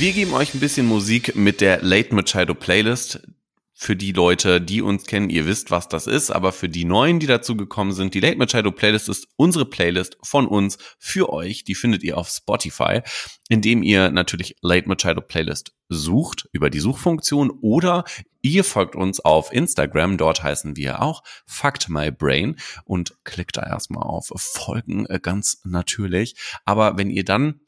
Wir 0.00 0.12
geben 0.12 0.32
euch 0.32 0.54
ein 0.54 0.60
bisschen 0.60 0.86
Musik 0.86 1.36
mit 1.36 1.60
der 1.60 1.82
Late 1.82 2.14
Machado 2.14 2.54
Playlist 2.54 3.20
für 3.74 3.96
die 3.96 4.12
Leute, 4.12 4.58
die 4.58 4.80
uns 4.80 5.04
kennen, 5.04 5.28
ihr 5.28 5.44
wisst, 5.44 5.70
was 5.70 5.88
das 5.88 6.06
ist, 6.06 6.30
aber 6.30 6.52
für 6.52 6.70
die 6.70 6.86
Neuen, 6.86 7.20
die 7.20 7.26
dazu 7.26 7.54
gekommen 7.54 7.92
sind, 7.92 8.14
die 8.14 8.20
Late 8.20 8.38
Machado 8.38 8.72
Playlist 8.72 9.10
ist 9.10 9.28
unsere 9.36 9.66
Playlist 9.66 10.16
von 10.22 10.46
uns 10.46 10.78
für 10.98 11.30
euch. 11.30 11.64
Die 11.64 11.74
findet 11.74 12.02
ihr 12.02 12.16
auf 12.16 12.30
Spotify, 12.30 13.02
indem 13.50 13.82
ihr 13.82 14.10
natürlich 14.10 14.56
Late 14.62 14.88
Machado 14.88 15.20
Playlist 15.20 15.74
sucht 15.90 16.48
über 16.52 16.70
die 16.70 16.80
Suchfunktion 16.80 17.50
oder 17.60 18.04
ihr 18.40 18.64
folgt 18.64 18.96
uns 18.96 19.20
auf 19.20 19.52
Instagram, 19.52 20.16
dort 20.16 20.42
heißen 20.42 20.76
wir 20.76 21.02
auch 21.02 21.22
Fact 21.44 21.90
My 21.90 22.10
Brain 22.10 22.56
und 22.86 23.22
klickt 23.24 23.58
da 23.58 23.66
erstmal 23.66 24.04
auf 24.04 24.30
Folgen 24.34 25.04
äh, 25.10 25.20
ganz 25.20 25.60
natürlich. 25.64 26.36
Aber 26.64 26.96
wenn 26.96 27.10
ihr 27.10 27.26
dann 27.26 27.60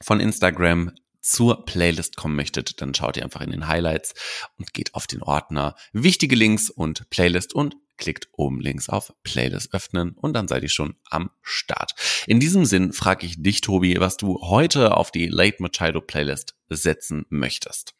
von 0.00 0.18
Instagram 0.18 0.92
zur 1.22 1.64
Playlist 1.64 2.16
kommen 2.16 2.36
möchtet, 2.36 2.80
dann 2.80 2.94
schaut 2.94 3.16
ihr 3.16 3.22
einfach 3.22 3.40
in 3.40 3.52
den 3.52 3.68
Highlights 3.68 4.14
und 4.58 4.74
geht 4.74 4.94
auf 4.94 5.06
den 5.06 5.22
Ordner 5.22 5.74
Wichtige 5.92 6.36
Links 6.36 6.68
und 6.68 7.08
Playlist 7.08 7.54
und 7.54 7.76
klickt 7.96 8.28
oben 8.32 8.60
links 8.60 8.88
auf 8.88 9.12
Playlist 9.22 9.72
öffnen 9.72 10.12
und 10.16 10.32
dann 10.34 10.48
seid 10.48 10.64
ihr 10.64 10.68
schon 10.68 10.96
am 11.08 11.30
Start. 11.40 11.92
In 12.26 12.40
diesem 12.40 12.64
Sinn 12.64 12.92
frage 12.92 13.26
ich 13.26 13.40
dich, 13.40 13.60
Tobi, 13.60 14.00
was 14.00 14.16
du 14.16 14.40
heute 14.42 14.96
auf 14.96 15.12
die 15.12 15.28
Late 15.28 15.62
Machado 15.62 16.00
Playlist 16.00 16.56
setzen 16.68 17.26
möchtest. 17.28 17.94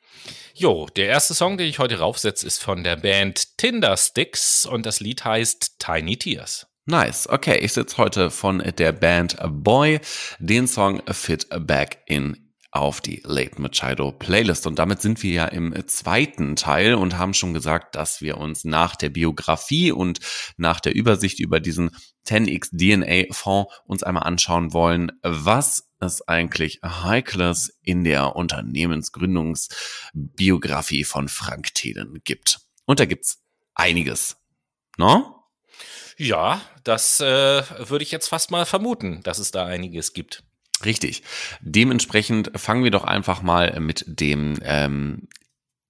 Jo, 0.55 0.89
der 0.97 1.07
erste 1.07 1.35
Song, 1.35 1.57
den 1.57 1.69
ich 1.69 1.79
heute 1.79 2.01
raufsetze, 2.01 2.47
ist 2.47 2.63
von 2.63 2.83
der 2.83 2.97
Band 2.97 3.57
Tinder 3.59 3.97
Sticks 3.97 4.67
und 4.67 4.85
das 4.87 5.01
Lied 5.01 5.25
heißt 5.25 5.79
Tiny 5.79 6.17
Tears. 6.17 6.67
Nice. 6.85 7.29
Okay, 7.29 7.59
ich 7.59 7.75
sitze 7.75 7.97
heute 7.97 8.33
von 8.33 8.59
der 8.59 8.91
Band 8.91 9.37
Boy 9.41 10.01
den 10.41 10.67
Song 10.67 11.01
Fit 11.13 11.47
Back 11.61 11.99
in 12.07 12.42
auf 12.73 13.01
die 13.03 13.21
Late 13.25 13.61
Machado 13.61 14.13
Playlist. 14.13 14.67
Und 14.67 14.79
damit 14.79 15.03
sind 15.03 15.23
wir 15.23 15.33
ja 15.33 15.45
im 15.45 15.75
zweiten 15.87 16.57
Teil 16.57 16.95
und 16.95 17.19
haben 17.19 17.35
schon 17.35 17.53
gesagt, 17.53 17.95
dass 17.95 18.23
wir 18.23 18.39
uns 18.39 18.65
nach 18.65 18.97
der 18.97 19.11
Biografie 19.11 19.93
und 19.93 20.21
nach 20.57 20.81
der 20.81 20.94
Übersicht 20.94 21.38
über 21.38 21.61
diesen 21.61 21.90
10x 22.27 22.71
DNA 22.77 23.27
Fonds 23.33 23.71
uns 23.85 24.03
einmal 24.03 24.23
anschauen 24.25 24.73
wollen, 24.73 25.13
was 25.23 25.90
es 26.01 26.27
eigentlich 26.27 26.81
Heikles 26.83 27.79
in 27.83 28.05
der 28.05 28.35
Unternehmensgründungsbiografie 28.37 31.05
von 31.05 31.29
Frank 31.29 31.75
Thelen 31.75 32.23
gibt. 32.25 32.61
Und 32.87 33.01
da 33.01 33.05
gibt's 33.05 33.42
einiges. 33.75 34.38
No? 34.96 35.44
Ja, 36.17 36.63
das 36.85 37.21
äh, 37.21 37.63
würde 37.88 38.03
ich 38.03 38.13
jetzt 38.13 38.29
fast 38.29 38.51
mal 38.51 38.65
vermuten, 38.65 39.23
dass 39.25 39.38
es 39.38 39.51
da 39.51 39.67
einiges 39.67 40.15
gibt. 40.15 40.42
Richtig. 40.85 41.23
Dementsprechend 41.61 42.51
fangen 42.57 42.85
wir 42.85 42.91
doch 42.91 43.05
einfach 43.05 43.43
mal 43.43 43.79
mit 43.81 44.05
dem 44.07 44.59
ähm, 44.65 45.29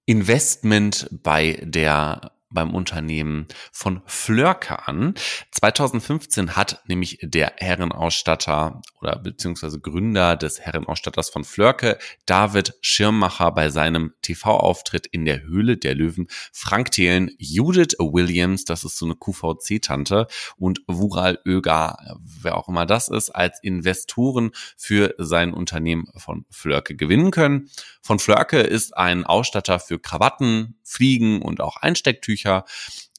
Investment 0.07 1.09
bei 1.23 1.61
der 1.63 2.33
beim 2.53 2.75
Unternehmen 2.75 3.47
von 3.73 4.03
Flörke 4.07 4.87
an. 4.87 5.15
2015 5.53 6.57
hat 6.57 6.83
nämlich 6.87 7.19
der 7.23 7.55
Herrenausstatter 7.57 8.81
oder 9.01 9.19
beziehungsweise 9.19 9.81
Gründer 9.81 10.37
des 10.37 10.61
Herrenausstatters 10.61 11.31
von 11.31 11.45
Flörke, 11.45 11.99
David 12.27 12.75
Schirmmacher, 12.81 13.53
bei 13.53 13.71
seinem 13.71 14.13
TV-Auftritt 14.23 15.07
in 15.07 15.25
der 15.25 15.43
Höhle 15.43 15.77
der 15.77 15.95
Löwen 15.95 16.29
Frank 16.53 16.93
Thelen, 16.93 17.31
Judith 17.39 17.97
Williams, 17.99 18.65
das 18.65 18.85
ist 18.85 18.97
so 18.99 19.07
eine 19.07 19.17
QVC-Tante, 19.17 20.27
und 20.57 20.81
Wural 20.87 21.39
Öger, 21.45 21.97
wer 22.21 22.57
auch 22.57 22.69
immer 22.69 22.87
das 22.87 23.09
ist, 23.09 23.31
als 23.31 23.63
Investoren 23.63 24.53
für 24.77 25.15
sein 25.19 25.53
Unternehmen 25.53 26.07
von 26.17 26.45
Flörke 26.51 26.97
gewinnen 26.97 27.31
können. 27.31 27.71
Von 28.01 28.19
Flörke 28.19 28.61
ist 28.61 28.97
ein 28.97 29.25
Ausstatter 29.25 29.79
für 29.79 29.99
Krawatten, 29.99 30.77
Fliegen 30.83 31.41
und 31.41 31.61
auch 31.61 31.77
Einstecktücher, 31.77 32.42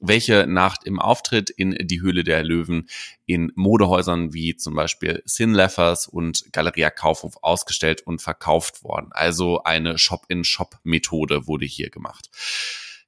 welche 0.01 0.45
nach 0.47 0.77
dem 0.77 0.99
Auftritt 0.99 1.49
in 1.49 1.77
die 1.79 2.01
Höhle 2.01 2.23
der 2.23 2.43
Löwen 2.43 2.89
in 3.25 3.51
Modehäusern 3.55 4.33
wie 4.33 4.55
zum 4.55 4.75
Beispiel 4.75 5.21
Sinleffers 5.25 6.07
und 6.07 6.51
Galeria 6.51 6.89
Kaufhof 6.89 7.37
ausgestellt 7.41 8.01
und 8.01 8.21
verkauft 8.21 8.83
worden. 8.83 9.09
Also 9.11 9.63
eine 9.63 9.97
Shop-in-Shop-Methode 9.97 11.47
wurde 11.47 11.65
hier 11.65 11.89
gemacht. 11.89 12.29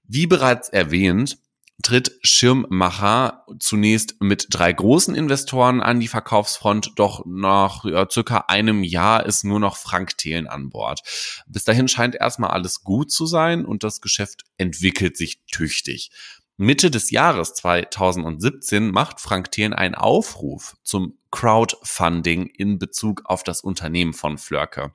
Wie 0.08 0.28
bereits 0.28 0.70
erwähnt, 0.70 1.38
tritt 1.84 2.18
Schirmmacher 2.24 3.46
zunächst 3.60 4.16
mit 4.22 4.48
drei 4.50 4.72
großen 4.74 5.14
Investoren 5.14 5.82
an 5.82 6.00
die 6.00 6.08
Verkaufsfront, 6.08 6.94
doch 6.96 7.24
nach 7.26 7.86
ja, 7.86 8.08
circa 8.10 8.46
einem 8.48 8.84
Jahr 8.84 9.26
ist 9.26 9.44
nur 9.44 9.60
noch 9.60 9.78
Frank 9.78 10.18
Thelen 10.18 10.48
an 10.48 10.70
Bord. 10.70 11.02
Bis 11.48 11.64
dahin 11.64 11.88
scheint 11.88 12.16
erstmal 12.16 12.52
alles 12.52 12.84
gut 12.84 13.12
zu 13.12 13.26
sein 13.26 13.66
und 13.66 13.84
das 13.84 14.02
Geschäft 14.02 14.44
entwickelt 14.58 15.18
sich 15.18 15.44
tüchtig. 15.46 16.12
Mitte 16.58 16.90
des 16.90 17.12
Jahres 17.12 17.54
2017 17.54 18.90
macht 18.90 19.20
Frank 19.20 19.52
Thelen 19.52 19.74
einen 19.74 19.96
Aufruf 19.96 20.78
zum 20.84 21.18
Crowdfunding 21.30 22.48
in 22.48 22.80
Bezug 22.80 23.24
auf 23.26 23.44
das 23.44 23.60
Unternehmen 23.60 24.14
von 24.14 24.38
Flörke. 24.38 24.94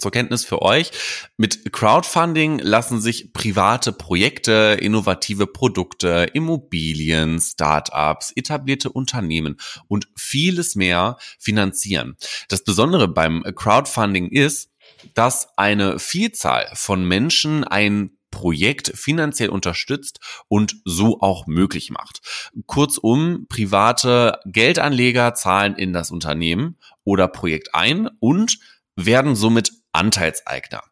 Zur 0.00 0.10
Kenntnis 0.10 0.44
für 0.44 0.62
euch, 0.62 0.90
mit 1.36 1.72
Crowdfunding 1.72 2.58
lassen 2.58 3.00
sich 3.00 3.32
private 3.32 3.92
Projekte, 3.92 4.78
innovative 4.80 5.46
Produkte, 5.46 6.28
Immobilien, 6.32 7.38
Startups, 7.40 8.32
etablierte 8.34 8.90
Unternehmen 8.90 9.56
und 9.88 10.08
vieles 10.16 10.74
mehr 10.74 11.18
finanzieren. 11.38 12.16
Das 12.48 12.64
Besondere 12.64 13.08
beim 13.08 13.42
Crowdfunding 13.42 14.28
ist, 14.28 14.70
dass 15.14 15.48
eine 15.56 15.98
Vielzahl 15.98 16.68
von 16.74 17.04
Menschen 17.04 17.64
ein 17.64 18.10
Projekt 18.30 18.92
finanziell 18.94 19.48
unterstützt 19.48 20.20
und 20.48 20.76
so 20.84 21.20
auch 21.20 21.46
möglich 21.46 21.90
macht. 21.90 22.20
Kurzum, 22.66 23.46
private 23.48 24.38
Geldanleger 24.46 25.34
zahlen 25.34 25.74
in 25.74 25.92
das 25.92 26.10
Unternehmen 26.10 26.78
oder 27.04 27.28
Projekt 27.28 27.74
ein 27.74 28.08
und 28.20 28.58
werden 28.96 29.34
somit 29.34 29.72
Anteilseigner. 29.92 30.82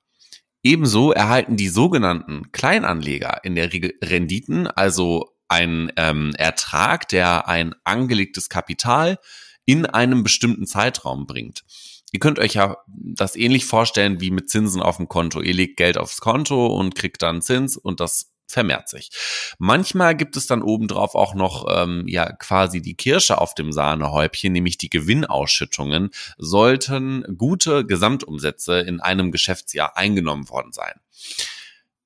Ebenso 0.63 1.13
erhalten 1.13 1.57
die 1.57 1.69
sogenannten 1.69 2.51
Kleinanleger 2.53 3.45
in 3.45 3.55
der 3.55 3.73
Regel 3.73 3.95
Renditen, 4.03 4.67
also 4.67 5.35
ein 5.49 5.93
ähm, 5.97 6.35
Ertrag, 6.37 7.09
der 7.09 7.49
ein 7.49 7.75
angelegtes 7.85 8.49
Kapital 8.49 9.19
in 9.65 9.87
einem 9.87 10.23
bestimmten 10.23 10.67
Zeitraum 10.67 11.27
bringt. 11.27 11.65
Ihr 12.13 12.21
könnt 12.21 12.39
euch 12.39 12.55
ja 12.55 12.79
das 12.87 13.37
ähnlich 13.37 13.67
vorstellen 13.67 14.21
wie 14.21 14.31
mit 14.31 14.49
Zinsen 14.49 14.83
auf 14.83 14.97
dem 14.97 15.09
Konto. 15.09 15.43
Ihr 15.43 15.55
legt 15.55 15.77
Geld 15.77 15.99
aufs 15.99 16.21
Konto 16.21 16.67
und 16.67 16.95
kriegt 16.95 17.23
dann 17.23 17.43
Zins 17.43 17.77
und 17.77 18.01
das 18.01 18.33
vermehrt 18.49 18.89
sich. 18.89 19.11
Manchmal 19.59 20.17
gibt 20.17 20.37
es 20.37 20.47
dann 20.47 20.63
obendrauf 20.63 21.15
auch 21.15 21.35
noch 21.35 21.67
ähm, 21.71 22.05
ja 22.09 22.33
quasi 22.33 22.83
die 22.83 22.95
Kirsche 22.95 23.39
auf 23.39 23.55
dem 23.55 23.73
Sahnehäubchen, 23.73 24.53
nämlich 24.53 24.79
die 24.79 24.91
Gewinnausschüttungen, 24.91 26.11
sollten 26.39 27.25
gute 27.37 27.85
Gesamtumsätze 27.85 28.81
in 28.81 29.01
einem 29.01 29.31
Geschäftsjahr 29.31 29.97
eingenommen 29.97 30.49
worden 30.49 30.73
sein. 30.73 30.95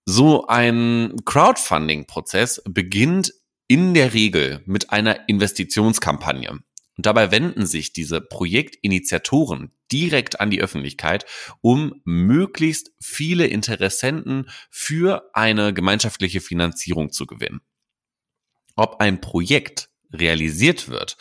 So 0.04 0.46
ein 0.48 1.14
Crowdfunding-Prozess 1.24 2.62
beginnt 2.68 3.32
in 3.68 3.94
der 3.94 4.12
Regel 4.12 4.60
mit 4.66 4.90
einer 4.90 5.28
Investitionskampagne. 5.28 6.58
Und 6.96 7.06
dabei 7.06 7.30
wenden 7.30 7.66
sich 7.66 7.92
diese 7.92 8.20
Projektinitiatoren 8.20 9.72
direkt 9.90 10.40
an 10.40 10.50
die 10.50 10.60
Öffentlichkeit, 10.60 11.24
um 11.60 12.00
möglichst 12.04 12.92
viele 13.00 13.46
Interessenten 13.46 14.50
für 14.70 15.30
eine 15.32 15.72
gemeinschaftliche 15.72 16.40
Finanzierung 16.40 17.10
zu 17.10 17.26
gewinnen. 17.26 17.60
Ob 18.76 19.00
ein 19.00 19.20
Projekt 19.20 19.90
realisiert 20.12 20.88
wird, 20.88 21.16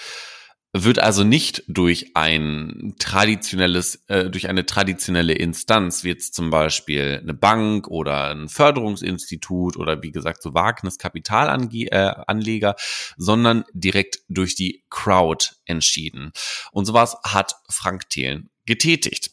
wird 0.74 1.00
also 1.00 1.26
nicht 1.26 1.64
durch 1.68 2.16
ein 2.16 2.96
traditionelles, 2.98 4.06
äh, 4.08 4.30
durch 4.30 4.48
eine 4.48 4.66
traditionelle 4.66 5.34
Instanz, 5.34 6.06
wie 6.06 6.10
jetzt 6.10 6.34
zum 6.34 6.50
Beispiel 6.50 7.20
eine 7.22 7.34
Bank 7.34 7.90
oder 7.90 8.32
ein 8.32 8.48
Förderungsinstitut 8.48 9.76
oder 9.76 10.02
wie 10.02 10.12
gesagt 10.12 10.42
so 10.42 10.54
Wagniskapitalanleger, 10.54 12.70
äh, 12.70 12.74
sondern 13.18 13.66
direkt 13.74 14.20
durch 14.30 14.56
die 14.56 14.86
Crowd 14.90 15.46
entschieden. 15.66 16.32
Und 16.72 16.86
sowas 16.86 17.18
hat 17.24 17.56
Frank 17.70 18.10
Thelen 18.10 18.50
getätigt. 18.66 19.32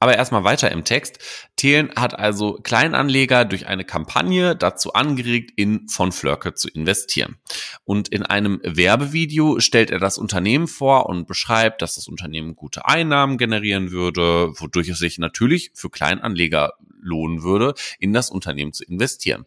Aber 0.00 0.16
erstmal 0.16 0.44
weiter 0.44 0.70
im 0.70 0.84
Text. 0.84 1.18
Thelen 1.56 1.90
hat 1.96 2.18
also 2.18 2.54
Kleinanleger 2.62 3.44
durch 3.44 3.66
eine 3.66 3.84
Kampagne 3.84 4.54
dazu 4.54 4.92
angeregt, 4.92 5.52
in 5.56 5.88
von 5.88 6.12
Flörke 6.12 6.54
zu 6.54 6.68
investieren. 6.68 7.36
Und 7.84 8.08
in 8.08 8.22
einem 8.22 8.60
Werbevideo 8.62 9.60
stellt 9.60 9.90
er 9.90 9.98
das 9.98 10.18
Unternehmen 10.18 10.66
vor 10.66 11.06
und 11.06 11.26
beschreibt, 11.26 11.80
dass 11.80 11.94
das 11.94 12.08
Unternehmen 12.08 12.54
gute 12.56 12.86
Einnahmen 12.86 13.38
generieren 13.38 13.92
würde, 13.92 14.52
wodurch 14.58 14.88
es 14.88 14.98
sich 14.98 15.18
natürlich 15.18 15.70
für 15.74 15.90
Kleinanleger 15.90 16.74
lohnen 17.00 17.42
würde, 17.42 17.74
in 17.98 18.12
das 18.12 18.30
Unternehmen 18.30 18.72
zu 18.72 18.84
investieren. 18.84 19.46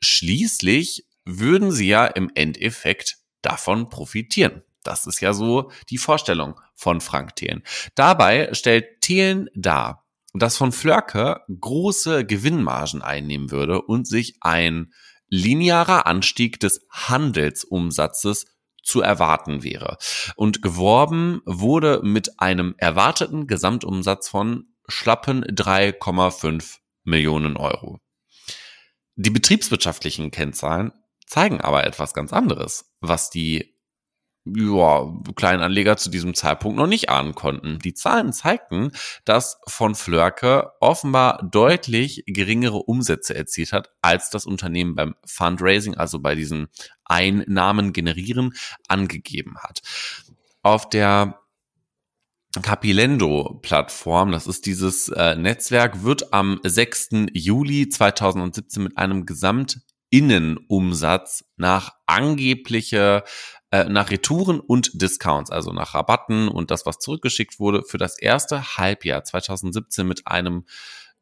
Schließlich 0.00 1.06
würden 1.24 1.72
sie 1.72 1.88
ja 1.88 2.06
im 2.06 2.30
Endeffekt 2.34 3.18
davon 3.42 3.88
profitieren. 3.88 4.62
Das 4.82 5.06
ist 5.06 5.20
ja 5.20 5.32
so 5.32 5.70
die 5.90 5.98
Vorstellung 5.98 6.60
von 6.74 7.00
Frank 7.00 7.36
Thelen. 7.36 7.62
Dabei 7.94 8.52
stellt 8.54 9.00
Thelen 9.00 9.48
dar, 9.54 10.06
dass 10.34 10.56
von 10.56 10.72
Flörke 10.72 11.40
große 11.60 12.24
Gewinnmargen 12.24 13.02
einnehmen 13.02 13.50
würde 13.50 13.82
und 13.82 14.06
sich 14.06 14.36
ein 14.40 14.92
linearer 15.28 16.06
Anstieg 16.06 16.60
des 16.60 16.86
Handelsumsatzes 16.90 18.46
zu 18.82 19.02
erwarten 19.02 19.62
wäre. 19.62 19.98
Und 20.36 20.62
geworben 20.62 21.42
wurde 21.44 22.00
mit 22.02 22.40
einem 22.40 22.74
erwarteten 22.78 23.46
Gesamtumsatz 23.46 24.28
von 24.28 24.68
schlappen 24.86 25.44
3,5 25.44 26.78
Millionen 27.04 27.56
Euro. 27.56 28.00
Die 29.16 29.30
betriebswirtschaftlichen 29.30 30.30
Kennzahlen 30.30 30.92
zeigen 31.26 31.60
aber 31.60 31.84
etwas 31.84 32.14
ganz 32.14 32.32
anderes, 32.32 32.94
was 33.00 33.30
die 33.30 33.77
ja, 34.56 35.12
Kleinanleger 35.34 35.96
zu 35.96 36.10
diesem 36.10 36.34
Zeitpunkt 36.34 36.76
noch 36.78 36.86
nicht 36.86 37.08
ahnen 37.08 37.34
konnten. 37.34 37.78
Die 37.78 37.94
Zahlen 37.94 38.32
zeigten, 38.32 38.92
dass 39.24 39.60
von 39.66 39.94
Flörke 39.94 40.72
offenbar 40.80 41.48
deutlich 41.50 42.24
geringere 42.26 42.78
Umsätze 42.78 43.34
erzielt 43.34 43.72
hat, 43.72 43.90
als 44.02 44.30
das 44.30 44.46
Unternehmen 44.46 44.94
beim 44.94 45.14
Fundraising, 45.24 45.96
also 45.96 46.18
bei 46.20 46.34
diesen 46.34 46.68
Einnahmen 47.04 47.92
generieren, 47.92 48.54
angegeben 48.88 49.56
hat. 49.58 49.82
Auf 50.62 50.88
der 50.88 51.40
Capilendo-Plattform, 52.62 54.32
das 54.32 54.46
ist 54.46 54.66
dieses 54.66 55.08
äh, 55.08 55.36
Netzwerk, 55.36 56.02
wird 56.02 56.32
am 56.32 56.60
6. 56.64 57.10
Juli 57.32 57.88
2017 57.88 58.82
mit 58.82 58.98
einem 58.98 59.26
Gesamt 59.26 59.80
Innenumsatz 60.10 61.44
nach 61.56 61.94
angebliche 62.06 63.24
äh, 63.70 63.84
nach 63.84 64.10
Retouren 64.10 64.60
und 64.60 65.02
Discounts, 65.02 65.50
also 65.50 65.72
nach 65.72 65.94
Rabatten 65.94 66.48
und 66.48 66.70
das, 66.70 66.86
was 66.86 66.98
zurückgeschickt 66.98 67.60
wurde, 67.60 67.82
für 67.82 67.98
das 67.98 68.18
erste 68.18 68.78
Halbjahr 68.78 69.24
2017 69.24 70.06
mit 70.06 70.26
einem 70.26 70.64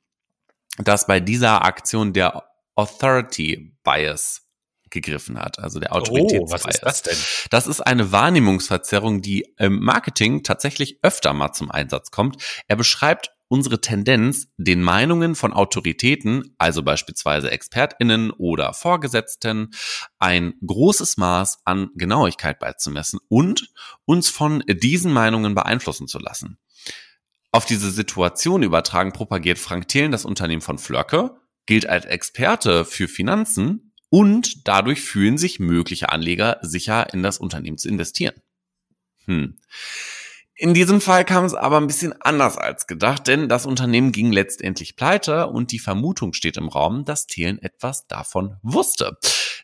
dass 0.79 1.07
bei 1.07 1.21
dieser 1.21 1.65
Aktion 1.65 2.15
der 2.15 2.45
Authority 2.77 3.75
Bias 3.85 4.47
gegriffen 4.91 5.39
hat, 5.39 5.59
also 5.59 5.81
der 5.81 5.95
Autoritätsbias. 5.95 6.51
Oh, 6.51 6.53
was 6.53 6.75
ist 6.75 6.81
das 6.83 7.03
denn? 7.03 7.17
Das 7.51 7.67
ist 7.67 7.81
eine 7.81 8.13
Wahrnehmungsverzerrung, 8.13 9.23
die 9.23 9.53
im 9.59 9.81
Marketing 9.81 10.43
tatsächlich 10.43 10.99
öfter 11.03 11.33
mal 11.33 11.53
zum 11.53 11.71
Einsatz 11.71 12.11
kommt. 12.11 12.43
Er 12.67 12.77
beschreibt 12.77 13.33
unsere 13.51 13.81
Tendenz, 13.81 14.47
den 14.59 14.81
Meinungen 14.81 15.35
von 15.35 15.53
Autoritäten, 15.53 16.55
also 16.57 16.85
beispielsweise 16.85 17.51
Expertinnen 17.51 18.31
oder 18.31 18.73
Vorgesetzten, 18.73 19.73
ein 20.21 20.55
großes 20.65 21.17
Maß 21.17 21.59
an 21.65 21.91
Genauigkeit 21.97 22.61
beizumessen 22.61 23.19
und 23.29 23.73
uns 24.05 24.31
von 24.31 24.63
diesen 24.69 25.13
Meinungen 25.13 25.57
beeinflussen 25.57 26.07
zu 26.07 26.21
lassen. 26.21 26.59
Auf 27.51 27.65
diese 27.67 27.91
Situation 27.91 28.63
übertragen 28.63 29.13
propagiert 29.13 29.59
Frank 29.59 29.89
Thelen 29.89 30.13
das 30.13 30.25
Unternehmen 30.25 30.63
von 30.63 30.79
Flöcke, 30.79 31.37
gilt 31.67 31.89
als 31.89 32.05
Experte 32.05 32.85
für 32.85 33.09
Finanzen 33.09 33.90
und 34.11 34.69
dadurch 34.69 35.01
fühlen 35.01 35.39
sich 35.39 35.61
mögliche 35.61 36.11
Anleger 36.11 36.59
sicher 36.63 37.13
in 37.15 37.23
das 37.23 37.39
Unternehmen 37.39 37.79
zu 37.79 37.89
investieren. 37.89 38.35
Hm. 39.25 39.57
In 40.63 40.75
diesem 40.75 41.01
Fall 41.01 41.25
kam 41.25 41.47
es 41.47 41.55
aber 41.55 41.79
ein 41.79 41.87
bisschen 41.87 42.21
anders 42.21 42.59
als 42.59 42.87
gedacht, 42.87 43.27
denn 43.29 43.49
das 43.49 43.65
Unternehmen 43.65 44.13
ging 44.13 44.31
letztendlich 44.31 44.95
pleite 44.95 45.47
und 45.47 45.73
die 45.73 45.79
Vermutung 45.79 46.35
steht 46.35 46.59
im 46.59 46.69
Raum, 46.69 47.07
dass 47.07 47.27
Thelen 47.27 47.63
etwas 47.63 48.07
davon 48.09 48.59
wusste. 48.63 49.17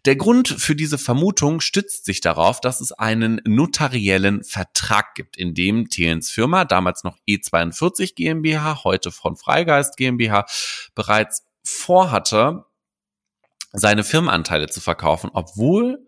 Der 0.07 0.17
Grund 0.17 0.49
für 0.49 0.75
diese 0.75 0.97
Vermutung 0.97 1.61
stützt 1.61 2.07
sich 2.07 2.23
darauf, 2.23 2.61
dass 2.63 2.81
es 2.81 2.93
einen 2.93 3.43
notariellen 3.45 4.43
Vertrag 4.43 5.15
gibt, 5.17 5.37
in 5.37 5.53
dem 5.53 5.91
Thelens 5.91 6.31
Firma, 6.31 6.65
damals 6.65 7.05
noch 7.05 7.19
E42 7.29 8.15
GmbH, 8.15 8.85
heute 8.85 9.11
von 9.11 9.37
Freigeist 9.37 9.99
GmbH, 9.99 10.47
bereits 10.95 11.45
vorhatte, 11.63 12.65
seine 13.77 14.05
Firmenanteile 14.05 14.69
zu 14.69 14.81
verkaufen, 14.81 15.31
obwohl 15.33 16.07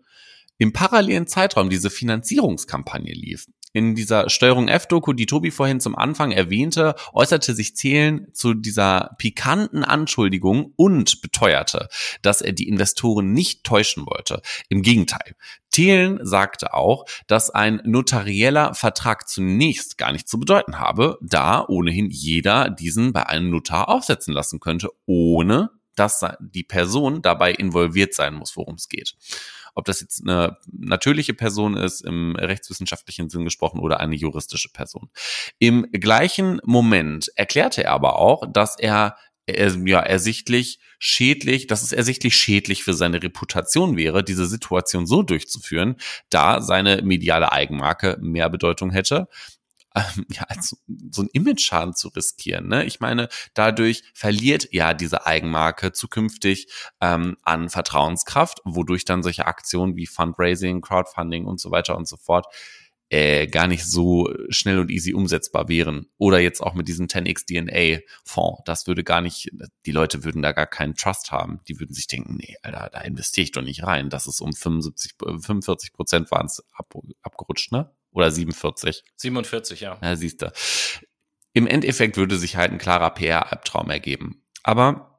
im 0.57 0.73
parallelen 0.73 1.27
Zeitraum 1.27 1.69
diese 1.69 1.89
Finanzierungskampagne 1.89 3.13
lief. 3.13 3.45
In 3.71 3.93
dieser 3.93 4.29
Steuerung 4.31 4.67
F-Doku, 4.67 5.13
die 5.13 5.27
Tobi 5.27 5.51
vorhin 5.51 5.79
zum 5.79 5.95
Anfang 5.95 6.31
erwähnte, 6.31 6.95
äußerte 7.13 7.53
sich 7.53 7.75
Zählen 7.75 8.27
zu 8.33 8.55
dieser 8.55 9.15
pikanten 9.19 9.83
Anschuldigung 9.83 10.73
und 10.75 11.21
beteuerte, 11.21 11.87
dass 12.23 12.41
er 12.41 12.51
die 12.51 12.67
Investoren 12.67 13.31
nicht 13.31 13.63
täuschen 13.63 14.07
wollte. 14.07 14.41
Im 14.69 14.81
Gegenteil. 14.81 15.35
Thelen 15.69 16.19
sagte 16.23 16.73
auch, 16.73 17.05
dass 17.27 17.51
ein 17.51 17.79
notarieller 17.85 18.73
Vertrag 18.73 19.29
zunächst 19.29 19.99
gar 19.99 20.11
nicht 20.11 20.27
zu 20.27 20.39
bedeuten 20.39 20.79
habe, 20.79 21.19
da 21.21 21.63
ohnehin 21.67 22.09
jeder 22.09 22.71
diesen 22.71 23.13
bei 23.13 23.27
einem 23.27 23.51
Notar 23.51 23.87
aufsetzen 23.87 24.33
lassen 24.33 24.59
könnte, 24.59 24.89
ohne 25.05 25.69
dass 25.99 26.25
die 26.39 26.63
Person 26.63 27.21
dabei 27.21 27.51
involviert 27.51 28.13
sein 28.13 28.33
muss, 28.35 28.55
worum 28.55 28.75
es 28.75 28.87
geht. 28.87 29.15
Ob 29.75 29.85
das 29.85 30.01
jetzt 30.01 30.21
eine 30.23 30.57
natürliche 30.71 31.33
Person 31.33 31.77
ist, 31.77 32.01
im 32.01 32.35
rechtswissenschaftlichen 32.35 33.29
Sinn 33.29 33.45
gesprochen, 33.45 33.79
oder 33.79 33.99
eine 33.99 34.15
juristische 34.15 34.69
Person. 34.69 35.09
Im 35.59 35.87
gleichen 35.91 36.59
Moment 36.63 37.31
erklärte 37.35 37.83
er 37.83 37.91
aber 37.91 38.17
auch, 38.17 38.45
dass 38.51 38.77
er 38.79 39.15
ja 39.45 39.99
ersichtlich 39.99 40.79
schädlich, 40.99 41.67
dass 41.67 41.81
es 41.81 41.91
ersichtlich 41.91 42.35
schädlich 42.35 42.83
für 42.83 42.93
seine 42.93 43.23
Reputation 43.23 43.97
wäre, 43.97 44.23
diese 44.23 44.45
Situation 44.45 45.07
so 45.07 45.23
durchzuführen, 45.23 45.95
da 46.29 46.61
seine 46.61 47.01
mediale 47.01 47.51
Eigenmarke 47.51 48.17
mehr 48.21 48.49
Bedeutung 48.49 48.91
hätte 48.91 49.27
ähm, 49.95 50.25
ja, 50.31 50.43
als 50.43 50.77
so 51.11 51.21
ein 51.21 51.29
Image-Schaden 51.33 51.95
zu 51.95 52.09
riskieren. 52.09 52.67
Ne? 52.67 52.85
Ich 52.85 52.99
meine, 52.99 53.29
dadurch 53.53 54.03
verliert 54.13 54.69
ja 54.71 54.93
diese 54.93 55.25
Eigenmarke 55.25 55.91
zukünftig 55.91 56.67
ähm, 57.01 57.37
an 57.43 57.69
Vertrauenskraft, 57.69 58.61
wodurch 58.65 59.05
dann 59.05 59.23
solche 59.23 59.47
Aktionen 59.47 59.95
wie 59.95 60.07
Fundraising, 60.07 60.81
Crowdfunding 60.81 61.45
und 61.45 61.59
so 61.59 61.71
weiter 61.71 61.97
und 61.97 62.07
so 62.07 62.17
fort 62.17 62.45
äh, 63.09 63.47
gar 63.47 63.67
nicht 63.67 63.85
so 63.85 64.31
schnell 64.49 64.79
und 64.79 64.91
easy 64.91 65.13
umsetzbar 65.13 65.67
wären. 65.67 66.07
Oder 66.17 66.39
jetzt 66.39 66.61
auch 66.61 66.75
mit 66.75 66.87
diesem 66.87 67.07
10x 67.07 67.45
DNA 67.45 68.03
Fonds. 68.23 68.61
Das 68.65 68.87
würde 68.87 69.03
gar 69.03 69.21
nicht, 69.21 69.49
die 69.85 69.91
Leute 69.91 70.23
würden 70.23 70.41
da 70.41 70.51
gar 70.51 70.67
keinen 70.67 70.95
Trust 70.95 71.31
haben. 71.31 71.59
Die 71.67 71.79
würden 71.79 71.93
sich 71.93 72.07
denken, 72.07 72.35
nee, 72.37 72.55
Alter, 72.61 72.89
da 72.91 73.01
investiere 73.01 73.43
ich 73.43 73.51
doch 73.51 73.63
nicht 73.63 73.83
rein. 73.83 74.09
Das 74.09 74.27
ist 74.27 74.41
um 74.41 74.53
75, 74.53 75.13
45 75.19 75.93
Prozent 75.93 76.31
waren 76.31 76.45
es 76.45 76.63
ab, 76.73 76.93
abgerutscht, 77.23 77.71
ne? 77.71 77.91
Oder 78.11 78.31
47? 78.31 79.03
47, 79.15 79.81
ja. 79.81 79.97
Ja, 80.01 80.15
siehst 80.15 80.41
du. 80.41 80.51
Im 81.53 81.67
Endeffekt 81.67 82.17
würde 82.17 82.37
sich 82.37 82.55
halt 82.55 82.71
ein 82.71 82.77
klarer 82.77 83.09
PR-Albtraum 83.11 83.89
ergeben. 83.89 84.43
Aber 84.63 85.09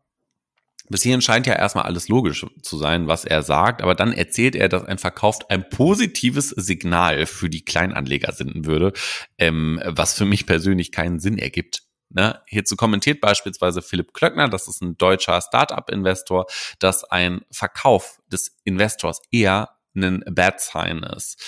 bis 0.90 1.04
hierhin 1.04 1.22
scheint 1.22 1.46
ja 1.46 1.54
erstmal 1.54 1.84
alles 1.84 2.08
logisch 2.08 2.44
zu 2.62 2.76
sein, 2.76 3.06
was 3.06 3.24
er 3.24 3.44
sagt, 3.44 3.80
aber 3.80 3.94
dann 3.94 4.12
erzählt 4.12 4.56
er, 4.56 4.68
dass 4.68 4.84
ein 4.84 4.98
Verkauf 4.98 5.38
ein 5.48 5.70
positives 5.70 6.48
Signal 6.48 7.26
für 7.26 7.48
die 7.48 7.64
Kleinanleger 7.64 8.32
senden 8.32 8.66
würde, 8.66 8.92
ähm, 9.38 9.80
was 9.84 10.14
für 10.14 10.24
mich 10.24 10.46
persönlich 10.46 10.90
keinen 10.90 11.20
Sinn 11.20 11.38
ergibt. 11.38 11.84
Ne? 12.08 12.40
Hierzu 12.48 12.74
kommentiert 12.74 13.20
beispielsweise 13.20 13.82
Philipp 13.82 14.12
Klöckner, 14.14 14.48
das 14.48 14.66
ist 14.66 14.82
ein 14.82 14.98
deutscher 14.98 15.40
Startup-Investor, 15.40 16.46
dass 16.80 17.04
ein 17.04 17.42
Verkauf 17.52 18.18
des 18.26 18.56
Investors 18.64 19.22
eher 19.30 19.68
ein 19.94 20.24
Bad 20.30 20.60
Sign 20.60 21.02
ist. 21.02 21.42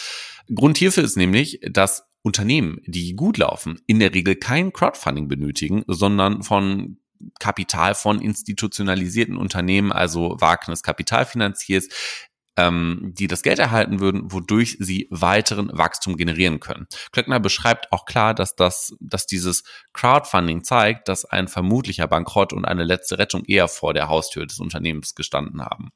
Grund 0.54 0.78
hierfür 0.78 1.04
ist 1.04 1.16
nämlich, 1.16 1.60
dass 1.70 2.04
Unternehmen, 2.22 2.80
die 2.86 3.14
gut 3.14 3.38
laufen, 3.38 3.80
in 3.86 3.98
der 3.98 4.14
Regel 4.14 4.36
kein 4.36 4.72
Crowdfunding 4.72 5.28
benötigen, 5.28 5.82
sondern 5.88 6.42
von 6.42 6.98
Kapital 7.38 7.94
von 7.94 8.20
institutionalisierten 8.20 9.36
Unternehmen, 9.36 9.92
also 9.92 10.36
Wagnis 10.40 10.82
Kapitalfinanziers, 10.82 11.88
ähm, 12.56 13.12
die 13.16 13.28
das 13.28 13.42
Geld 13.42 13.58
erhalten 13.58 14.00
würden, 14.00 14.30
wodurch 14.30 14.76
sie 14.78 15.08
weiteren 15.10 15.70
Wachstum 15.72 16.16
generieren 16.16 16.60
können. 16.60 16.86
Klöckner 17.10 17.40
beschreibt 17.40 17.92
auch 17.92 18.04
klar, 18.04 18.34
dass 18.34 18.56
das, 18.56 18.94
dass 19.00 19.26
dieses 19.26 19.64
Crowdfunding 19.92 20.62
zeigt, 20.62 21.08
dass 21.08 21.24
ein 21.24 21.48
vermutlicher 21.48 22.08
Bankrott 22.08 22.52
und 22.52 22.64
eine 22.64 22.84
letzte 22.84 23.18
Rettung 23.18 23.44
eher 23.46 23.68
vor 23.68 23.94
der 23.94 24.08
Haustür 24.08 24.46
des 24.46 24.60
Unternehmens 24.60 25.14
gestanden 25.14 25.62
haben. 25.62 25.90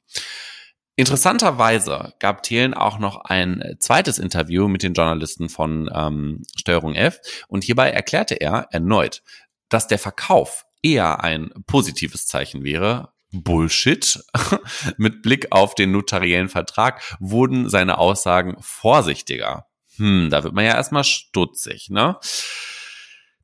Interessanterweise 0.98 2.14
gab 2.20 2.42
Thelen 2.42 2.72
auch 2.72 2.98
noch 2.98 3.26
ein 3.26 3.76
zweites 3.80 4.18
Interview 4.18 4.66
mit 4.66 4.82
den 4.82 4.94
Journalisten 4.94 5.50
von 5.50 5.90
ähm, 5.94 6.42
Steuerung 6.56 6.94
F 6.94 7.20
und 7.48 7.64
hierbei 7.64 7.90
erklärte 7.90 8.34
er 8.36 8.68
erneut, 8.70 9.22
dass 9.68 9.88
der 9.88 9.98
Verkauf 9.98 10.64
eher 10.82 11.22
ein 11.22 11.50
positives 11.66 12.26
Zeichen 12.26 12.64
wäre. 12.64 13.12
Bullshit. 13.30 14.24
mit 14.96 15.20
Blick 15.20 15.48
auf 15.50 15.74
den 15.74 15.90
notariellen 15.90 16.48
Vertrag 16.48 17.02
wurden 17.20 17.68
seine 17.68 17.98
Aussagen 17.98 18.56
vorsichtiger. 18.60 19.66
Hm, 19.96 20.28
da 20.30 20.44
wird 20.44 20.54
man 20.54 20.64
ja 20.64 20.74
erstmal 20.74 21.04
stutzig, 21.04 21.90
ne? 21.90 22.16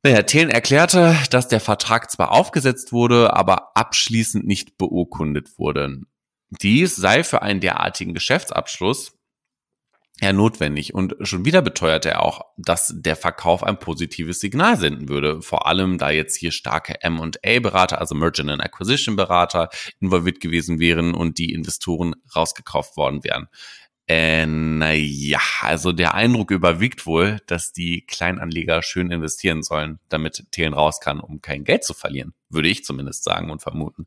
Naja, 0.01 0.23
Thelen 0.23 0.49
erklärte, 0.49 1.15
dass 1.29 1.47
der 1.47 1.61
Vertrag 1.61 2.11
zwar 2.11 2.31
aufgesetzt 2.31 2.91
wurde, 2.91 3.35
aber 3.35 3.77
abschließend 3.77 4.45
nicht 4.45 4.77
beurkundet 4.77 5.57
wurde. 5.57 6.01
Dies 6.61 6.95
sei 6.95 7.23
für 7.23 7.41
einen 7.41 7.59
derartigen 7.59 8.13
Geschäftsabschluss 8.13 9.13
ja 10.21 10.33
notwendig. 10.33 10.93
Und 10.93 11.15
schon 11.21 11.45
wieder 11.45 11.61
beteuerte 11.61 12.11
er 12.11 12.23
auch, 12.23 12.41
dass 12.57 12.93
der 12.95 13.15
Verkauf 13.15 13.63
ein 13.63 13.79
positives 13.79 14.39
Signal 14.39 14.77
senden 14.77 15.09
würde. 15.09 15.41
Vor 15.41 15.67
allem, 15.67 15.97
da 15.97 16.11
jetzt 16.11 16.37
hier 16.37 16.51
starke 16.51 17.01
M&A-Berater, 17.01 17.99
also 17.99 18.15
Merchant 18.15 18.49
and 18.49 18.63
Acquisition-Berater 18.63 19.69
involviert 19.99 20.39
gewesen 20.39 20.79
wären 20.79 21.13
und 21.13 21.37
die 21.37 21.51
Investoren 21.51 22.15
rausgekauft 22.35 22.95
worden 22.95 23.23
wären. 23.23 23.47
Äh, 24.07 24.45
naja, 24.45 25.39
also 25.61 25.93
der 25.93 26.13
Eindruck 26.13 26.51
überwiegt 26.51 27.05
wohl, 27.05 27.39
dass 27.47 27.71
die 27.71 28.05
Kleinanleger 28.05 28.81
schön 28.83 29.11
investieren 29.11 29.63
sollen, 29.63 29.99
damit 30.09 30.45
Thelen 30.51 30.73
raus 30.73 30.99
kann, 30.99 31.21
um 31.21 31.41
kein 31.41 31.63
Geld 31.63 31.85
zu 31.85 31.93
verlieren. 31.93 32.33
Würde 32.49 32.67
ich 32.67 32.83
zumindest 32.83 33.23
sagen 33.23 33.49
und 33.49 33.61
vermuten. 33.61 34.05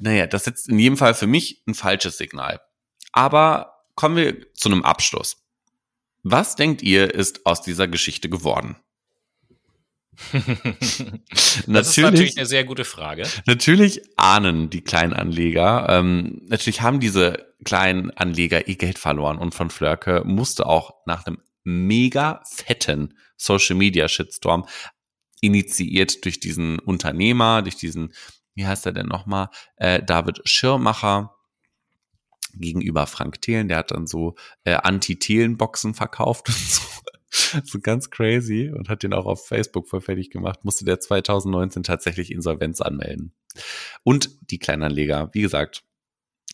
Naja, 0.00 0.26
das 0.26 0.44
setzt 0.44 0.68
in 0.68 0.78
jedem 0.78 0.96
Fall 0.96 1.14
für 1.14 1.26
mich 1.26 1.62
ein 1.66 1.74
falsches 1.74 2.18
Signal. 2.18 2.60
Aber 3.12 3.84
kommen 3.94 4.16
wir 4.16 4.52
zu 4.54 4.68
einem 4.68 4.84
Abschluss. 4.84 5.36
Was 6.22 6.56
denkt 6.56 6.82
ihr, 6.82 7.14
ist 7.14 7.46
aus 7.46 7.62
dieser 7.62 7.88
Geschichte 7.88 8.28
geworden? 8.28 8.76
das 10.32 11.66
natürlich, 11.66 11.88
ist 11.88 11.98
natürlich 11.98 12.36
eine 12.36 12.46
sehr 12.46 12.64
gute 12.64 12.84
Frage. 12.84 13.26
Natürlich 13.46 14.02
ahnen 14.16 14.68
die 14.68 14.82
Kleinanleger, 14.82 15.86
ähm, 15.88 16.42
natürlich 16.48 16.82
haben 16.82 17.00
diese 17.00 17.54
Kleinanleger 17.64 18.68
ihr 18.68 18.76
Geld 18.76 18.98
verloren 18.98 19.38
und 19.38 19.54
von 19.54 19.70
Flörke 19.70 20.22
musste 20.24 20.66
auch 20.66 20.94
nach 21.06 21.26
einem 21.26 21.38
mega 21.64 22.42
fetten 22.44 23.16
Social 23.36 23.76
Media 23.76 24.08
Shitstorm 24.08 24.66
initiiert 25.40 26.24
durch 26.24 26.40
diesen 26.40 26.78
Unternehmer, 26.78 27.62
durch 27.62 27.76
diesen 27.76 28.12
wie 28.54 28.66
heißt 28.66 28.86
er 28.86 28.92
denn 28.92 29.06
nochmal, 29.06 29.48
äh, 29.76 30.02
David 30.02 30.40
Schirmacher 30.44 31.34
gegenüber 32.54 33.06
Frank 33.06 33.40
Thelen, 33.40 33.68
der 33.68 33.78
hat 33.78 33.90
dann 33.90 34.06
so 34.06 34.34
äh, 34.64 34.74
Anti-Thelen-Boxen 34.74 35.94
verkauft 35.94 36.48
und 36.48 36.56
so. 36.56 36.82
so 37.64 37.80
ganz 37.80 38.10
crazy 38.10 38.70
und 38.70 38.90
hat 38.90 39.02
den 39.02 39.14
auch 39.14 39.24
auf 39.24 39.46
Facebook 39.46 39.88
voll 39.88 40.02
fertig 40.02 40.30
gemacht, 40.30 40.64
musste 40.64 40.84
der 40.84 41.00
2019 41.00 41.82
tatsächlich 41.82 42.30
Insolvenz 42.30 42.82
anmelden. 42.82 43.32
Und 44.02 44.30
die 44.50 44.58
Kleinanleger, 44.58 45.30
wie 45.32 45.40
gesagt, 45.40 45.82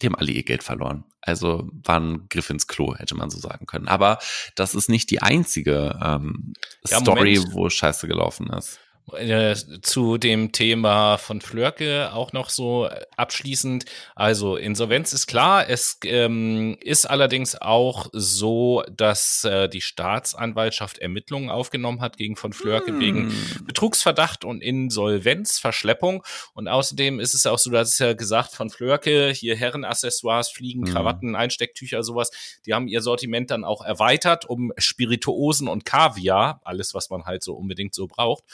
die 0.01 0.07
haben 0.07 0.14
alle 0.14 0.30
ihr 0.30 0.44
Geld 0.44 0.62
verloren. 0.62 1.05
Also 1.20 1.68
war 1.72 1.99
ein 1.99 2.26
Griff 2.28 2.51
ins 2.51 2.68
Klo, 2.68 2.94
hätte 2.94 3.16
man 3.16 3.30
so 3.30 3.38
sagen 3.38 3.66
können. 3.66 3.88
Aber 3.88 4.18
das 4.55 4.74
ist 4.74 4.88
nicht 4.88 5.11
die 5.11 5.20
einzige 5.20 5.99
ähm, 6.03 6.55
ja, 6.86 7.01
Story, 7.01 7.36
Moment. 7.38 7.55
wo 7.55 7.68
Scheiße 7.68 8.07
gelaufen 8.07 8.49
ist. 8.51 8.78
Äh, 9.17 9.55
zu 9.83 10.19
dem 10.19 10.53
Thema 10.53 11.17
von 11.17 11.41
Flörke 11.41 12.13
auch 12.13 12.33
noch 12.33 12.51
so 12.51 12.87
äh, 12.87 13.07
abschließend. 13.17 13.87
Also 14.15 14.57
Insolvenz 14.57 15.13
ist 15.13 15.27
klar. 15.27 15.69
Es 15.69 15.99
ähm, 16.05 16.77
ist 16.81 17.07
allerdings 17.07 17.61
auch 17.61 18.09
so, 18.13 18.85
dass 18.91 19.45
äh, 19.45 19.69
die 19.69 19.81
Staatsanwaltschaft 19.81 20.99
Ermittlungen 20.99 21.49
aufgenommen 21.49 22.01
hat 22.01 22.17
gegen 22.17 22.37
von 22.37 22.53
Flörke 22.53 22.91
hm. 22.91 23.01
wegen 23.01 23.35
Betrugsverdacht 23.65 24.45
und 24.45 24.63
Insolvenzverschleppung. 24.63 26.23
Und 26.55 26.69
außerdem 26.69 27.21
ist 27.21 27.35
es 27.35 27.47
auch 27.47 27.59
so, 27.59 27.71
dass 27.71 27.89
es 27.95 27.99
ja 27.99 28.13
gesagt 28.13 28.53
von 28.53 28.69
Flörke, 28.69 29.31
hier 29.31 29.57
Herrenaccessoires, 29.57 30.51
Fliegen, 30.51 30.87
hm. 30.87 30.93
Krawatten, 30.93 31.37
Einstecktücher, 31.37 32.03
sowas, 32.03 32.31
die 32.67 32.75
haben 32.75 32.89
ihr 32.89 33.01
Sortiment 33.01 33.51
dann 33.51 33.65
auch 33.65 33.85
erweitert 33.85 34.45
um 34.45 34.73
Spirituosen 34.77 35.69
und 35.69 35.85
Kaviar, 35.85 36.61
alles, 36.65 36.95
was 36.95 37.11
man 37.11 37.25
halt 37.25 37.43
so 37.43 37.55
unbedingt 37.55 37.95
so 37.95 38.07
braucht. 38.07 38.45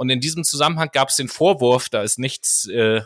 Und 0.00 0.08
in 0.08 0.20
diesem 0.20 0.44
Zusammenhang 0.44 0.88
gab 0.94 1.10
es 1.10 1.16
den 1.16 1.28
Vorwurf, 1.28 1.90
da 1.90 2.00
ist 2.00 2.18
nichts, 2.18 2.66
äh, 2.68 3.02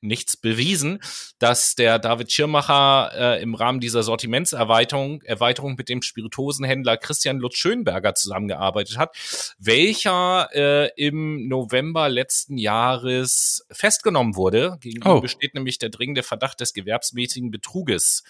nichts 0.00 0.38
bewiesen, 0.38 1.02
dass 1.38 1.74
der 1.74 1.98
David 1.98 2.32
Schirmacher 2.32 3.10
äh, 3.14 3.42
im 3.42 3.54
Rahmen 3.54 3.80
dieser 3.80 4.02
Sortimentserweiterung 4.02 5.20
Erweiterung 5.24 5.74
mit 5.76 5.90
dem 5.90 6.00
Spirituosenhändler 6.00 6.96
Christian 6.96 7.36
Lutz 7.36 7.56
Schönberger 7.58 8.14
zusammengearbeitet 8.14 8.96
hat, 8.96 9.14
welcher 9.58 10.48
äh, 10.54 10.90
im 10.96 11.48
November 11.48 12.08
letzten 12.08 12.56
Jahres 12.56 13.66
festgenommen 13.70 14.36
wurde. 14.36 14.78
Gegen 14.80 15.02
ihn 15.02 15.06
oh. 15.06 15.20
besteht 15.20 15.52
nämlich 15.52 15.76
der 15.76 15.90
dringende 15.90 16.22
Verdacht 16.22 16.60
des 16.60 16.72
gewerbsmäßigen 16.72 17.50
Betruges. 17.50 18.24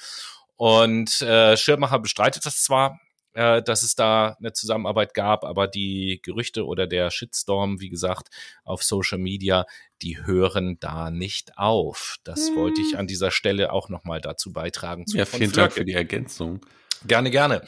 Und 0.56 1.22
äh, 1.22 1.56
Schirmacher 1.56 2.00
bestreitet 2.00 2.46
das 2.46 2.64
zwar, 2.64 2.98
äh, 3.36 3.62
dass 3.62 3.82
es 3.82 3.94
da 3.94 4.36
eine 4.40 4.52
Zusammenarbeit 4.54 5.12
gab, 5.12 5.44
aber 5.44 5.68
die 5.68 6.20
Gerüchte 6.22 6.64
oder 6.64 6.86
der 6.86 7.10
Shitstorm, 7.10 7.80
wie 7.80 7.90
gesagt, 7.90 8.28
auf 8.64 8.82
Social 8.82 9.18
Media, 9.18 9.66
die 10.00 10.24
hören 10.24 10.78
da 10.80 11.10
nicht 11.10 11.58
auf. 11.58 12.16
Das 12.24 12.48
hm. 12.48 12.56
wollte 12.56 12.80
ich 12.80 12.92
hm. 12.92 13.00
an 13.00 13.06
dieser 13.06 13.30
Stelle 13.30 13.72
auch 13.72 13.90
nochmal 13.90 14.22
dazu 14.22 14.52
beitragen. 14.52 15.04
ja, 15.08 15.26
vielen 15.26 15.52
Dank 15.52 15.74
für 15.74 15.84
die 15.84 15.92
Ergänzung. 15.92 16.60
Gerne, 17.04 17.30
gerne. 17.30 17.62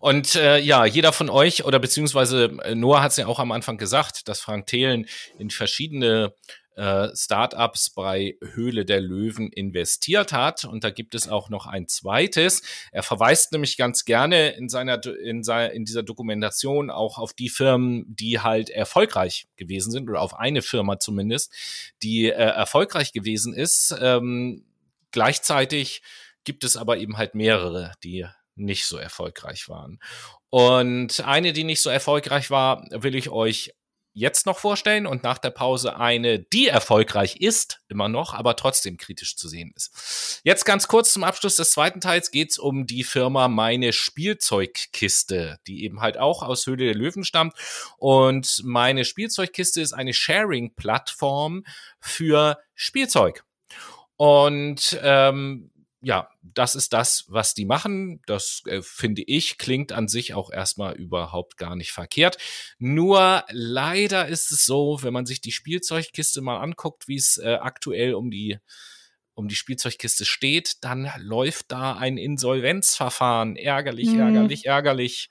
Und 0.00 0.34
äh, 0.36 0.58
ja, 0.58 0.86
jeder 0.86 1.12
von 1.12 1.28
euch 1.28 1.64
oder 1.64 1.78
beziehungsweise 1.78 2.56
äh, 2.62 2.74
Noah 2.74 3.02
hat 3.02 3.10
es 3.10 3.18
ja 3.18 3.26
auch 3.26 3.38
am 3.38 3.52
Anfang 3.52 3.76
gesagt, 3.76 4.26
dass 4.26 4.40
Frank 4.40 4.66
Thelen 4.66 5.06
in 5.38 5.50
verschiedene 5.50 6.32
äh, 6.76 7.08
Startups 7.14 7.90
bei 7.90 8.36
Höhle 8.54 8.84
der 8.84 9.00
Löwen 9.00 9.50
investiert 9.52 10.32
hat. 10.32 10.64
Und 10.64 10.84
da 10.84 10.90
gibt 10.90 11.14
es 11.14 11.28
auch 11.28 11.48
noch 11.50 11.66
ein 11.66 11.88
zweites. 11.88 12.62
Er 12.92 13.02
verweist 13.02 13.52
nämlich 13.52 13.76
ganz 13.76 14.04
gerne 14.04 14.50
in 14.50 14.68
seiner, 14.68 15.04
in 15.04 15.42
seiner, 15.42 15.72
in 15.72 15.84
dieser 15.84 16.02
Dokumentation 16.02 16.90
auch 16.90 17.18
auf 17.18 17.32
die 17.32 17.48
Firmen, 17.48 18.04
die 18.08 18.40
halt 18.40 18.70
erfolgreich 18.70 19.48
gewesen 19.56 19.90
sind 19.90 20.08
oder 20.08 20.20
auf 20.20 20.34
eine 20.34 20.62
Firma 20.62 20.98
zumindest, 20.98 21.52
die 22.02 22.26
äh, 22.26 22.32
erfolgreich 22.32 23.12
gewesen 23.12 23.52
ist. 23.54 23.94
Ähm, 24.00 24.64
gleichzeitig 25.10 26.02
gibt 26.44 26.64
es 26.64 26.76
aber 26.76 26.98
eben 26.98 27.18
halt 27.18 27.34
mehrere, 27.34 27.92
die 28.02 28.26
nicht 28.54 28.86
so 28.86 28.96
erfolgreich 28.96 29.68
waren. 29.68 29.98
Und 30.50 31.20
eine, 31.20 31.52
die 31.52 31.64
nicht 31.64 31.82
so 31.82 31.90
erfolgreich 31.90 32.50
war, 32.50 32.84
will 32.90 33.14
ich 33.14 33.30
euch 33.30 33.72
jetzt 34.12 34.46
noch 34.46 34.58
vorstellen 34.58 35.06
und 35.06 35.22
nach 35.22 35.38
der 35.38 35.50
Pause 35.50 35.96
eine, 35.96 36.38
die 36.38 36.68
erfolgreich 36.68 37.36
ist, 37.36 37.80
immer 37.88 38.08
noch, 38.08 38.34
aber 38.34 38.56
trotzdem 38.56 38.96
kritisch 38.96 39.36
zu 39.36 39.48
sehen 39.48 39.72
ist. 39.76 40.40
Jetzt 40.44 40.64
ganz 40.64 40.88
kurz 40.88 41.12
zum 41.12 41.24
Abschluss 41.24 41.56
des 41.56 41.70
zweiten 41.70 42.00
Teils 42.00 42.30
geht 42.30 42.50
es 42.50 42.58
um 42.58 42.86
die 42.86 43.04
Firma 43.04 43.48
Meine 43.48 43.92
Spielzeugkiste, 43.92 45.58
die 45.66 45.84
eben 45.84 46.00
halt 46.00 46.18
auch 46.18 46.42
aus 46.42 46.66
Höhle 46.66 46.86
der 46.86 46.94
Löwen 46.94 47.24
stammt. 47.24 47.54
Und 47.98 48.62
meine 48.64 49.04
Spielzeugkiste 49.04 49.80
ist 49.80 49.92
eine 49.92 50.12
Sharing-Plattform 50.12 51.64
für 52.00 52.58
Spielzeug. 52.74 53.44
Und 54.16 54.98
ähm, 55.02 55.70
ja, 56.02 56.30
das 56.42 56.74
ist 56.74 56.92
das, 56.92 57.24
was 57.28 57.54
die 57.54 57.66
machen. 57.66 58.22
Das 58.26 58.62
äh, 58.66 58.80
finde 58.82 59.22
ich, 59.22 59.58
klingt 59.58 59.92
an 59.92 60.08
sich 60.08 60.34
auch 60.34 60.50
erstmal 60.50 60.94
überhaupt 60.94 61.58
gar 61.58 61.76
nicht 61.76 61.92
verkehrt. 61.92 62.38
Nur 62.78 63.44
leider 63.50 64.26
ist 64.26 64.50
es 64.50 64.64
so, 64.64 64.98
wenn 65.02 65.12
man 65.12 65.26
sich 65.26 65.40
die 65.40 65.52
Spielzeugkiste 65.52 66.40
mal 66.40 66.60
anguckt, 66.60 67.06
wie 67.06 67.16
es 67.16 67.36
äh, 67.36 67.58
aktuell 67.60 68.14
um 68.14 68.30
die 68.30 68.58
um 69.40 69.48
die 69.48 69.56
Spielzeugkiste 69.56 70.26
steht, 70.26 70.84
dann 70.84 71.10
läuft 71.18 71.72
da 71.72 71.94
ein 71.94 72.18
Insolvenzverfahren. 72.18 73.56
Ärgerlich, 73.56 74.10
mhm. 74.10 74.20
ärgerlich, 74.20 74.66
ärgerlich. 74.66 75.30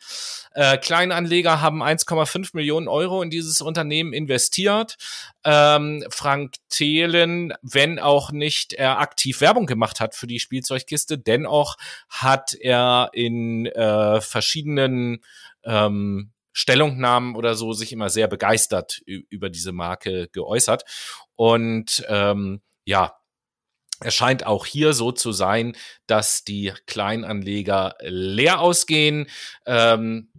Äh, 0.54 0.78
Kleinanleger 0.80 1.62
haben 1.62 1.84
1,5 1.84 2.50
Millionen 2.54 2.88
Euro 2.88 3.22
in 3.22 3.30
dieses 3.30 3.62
Unternehmen 3.62 4.12
investiert. 4.12 4.98
Ähm, 5.46 6.04
Frank 6.10 6.56
Thelen, 6.70 7.54
wenn 7.62 8.00
auch 8.00 8.32
nicht 8.32 8.74
er 8.74 9.00
aktiv 9.00 9.42
Werbung 9.42 9.68
gemacht 9.68 10.00
hat 10.00 10.16
für 10.16 10.28
die 10.28 10.40
Spielzeugkiste, 10.40 11.20
dennoch 11.20 11.78
hat 12.10 12.54
er 12.60 13.12
in 13.14 13.68
äh, 13.68 14.22
verschiedenen 14.22 15.20
ähm, 15.64 16.32
Stellungnahmen 16.52 17.36
oder 17.36 17.54
so 17.54 17.74
sich 17.74 17.94
immer 17.94 18.10
sehr 18.10 18.28
begeistert 18.28 19.02
über 19.06 19.50
diese 19.50 19.72
Marke 19.72 20.30
geäußert. 20.32 20.84
Und 21.36 22.04
ähm, 22.10 22.62
ja, 22.86 23.19
Es 24.02 24.16
scheint 24.16 24.46
auch 24.46 24.66
hier 24.66 24.94
so 24.94 25.12
zu 25.12 25.32
sein, 25.32 25.76
dass 26.08 26.44
die 26.44 26.74
Kleinanleger 26.86 27.96
leer 28.02 28.62
ausgehen. 28.62 29.28
Ähm, 29.66 30.32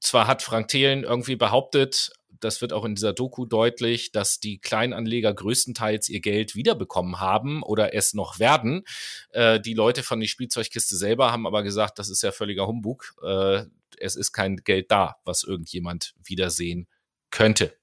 zwar 0.00 0.26
hat 0.26 0.42
Frank 0.42 0.68
Thelen 0.68 1.02
irgendwie 1.02 1.36
behauptet, 1.36 2.12
das 2.40 2.60
wird 2.60 2.72
auch 2.72 2.84
in 2.84 2.94
dieser 2.94 3.12
Doku 3.12 3.46
deutlich, 3.46 4.12
dass 4.12 4.40
die 4.40 4.58
Kleinanleger 4.60 5.34
größtenteils 5.34 6.08
ihr 6.08 6.20
Geld 6.20 6.54
wiederbekommen 6.54 7.20
haben 7.20 7.62
oder 7.62 7.94
es 7.94 8.14
noch 8.14 8.38
werden. 8.38 8.84
Äh, 9.30 9.60
die 9.60 9.74
Leute 9.74 10.02
von 10.02 10.20
der 10.20 10.28
Spielzeugkiste 10.28 10.96
selber 10.96 11.32
haben 11.32 11.46
aber 11.46 11.62
gesagt, 11.62 11.98
das 11.98 12.08
ist 12.08 12.22
ja 12.22 12.32
völliger 12.32 12.66
Humbug. 12.66 13.14
Äh, 13.22 13.64
es 13.98 14.14
ist 14.14 14.32
kein 14.32 14.58
Geld 14.58 14.90
da, 14.90 15.16
was 15.24 15.42
irgendjemand 15.42 16.14
wiedersehen 16.22 16.86
könnte. 17.30 17.76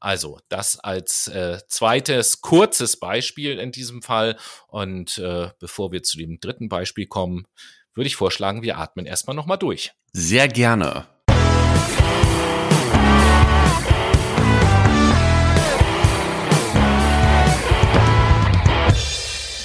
Also 0.00 0.38
das 0.48 0.78
als 0.78 1.28
äh, 1.28 1.58
zweites 1.68 2.40
kurzes 2.40 2.98
Beispiel 2.98 3.58
in 3.58 3.72
diesem 3.72 4.02
Fall. 4.02 4.36
Und 4.68 5.18
äh, 5.18 5.50
bevor 5.58 5.92
wir 5.92 6.02
zu 6.02 6.18
dem 6.18 6.40
dritten 6.40 6.68
Beispiel 6.68 7.06
kommen, 7.06 7.46
würde 7.94 8.06
ich 8.06 8.16
vorschlagen, 8.16 8.62
wir 8.62 8.78
atmen 8.78 9.06
erstmal 9.06 9.36
nochmal 9.36 9.58
durch. 9.58 9.92
Sehr 10.12 10.48
gerne. 10.48 11.06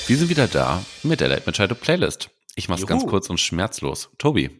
Wir 0.08 0.18
sind 0.18 0.30
wieder 0.30 0.48
da 0.48 0.86
mit 1.02 1.20
der 1.20 1.30
Late 1.30 1.44
Machado 1.48 1.74
Playlist. 1.74 2.30
Ich 2.56 2.70
mach's 2.70 2.82
Juhu. 2.82 2.90
ganz 2.90 3.08
kurz 3.08 3.30
und 3.30 3.40
schmerzlos. 3.40 4.10
Tobi. 4.20 4.52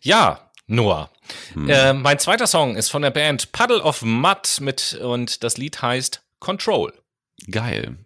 Ja, 0.00 0.51
Noah. 0.66 1.10
Hm. 1.54 1.68
Äh, 1.68 1.92
mein 1.92 2.18
zweiter 2.18 2.46
Song 2.46 2.76
ist 2.76 2.90
von 2.90 3.02
der 3.02 3.10
Band 3.10 3.52
Puddle 3.52 3.82
of 3.82 4.02
Mud 4.02 4.60
mit 4.60 4.94
und 5.02 5.42
das 5.42 5.56
Lied 5.56 5.82
heißt 5.82 6.22
Control. 6.38 6.92
Geil. 7.50 7.98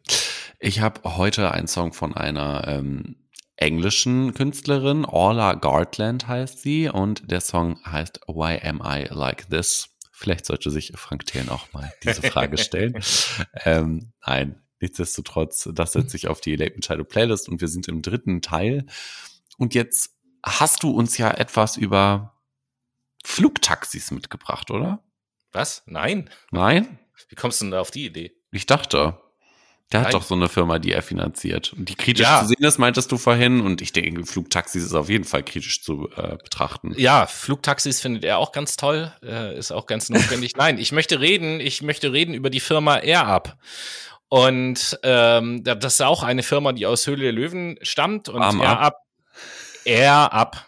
Ich 0.58 0.80
habe 0.80 1.16
heute 1.16 1.52
einen 1.52 1.68
Song 1.68 1.92
von 1.92 2.14
einer 2.14 2.66
ähm, 2.66 3.16
englischen 3.56 4.34
Künstlerin, 4.34 5.04
Orla 5.04 5.54
Gartland 5.54 6.28
heißt 6.28 6.60
sie, 6.60 6.88
und 6.88 7.30
der 7.30 7.40
Song 7.40 7.78
heißt 7.84 8.20
Why 8.26 8.60
Am 8.66 8.82
I 8.84 9.06
Like 9.10 9.48
This? 9.50 9.88
Vielleicht 10.12 10.46
sollte 10.46 10.70
sich 10.70 10.92
Frank 10.96 11.26
Thelen 11.26 11.50
auch 11.50 11.72
mal 11.72 11.92
diese 12.02 12.22
Frage 12.22 12.56
stellen. 12.56 12.98
ähm, 13.64 14.12
nein, 14.26 14.62
Nichtsdestotrotz, 14.80 15.70
das 15.72 15.92
setzt 15.92 16.10
sich 16.10 16.28
auf 16.28 16.40
die 16.40 16.54
Late 16.54 16.74
Machado 16.76 17.04
Playlist 17.04 17.48
und 17.48 17.60
wir 17.60 17.68
sind 17.68 17.88
im 17.88 18.02
dritten 18.02 18.42
Teil. 18.42 18.84
Und 19.56 19.74
jetzt 19.74 20.10
hast 20.44 20.82
du 20.82 20.90
uns 20.90 21.16
ja 21.16 21.30
etwas 21.30 21.78
über 21.78 22.35
Flugtaxis 23.26 24.12
mitgebracht, 24.12 24.70
oder? 24.70 25.02
Was? 25.52 25.82
Nein? 25.86 26.30
Nein? 26.52 26.98
Wie 27.28 27.34
kommst 27.34 27.60
du 27.60 27.64
denn 27.64 27.72
da 27.72 27.80
auf 27.80 27.90
die 27.90 28.06
Idee? 28.06 28.32
Ich 28.52 28.66
dachte, 28.66 29.20
der 29.90 30.00
hat 30.00 30.06
Nein. 30.06 30.12
doch 30.12 30.22
so 30.22 30.34
eine 30.34 30.48
Firma, 30.48 30.78
die 30.78 30.92
er 30.92 31.02
finanziert. 31.02 31.72
Und 31.72 31.88
die 31.88 31.96
kritisch 31.96 32.24
ja. 32.24 32.40
zu 32.40 32.48
sehen 32.48 32.62
ist, 32.62 32.78
meintest 32.78 33.10
du 33.10 33.18
vorhin. 33.18 33.60
Und 33.60 33.82
ich 33.82 33.92
denke, 33.92 34.24
Flugtaxis 34.24 34.84
ist 34.84 34.94
auf 34.94 35.08
jeden 35.08 35.24
Fall 35.24 35.42
kritisch 35.42 35.82
zu 35.82 36.08
äh, 36.16 36.36
betrachten. 36.36 36.94
Ja, 36.96 37.26
Flugtaxis 37.26 38.00
findet 38.00 38.24
er 38.24 38.38
auch 38.38 38.52
ganz 38.52 38.76
toll, 38.76 39.12
äh, 39.22 39.58
ist 39.58 39.72
auch 39.72 39.86
ganz 39.86 40.08
notwendig. 40.08 40.54
Nein, 40.56 40.78
ich 40.78 40.92
möchte 40.92 41.20
reden, 41.20 41.60
ich 41.60 41.82
möchte 41.82 42.12
reden 42.12 42.32
über 42.32 42.50
die 42.50 42.60
Firma 42.60 42.96
AirUp. 42.96 43.56
Und 44.28 44.98
ähm, 45.02 45.64
das 45.64 45.94
ist 45.94 46.02
auch 46.02 46.22
eine 46.22 46.42
Firma, 46.42 46.72
die 46.72 46.86
aus 46.86 47.06
Höhle 47.06 47.24
der 47.24 47.32
Löwen 47.32 47.78
stammt 47.82 48.28
und 48.28 48.42
Arm 48.42 48.60
Air 48.60 48.80
Up. 48.80 48.96
Air 49.84 50.32
Up. 50.32 50.66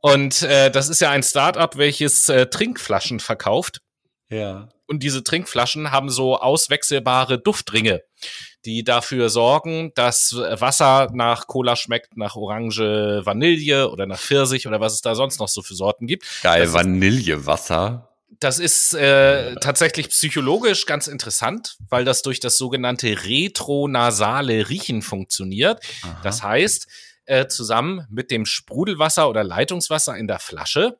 Und 0.00 0.42
äh, 0.42 0.70
das 0.70 0.88
ist 0.88 1.00
ja 1.00 1.10
ein 1.10 1.22
Startup, 1.22 1.76
welches 1.76 2.28
äh, 2.28 2.46
Trinkflaschen 2.46 3.20
verkauft. 3.20 3.80
Ja. 4.28 4.68
Und 4.86 5.02
diese 5.02 5.24
Trinkflaschen 5.24 5.90
haben 5.90 6.10
so 6.10 6.38
auswechselbare 6.38 7.38
Duftringe, 7.38 8.02
die 8.64 8.84
dafür 8.84 9.30
sorgen, 9.30 9.92
dass 9.94 10.34
Wasser 10.34 11.10
nach 11.12 11.46
Cola 11.46 11.74
schmeckt, 11.76 12.16
nach 12.16 12.36
Orange, 12.36 13.22
Vanille 13.24 13.90
oder 13.90 14.06
nach 14.06 14.18
Pfirsich 14.18 14.66
oder 14.66 14.80
was 14.80 14.94
es 14.94 15.00
da 15.00 15.14
sonst 15.14 15.40
noch 15.40 15.48
so 15.48 15.62
für 15.62 15.74
Sorten 15.74 16.06
gibt. 16.06 16.24
Geil, 16.42 16.72
Vanillewasser. 16.72 18.08
Das 18.38 18.58
ist 18.58 18.92
äh, 18.92 19.54
tatsächlich 19.56 20.10
psychologisch 20.10 20.84
ganz 20.86 21.06
interessant, 21.06 21.78
weil 21.88 22.04
das 22.04 22.22
durch 22.22 22.38
das 22.38 22.58
sogenannte 22.58 23.24
retronasale 23.24 24.68
Riechen 24.68 25.00
funktioniert. 25.00 25.80
Aha. 26.02 26.20
Das 26.22 26.42
heißt, 26.42 26.86
äh, 27.26 27.46
zusammen 27.46 28.06
mit 28.10 28.30
dem 28.30 28.46
Sprudelwasser 28.46 29.28
oder 29.28 29.44
Leitungswasser 29.44 30.16
in 30.16 30.26
der 30.26 30.38
Flasche 30.38 30.98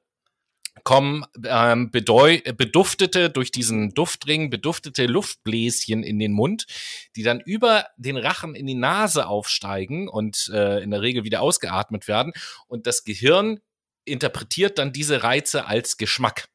kommen 0.85 1.25
ähm, 1.45 1.91
beduftete 1.91 3.31
durch 3.31 3.51
diesen 3.51 3.91
Duftring 3.95 4.51
beduftete 4.51 5.07
Luftbläschen 5.07 6.03
in 6.03 6.19
den 6.19 6.33
Mund, 6.33 6.67
die 7.17 7.23
dann 7.23 7.41
über 7.41 7.87
den 7.97 8.17
Rachen 8.17 8.55
in 8.55 8.67
die 8.67 8.75
Nase 8.75 9.27
aufsteigen 9.27 10.09
und 10.09 10.51
äh, 10.53 10.83
in 10.83 10.91
der 10.91 11.03
Regel 11.03 11.25
wieder 11.25 11.43
ausgeatmet 11.43 12.09
werden 12.09 12.33
und 12.69 12.87
das 12.87 13.05
Gehirn 13.05 13.61
interpretiert 14.05 14.79
dann 14.79 14.93
diese 14.93 15.23
Reize 15.23 15.67
als 15.67 15.97
Geschmack. 15.97 16.47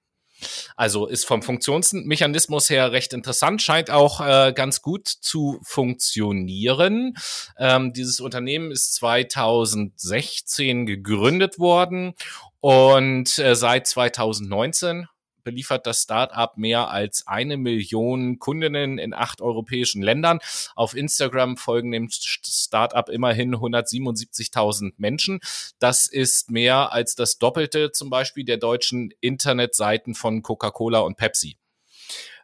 Also 0.75 1.07
ist 1.07 1.25
vom 1.25 1.41
Funktionsmechanismus 1.41 2.69
her 2.69 2.91
recht 2.91 3.13
interessant, 3.13 3.61
scheint 3.61 3.89
auch 3.89 4.21
äh, 4.21 4.53
ganz 4.53 4.81
gut 4.81 5.07
zu 5.07 5.59
funktionieren. 5.63 7.15
Ähm, 7.57 7.93
dieses 7.93 8.19
Unternehmen 8.19 8.71
ist 8.71 8.95
2016 8.95 10.85
gegründet 10.85 11.59
worden 11.59 12.13
und 12.59 13.37
äh, 13.39 13.55
seit 13.55 13.87
2019 13.87 15.07
beliefert 15.43 15.85
das 15.85 16.03
Startup 16.03 16.55
mehr 16.57 16.89
als 16.89 17.27
eine 17.27 17.57
Million 17.57 18.39
Kundinnen 18.39 18.97
in 18.97 19.13
acht 19.13 19.41
europäischen 19.41 20.01
Ländern. 20.01 20.39
Auf 20.75 20.95
Instagram 20.95 21.57
folgen 21.57 21.91
dem 21.91 22.09
Startup 22.11 23.07
immerhin 23.09 23.55
177.000 23.55 24.93
Menschen. 24.97 25.39
Das 25.79 26.07
ist 26.07 26.51
mehr 26.51 26.91
als 26.93 27.15
das 27.15 27.37
Doppelte 27.37 27.91
zum 27.91 28.09
Beispiel 28.09 28.45
der 28.45 28.57
deutschen 28.57 29.13
Internetseiten 29.21 30.15
von 30.15 30.41
Coca-Cola 30.41 30.99
und 30.99 31.17
Pepsi. 31.17 31.57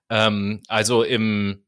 Ähm, 0.10 0.62
also 0.68 1.04
im 1.04 1.64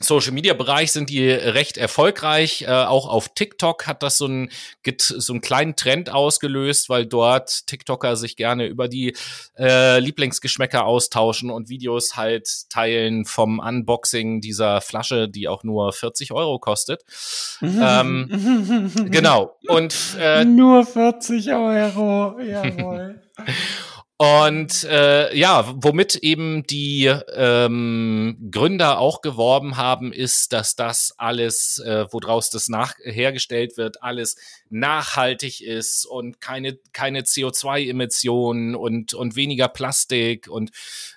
Social 0.00 0.32
Media 0.32 0.54
Bereich 0.54 0.92
sind 0.92 1.08
die 1.08 1.30
recht 1.30 1.76
erfolgreich. 1.76 2.62
Äh, 2.62 2.70
auch 2.70 3.08
auf 3.08 3.28
TikTok 3.28 3.86
hat 3.86 4.02
das 4.02 4.18
so 4.18 4.26
einen, 4.26 4.50
so 4.98 5.32
einen 5.32 5.40
kleinen 5.40 5.76
Trend 5.76 6.10
ausgelöst, 6.10 6.88
weil 6.88 7.06
dort 7.06 7.66
TikToker 7.66 8.16
sich 8.16 8.36
gerne 8.36 8.66
über 8.66 8.88
die 8.88 9.16
äh, 9.56 10.00
Lieblingsgeschmäcker 10.00 10.84
austauschen 10.84 11.50
und 11.50 11.68
Videos 11.68 12.16
halt 12.16 12.68
teilen 12.70 13.24
vom 13.24 13.60
Unboxing 13.60 14.40
dieser 14.40 14.80
Flasche, 14.80 15.28
die 15.28 15.48
auch 15.48 15.62
nur 15.62 15.92
40 15.92 16.32
Euro 16.32 16.58
kostet. 16.58 17.04
ähm, 17.62 18.90
genau. 19.10 19.56
Und 19.68 19.94
äh, 20.18 20.44
nur 20.44 20.84
40 20.84 21.52
Euro, 21.52 22.40
jawohl. 22.40 23.20
Und 24.16 24.84
äh, 24.84 25.36
ja, 25.36 25.74
womit 25.74 26.14
eben 26.14 26.62
die 26.64 27.06
ähm, 27.34 28.48
Gründer 28.52 29.00
auch 29.00 29.22
geworben 29.22 29.76
haben, 29.76 30.12
ist, 30.12 30.52
dass 30.52 30.76
das 30.76 31.14
alles, 31.18 31.80
äh, 31.80 32.06
woraus 32.12 32.48
das 32.50 32.68
nach 32.68 32.94
hergestellt 33.02 33.76
wird, 33.76 34.04
alles 34.04 34.36
nachhaltig 34.70 35.62
ist 35.62 36.06
und 36.06 36.40
keine 36.40 36.78
keine 36.92 37.22
CO2-Emissionen 37.22 38.76
und 38.76 39.14
und 39.14 39.34
weniger 39.34 39.66
Plastik 39.66 40.46
und 40.48 40.70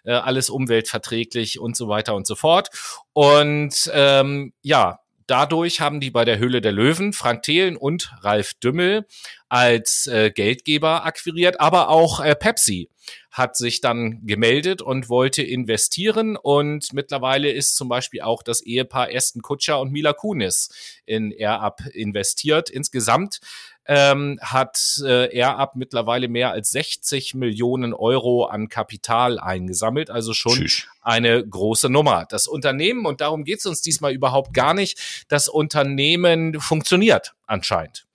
äh, 0.04 0.14
alles 0.14 0.50
umweltverträglich 0.50 1.60
und 1.60 1.78
so 1.78 1.88
weiter 1.89 2.16
und 2.16 2.26
so 2.26 2.36
fort. 2.36 2.70
Und 3.14 3.91
ähm, 3.93 4.54
ja, 4.64 5.02
dadurch 5.28 5.82
haben 5.82 6.00
die 6.00 6.10
bei 6.10 6.26
der 6.26 6.39
Höhle 6.39 6.62
der 6.62 6.72
Löwen 6.72 7.14
Frank 7.14 7.43
Thelen 7.43 7.78
und 7.78 8.12
Ralf 8.22 8.56
Dümmel 8.56 9.06
als 9.50 10.08
äh, 10.08 10.32
Geldgeber 10.32 11.06
akquiriert, 11.06 11.60
aber 11.60 11.89
auch 11.89 12.20
äh, 12.20 12.36
Pepsi 12.36 12.89
hat 13.32 13.56
sich 13.56 13.82
dann 13.82 14.26
gemeldet 14.26 14.82
und 14.82 15.10
wollte 15.10 15.43
investieren 15.43 16.36
und 16.36 16.91
mittlerweile 16.93 17.52
ist 17.52 17.76
zum 17.76 17.88
Beispiel 17.88 18.22
auch 18.22 18.41
das 18.41 18.62
Ehepaar 18.62 19.10
Aston 19.14 19.41
Kutscher 19.41 19.80
und 19.80 19.91
Mila 19.91 20.14
Kunis 20.14 20.70
in 21.06 21.32
AirUp 21.32 21.82
investiert. 21.93 22.70
Insgesamt 22.70 23.39
ähm, 23.86 24.39
hat 24.41 25.02
äh, 25.06 25.39
AirUp 25.39 25.76
mittlerweile 25.76 26.28
mehr 26.28 26.52
als 26.52 26.72
60 26.72 27.36
Millionen 27.36 27.93
Euro 27.93 28.45
an 28.45 28.70
Kapital 28.70 29.39
eingesammelt, 29.39 30.10
also 30.10 30.34
schon 30.34 30.54
Tschüss. 30.54 30.88
eine 31.02 31.48
große 31.48 31.89
Nummer. 31.89 32.26
Das 32.30 32.48
Unternehmen, 32.48 33.06
und 33.06 33.22
darum 33.22 33.43
geht 33.43 33.60
es 33.60 33.66
uns 33.66 33.82
diesmal 33.82 34.14
überhaupt 34.14 34.54
gar 34.54 34.74
nicht, 34.74 35.26
das 35.30 35.48
Unternehmen 35.48 36.60
funktioniert 36.60 37.34
anscheinend 37.45 38.08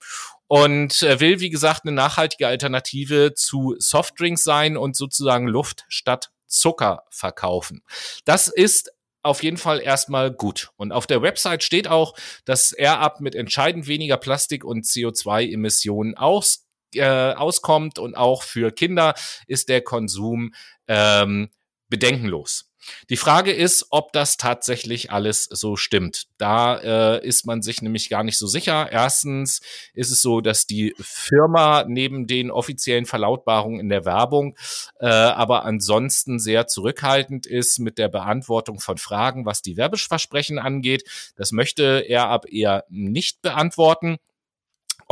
und 0.53 1.01
äh, 1.01 1.19
will, 1.19 1.39
wie 1.39 1.49
gesagt, 1.49 1.81
eine 1.83 1.93
nachhaltige 1.93 2.47
Alternative 2.47 3.33
zu 3.33 3.73
Softdrinks 3.79 4.43
sein 4.43 4.77
und 4.77 4.95
sozusagen 4.95 5.47
Luft 5.47 5.83
statt 5.87 6.29
Zucker 6.45 7.05
verkaufen. 7.09 7.81
Das 8.25 8.49
ist 8.49 8.91
auf 9.23 9.41
jeden 9.41 9.57
Fall 9.57 9.81
erstmal 9.81 10.29
gut. 10.31 10.69
Und 10.75 10.91
auf 10.91 11.07
der 11.07 11.23
Website 11.23 11.63
steht 11.63 11.87
auch, 11.87 12.13
dass 12.45 12.71
AirUp 12.71 13.19
mit 13.19 13.33
entscheidend 13.33 13.87
weniger 13.87 14.17
Plastik 14.17 14.63
und 14.63 14.85
CO2-Emissionen 14.85 16.17
aus, 16.17 16.67
äh, 16.93 17.33
auskommt 17.33 17.97
und 17.97 18.13
auch 18.13 18.43
für 18.43 18.71
Kinder 18.71 19.15
ist 19.47 19.69
der 19.69 19.81
Konsum 19.81 20.53
ähm, 20.87 21.49
bedenkenlos. 21.89 22.69
Die 23.09 23.17
Frage 23.17 23.51
ist, 23.51 23.87
ob 23.89 24.13
das 24.13 24.37
tatsächlich 24.37 25.11
alles 25.11 25.45
so 25.45 25.75
stimmt. 25.75 26.27
Da 26.37 26.77
äh, 26.77 27.25
ist 27.25 27.45
man 27.45 27.61
sich 27.61 27.81
nämlich 27.81 28.09
gar 28.09 28.23
nicht 28.23 28.37
so 28.37 28.47
sicher. 28.47 28.91
Erstens 28.91 29.61
ist 29.93 30.11
es 30.11 30.21
so, 30.21 30.41
dass 30.41 30.67
die 30.67 30.93
Firma 30.99 31.85
neben 31.87 32.27
den 32.27 32.51
offiziellen 32.51 33.05
Verlautbarungen 33.05 33.79
in 33.79 33.89
der 33.89 34.05
Werbung 34.05 34.55
äh, 34.99 35.07
aber 35.07 35.65
ansonsten 35.65 36.39
sehr 36.39 36.67
zurückhaltend 36.67 37.45
ist 37.45 37.79
mit 37.79 37.97
der 37.97 38.09
Beantwortung 38.09 38.79
von 38.79 38.97
Fragen, 38.97 39.45
was 39.45 39.61
die 39.61 39.77
Werbeversprechen 39.77 40.59
angeht. 40.59 41.03
Das 41.35 41.51
möchte 41.51 42.05
er 42.07 42.27
ab 42.27 42.45
eher 42.49 42.85
nicht 42.89 43.41
beantworten. 43.41 44.17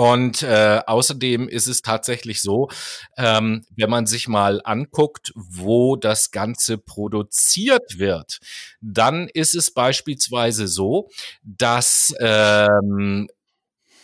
Und 0.01 0.41
äh, 0.41 0.81
außerdem 0.87 1.47
ist 1.47 1.67
es 1.67 1.83
tatsächlich 1.83 2.41
so, 2.41 2.69
ähm, 3.17 3.63
wenn 3.75 3.91
man 3.91 4.07
sich 4.07 4.27
mal 4.27 4.59
anguckt, 4.63 5.31
wo 5.35 5.95
das 5.95 6.31
Ganze 6.31 6.79
produziert 6.79 7.99
wird, 7.99 8.39
dann 8.81 9.27
ist 9.31 9.53
es 9.53 9.69
beispielsweise 9.69 10.67
so, 10.67 11.07
dass, 11.43 12.15
ähm, 12.19 13.29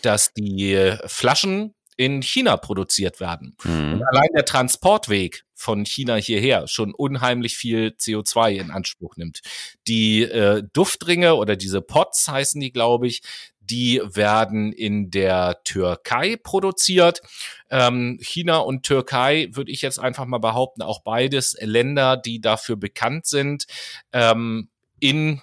dass 0.04 0.34
die 0.34 0.96
Flaschen 1.08 1.74
in 1.96 2.22
China 2.22 2.58
produziert 2.58 3.20
werden. 3.20 3.58
Mhm. 3.64 3.94
Und 3.94 4.04
allein 4.04 4.30
der 4.36 4.46
Transportweg 4.46 5.46
von 5.56 5.84
China 5.84 6.16
hierher 6.16 6.68
schon 6.68 6.94
unheimlich 6.94 7.58
viel 7.58 7.96
CO2 8.00 8.52
in 8.52 8.70
Anspruch 8.70 9.18
nimmt. 9.18 9.42
Die 9.88 10.22
äh, 10.22 10.62
Duftringe 10.74 11.34
oder 11.34 11.56
diese 11.56 11.82
Pots 11.82 12.28
heißen 12.28 12.62
die, 12.62 12.72
glaube 12.72 13.08
ich, 13.08 13.24
die 13.70 14.02
werden 14.04 14.74
in 14.74 15.12
der 15.12 15.62
Türkei 15.64 16.38
produziert. 16.42 17.22
Ähm, 17.70 18.20
China 18.22 18.58
und 18.60 18.84
Türkei 18.84 19.50
würde 19.52 19.72
ich 19.72 19.82
jetzt 19.82 20.00
einfach 20.00 20.26
mal 20.26 20.40
behaupten, 20.40 20.82
auch 20.82 21.02
beides 21.04 21.58
Länder, 21.60 22.18
die 22.18 22.42
dafür 22.42 22.78
bekannt 22.78 23.26
sind, 23.26 23.66
ähm, 24.14 24.70
in 25.00 25.42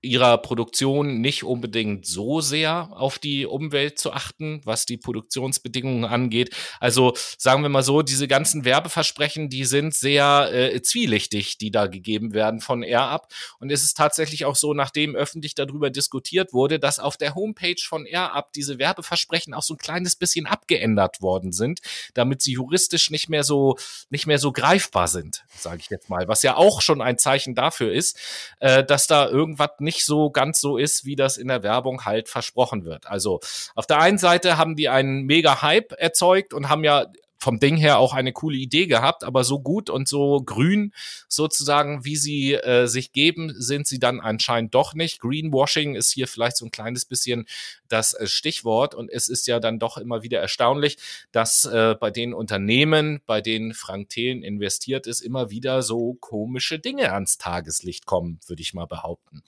ihrer 0.00 0.38
Produktion 0.38 1.20
nicht 1.20 1.42
unbedingt 1.42 2.06
so 2.06 2.40
sehr 2.40 2.90
auf 2.92 3.18
die 3.18 3.46
Umwelt 3.46 3.98
zu 3.98 4.12
achten, 4.12 4.60
was 4.64 4.86
die 4.86 4.96
Produktionsbedingungen 4.96 6.04
angeht. 6.04 6.54
Also 6.78 7.14
sagen 7.36 7.62
wir 7.62 7.68
mal 7.68 7.82
so, 7.82 8.02
diese 8.02 8.28
ganzen 8.28 8.64
Werbeversprechen, 8.64 9.50
die 9.50 9.64
sind 9.64 9.94
sehr 9.94 10.50
äh, 10.52 10.80
zwielichtig, 10.82 11.58
die 11.58 11.72
da 11.72 11.88
gegeben 11.88 12.32
werden 12.32 12.60
von 12.60 12.84
AirUp. 12.84 13.26
Und 13.58 13.72
es 13.72 13.82
ist 13.82 13.96
tatsächlich 13.96 14.44
auch 14.44 14.54
so, 14.54 14.72
nachdem 14.72 15.16
öffentlich 15.16 15.56
darüber 15.56 15.90
diskutiert 15.90 16.52
wurde, 16.52 16.78
dass 16.78 17.00
auf 17.00 17.16
der 17.16 17.34
Homepage 17.34 17.82
von 17.84 18.06
AirUp 18.06 18.52
diese 18.52 18.78
Werbeversprechen 18.78 19.52
auch 19.52 19.64
so 19.64 19.74
ein 19.74 19.78
kleines 19.78 20.14
bisschen 20.14 20.46
abgeändert 20.46 21.22
worden 21.22 21.50
sind, 21.50 21.80
damit 22.14 22.40
sie 22.42 22.52
juristisch 22.52 23.10
nicht 23.10 23.28
mehr 23.28 23.42
so 23.42 23.76
nicht 24.10 24.28
mehr 24.28 24.38
so 24.38 24.52
greifbar 24.52 25.08
sind, 25.08 25.44
sage 25.56 25.78
ich 25.80 25.90
jetzt 25.90 26.08
mal. 26.08 26.28
Was 26.28 26.42
ja 26.44 26.56
auch 26.56 26.82
schon 26.82 27.02
ein 27.02 27.18
Zeichen 27.18 27.56
dafür 27.56 27.92
ist, 27.92 28.16
äh, 28.60 28.84
dass 28.84 29.08
da 29.08 29.28
irgendwas 29.28 29.70
nicht 29.88 30.04
so 30.04 30.28
ganz 30.28 30.60
so 30.60 30.76
ist, 30.76 31.06
wie 31.06 31.16
das 31.16 31.38
in 31.38 31.48
der 31.48 31.62
Werbung 31.62 32.04
halt 32.04 32.28
versprochen 32.28 32.84
wird. 32.84 33.06
Also 33.06 33.40
auf 33.74 33.86
der 33.86 34.00
einen 34.00 34.18
Seite 34.18 34.58
haben 34.58 34.76
die 34.76 34.90
einen 34.90 35.22
mega 35.22 35.62
Hype 35.62 35.92
erzeugt 35.96 36.52
und 36.52 36.68
haben 36.68 36.84
ja 36.84 37.06
vom 37.38 37.58
Ding 37.58 37.76
her 37.76 37.98
auch 37.98 38.12
eine 38.12 38.32
coole 38.32 38.58
Idee 38.58 38.86
gehabt, 38.86 39.24
aber 39.24 39.44
so 39.44 39.60
gut 39.60 39.88
und 39.88 40.08
so 40.08 40.42
grün 40.44 40.92
sozusagen, 41.28 42.04
wie 42.04 42.16
sie 42.16 42.54
äh, 42.54 42.86
sich 42.86 43.12
geben, 43.12 43.54
sind 43.56 43.86
sie 43.86 43.98
dann 43.98 44.20
anscheinend 44.20 44.74
doch 44.74 44.92
nicht. 44.92 45.20
Greenwashing 45.20 45.94
ist 45.94 46.12
hier 46.12 46.28
vielleicht 46.28 46.56
so 46.56 46.66
ein 46.66 46.70
kleines 46.70 47.04
bisschen 47.04 47.46
das 47.88 48.14
äh, 48.14 48.26
Stichwort 48.26 48.94
und 48.94 49.10
es 49.10 49.28
ist 49.28 49.46
ja 49.46 49.60
dann 49.60 49.78
doch 49.78 49.98
immer 49.98 50.22
wieder 50.22 50.40
erstaunlich, 50.40 50.98
dass 51.32 51.64
äh, 51.64 51.94
bei 51.98 52.10
den 52.10 52.34
Unternehmen, 52.34 53.20
bei 53.26 53.40
denen 53.40 53.74
Frank 53.74 54.08
Thelen 54.10 54.42
investiert 54.42 55.06
ist, 55.06 55.20
immer 55.20 55.50
wieder 55.50 55.82
so 55.82 56.14
komische 56.20 56.78
Dinge 56.78 57.12
ans 57.12 57.38
Tageslicht 57.38 58.06
kommen, 58.06 58.40
würde 58.46 58.62
ich 58.62 58.74
mal 58.74 58.86
behaupten. 58.86 59.42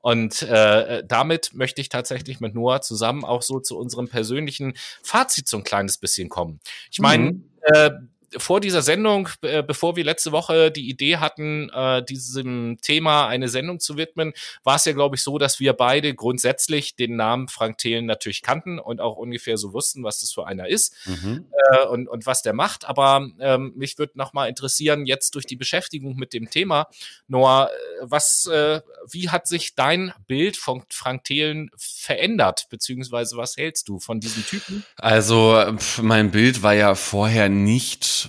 Und 0.00 0.42
äh, 0.42 1.02
damit 1.06 1.54
möchte 1.54 1.80
ich 1.80 1.88
tatsächlich 1.88 2.40
mit 2.40 2.54
Noah 2.54 2.80
zusammen 2.80 3.24
auch 3.24 3.42
so 3.42 3.60
zu 3.60 3.78
unserem 3.78 4.08
persönlichen 4.08 4.74
Fazit 5.02 5.48
so 5.48 5.58
ein 5.58 5.64
kleines 5.64 5.98
bisschen 5.98 6.28
kommen. 6.28 6.60
Ich 6.90 7.00
meine, 7.00 7.32
mhm. 7.32 7.44
äh, 7.62 7.90
vor 8.36 8.60
dieser 8.60 8.82
Sendung, 8.82 9.28
äh, 9.42 9.62
bevor 9.62 9.96
wir 9.96 10.04
letzte 10.04 10.32
Woche 10.32 10.70
die 10.70 10.88
Idee 10.88 11.16
hatten, 11.16 11.70
äh, 11.70 12.02
diesem 12.04 12.78
Thema 12.80 13.26
eine 13.26 13.48
Sendung 13.48 13.80
zu 13.80 13.96
widmen, 13.96 14.32
war 14.62 14.76
es 14.76 14.84
ja, 14.84 14.92
glaube 14.92 15.16
ich, 15.16 15.22
so, 15.22 15.38
dass 15.38 15.60
wir 15.60 15.72
beide 15.72 16.14
grundsätzlich 16.14 16.96
den 16.96 17.16
Namen 17.16 17.48
Frank 17.48 17.78
Thelen 17.78 18.06
natürlich 18.06 18.42
kannten 18.42 18.78
und 18.78 19.00
auch 19.00 19.16
ungefähr 19.16 19.56
so 19.56 19.72
wussten, 19.72 20.04
was 20.04 20.20
das 20.20 20.32
für 20.32 20.46
einer 20.46 20.68
ist 20.68 20.94
mhm. 21.06 21.46
äh, 21.72 21.86
und, 21.86 22.08
und 22.08 22.26
was 22.26 22.42
der 22.42 22.52
macht. 22.52 22.88
Aber 22.88 23.26
ähm, 23.40 23.72
mich 23.76 23.98
würde 23.98 24.12
noch 24.16 24.32
mal 24.32 24.48
interessieren, 24.48 25.06
jetzt 25.06 25.34
durch 25.34 25.46
die 25.46 25.56
Beschäftigung 25.56 26.16
mit 26.16 26.32
dem 26.32 26.50
Thema, 26.50 26.88
Noah, 27.26 27.70
äh, 27.70 28.02
was, 28.02 28.46
äh, 28.46 28.80
wie 29.10 29.30
hat 29.30 29.48
sich 29.48 29.74
dein 29.74 30.12
Bild 30.26 30.56
von 30.56 30.82
Frank 30.88 31.24
Thelen 31.24 31.70
verändert, 31.76 32.66
beziehungsweise 32.70 33.36
was 33.36 33.56
hältst 33.56 33.88
du 33.88 33.98
von 33.98 34.20
diesem 34.20 34.44
Typen? 34.46 34.84
Also 34.96 35.64
mein 36.00 36.30
Bild 36.30 36.62
war 36.62 36.74
ja 36.74 36.94
vorher 36.94 37.48
nicht 37.48 38.19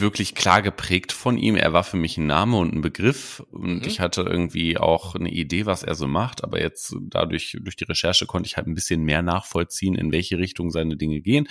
wirklich 0.00 0.34
klar 0.34 0.62
geprägt 0.62 1.12
von 1.12 1.38
ihm. 1.38 1.56
Er 1.56 1.72
war 1.72 1.84
für 1.84 1.96
mich 1.96 2.16
ein 2.18 2.26
Name 2.26 2.56
und 2.56 2.74
ein 2.74 2.80
Begriff 2.80 3.40
und 3.50 3.82
mhm. 3.82 3.82
ich 3.86 4.00
hatte 4.00 4.22
irgendwie 4.22 4.78
auch 4.78 5.14
eine 5.14 5.30
Idee, 5.30 5.66
was 5.66 5.82
er 5.82 5.94
so 5.94 6.06
macht, 6.06 6.44
aber 6.44 6.60
jetzt 6.60 6.94
dadurch, 7.00 7.56
durch 7.60 7.76
die 7.76 7.84
Recherche 7.84 8.26
konnte 8.26 8.46
ich 8.46 8.56
halt 8.56 8.66
ein 8.66 8.74
bisschen 8.74 9.02
mehr 9.02 9.22
nachvollziehen, 9.22 9.94
in 9.94 10.12
welche 10.12 10.38
Richtung 10.38 10.70
seine 10.70 10.96
Dinge 10.96 11.20
gehen. 11.20 11.48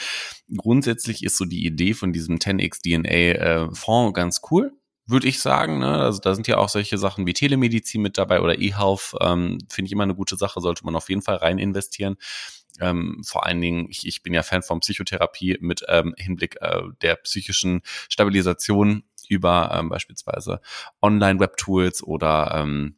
Grundsätzlich 0.55 1.23
ist 1.23 1.37
so 1.37 1.45
die 1.45 1.65
Idee 1.65 1.93
von 1.93 2.13
diesem 2.13 2.37
10x 2.37 2.81
DNA 2.81 3.09
äh, 3.09 3.75
Fonds 3.75 4.13
ganz 4.13 4.41
cool 4.51 4.71
würde 5.07 5.27
ich 5.27 5.39
sagen. 5.39 5.79
Ne? 5.79 5.97
Also 5.97 6.19
da 6.19 6.33
sind 6.33 6.47
ja 6.47 6.57
auch 6.57 6.69
solche 6.69 6.97
Sachen 6.97 7.25
wie 7.25 7.33
Telemedizin 7.33 8.01
mit 8.01 8.17
dabei 8.17 8.41
oder 8.41 8.59
eHealth. 8.59 9.15
Ähm, 9.19 9.57
Finde 9.69 9.87
ich 9.87 9.91
immer 9.91 10.03
eine 10.03 10.15
gute 10.15 10.37
Sache, 10.37 10.61
sollte 10.61 10.85
man 10.85 10.95
auf 10.95 11.09
jeden 11.09 11.21
Fall 11.21 11.35
rein 11.35 11.57
investieren. 11.57 12.15
Ähm, 12.79 13.21
vor 13.23 13.45
allen 13.45 13.61
Dingen, 13.61 13.87
ich, 13.89 14.07
ich 14.07 14.23
bin 14.23 14.33
ja 14.33 14.43
Fan 14.43 14.63
von 14.63 14.79
Psychotherapie 14.79 15.57
mit 15.59 15.83
ähm, 15.87 16.13
Hinblick 16.17 16.57
äh, 16.61 16.81
der 17.01 17.15
psychischen 17.17 17.81
Stabilisation 18.09 19.03
über 19.27 19.71
ähm, 19.73 19.89
beispielsweise 19.89 20.61
Online-Web-Tools 21.01 22.03
oder 22.03 22.53
ähm, 22.55 22.95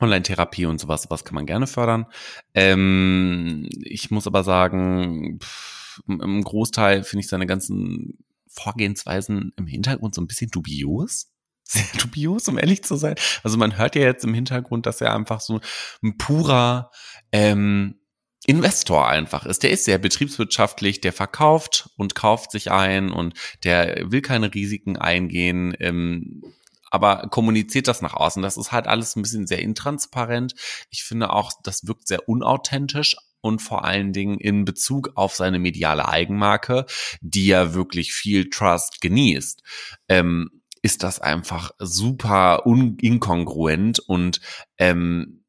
Online-Therapie 0.00 0.66
und 0.66 0.80
sowas, 0.80 1.06
was 1.08 1.24
kann 1.24 1.34
man 1.34 1.46
gerne 1.46 1.66
fördern. 1.66 2.06
Ähm, 2.52 3.68
ich 3.80 4.10
muss 4.10 4.26
aber 4.26 4.42
sagen, 4.42 5.38
pff, 5.40 6.02
im 6.08 6.42
Großteil 6.42 7.04
finde 7.04 7.20
ich 7.20 7.28
seine 7.28 7.46
ganzen 7.46 8.24
Vorgehensweisen 8.48 9.52
im 9.56 9.66
Hintergrund 9.66 10.14
so 10.14 10.20
ein 10.20 10.26
bisschen 10.26 10.50
dubios 10.50 11.30
sehr 11.66 11.86
dubios, 11.98 12.46
um 12.48 12.58
ehrlich 12.58 12.84
zu 12.84 12.96
sein. 12.96 13.14
Also 13.42 13.56
man 13.56 13.78
hört 13.78 13.96
ja 13.96 14.02
jetzt 14.02 14.24
im 14.24 14.34
Hintergrund, 14.34 14.86
dass 14.86 15.00
er 15.00 15.14
einfach 15.14 15.40
so 15.40 15.60
ein 16.02 16.18
purer 16.18 16.90
ähm, 17.32 17.98
Investor 18.46 19.08
einfach 19.08 19.46
ist. 19.46 19.62
Der 19.62 19.70
ist 19.70 19.84
sehr 19.84 19.98
betriebswirtschaftlich, 19.98 21.00
der 21.00 21.12
verkauft 21.12 21.90
und 21.96 22.14
kauft 22.14 22.50
sich 22.50 22.70
ein 22.70 23.10
und 23.10 23.34
der 23.64 24.10
will 24.10 24.22
keine 24.22 24.52
Risiken 24.52 24.96
eingehen, 24.96 25.74
ähm, 25.80 26.42
aber 26.90 27.26
kommuniziert 27.28 27.88
das 27.88 28.02
nach 28.02 28.14
außen. 28.14 28.42
Das 28.42 28.56
ist 28.56 28.70
halt 28.70 28.86
alles 28.86 29.16
ein 29.16 29.22
bisschen 29.22 29.46
sehr 29.46 29.60
intransparent. 29.60 30.54
Ich 30.90 31.02
finde 31.02 31.32
auch, 31.32 31.52
das 31.62 31.86
wirkt 31.86 32.06
sehr 32.06 32.28
unauthentisch 32.28 33.16
und 33.40 33.60
vor 33.60 33.84
allen 33.84 34.12
Dingen 34.12 34.38
in 34.38 34.64
Bezug 34.64 35.12
auf 35.16 35.34
seine 35.34 35.58
mediale 35.58 36.08
Eigenmarke, 36.08 36.86
die 37.20 37.46
ja 37.46 37.74
wirklich 37.74 38.12
viel 38.12 38.48
Trust 38.48 39.00
genießt. 39.00 39.62
Ähm, 40.08 40.62
ist 40.82 41.02
das 41.02 41.18
einfach 41.18 41.72
super 41.78 42.62
inkongruent 42.66 43.98
und 44.00 44.40
ähm, 44.78 45.43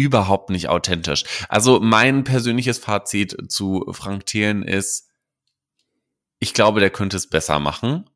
überhaupt 0.00 0.50
nicht 0.50 0.68
authentisch. 0.68 1.24
Also 1.48 1.80
mein 1.80 2.24
persönliches 2.24 2.78
Fazit 2.78 3.50
zu 3.50 3.86
Frank 3.92 4.26
Thelen 4.26 4.62
ist, 4.62 5.10
ich 6.38 6.54
glaube, 6.54 6.80
der 6.80 6.90
könnte 6.90 7.16
es 7.18 7.28
besser 7.28 7.60
machen, 7.60 8.08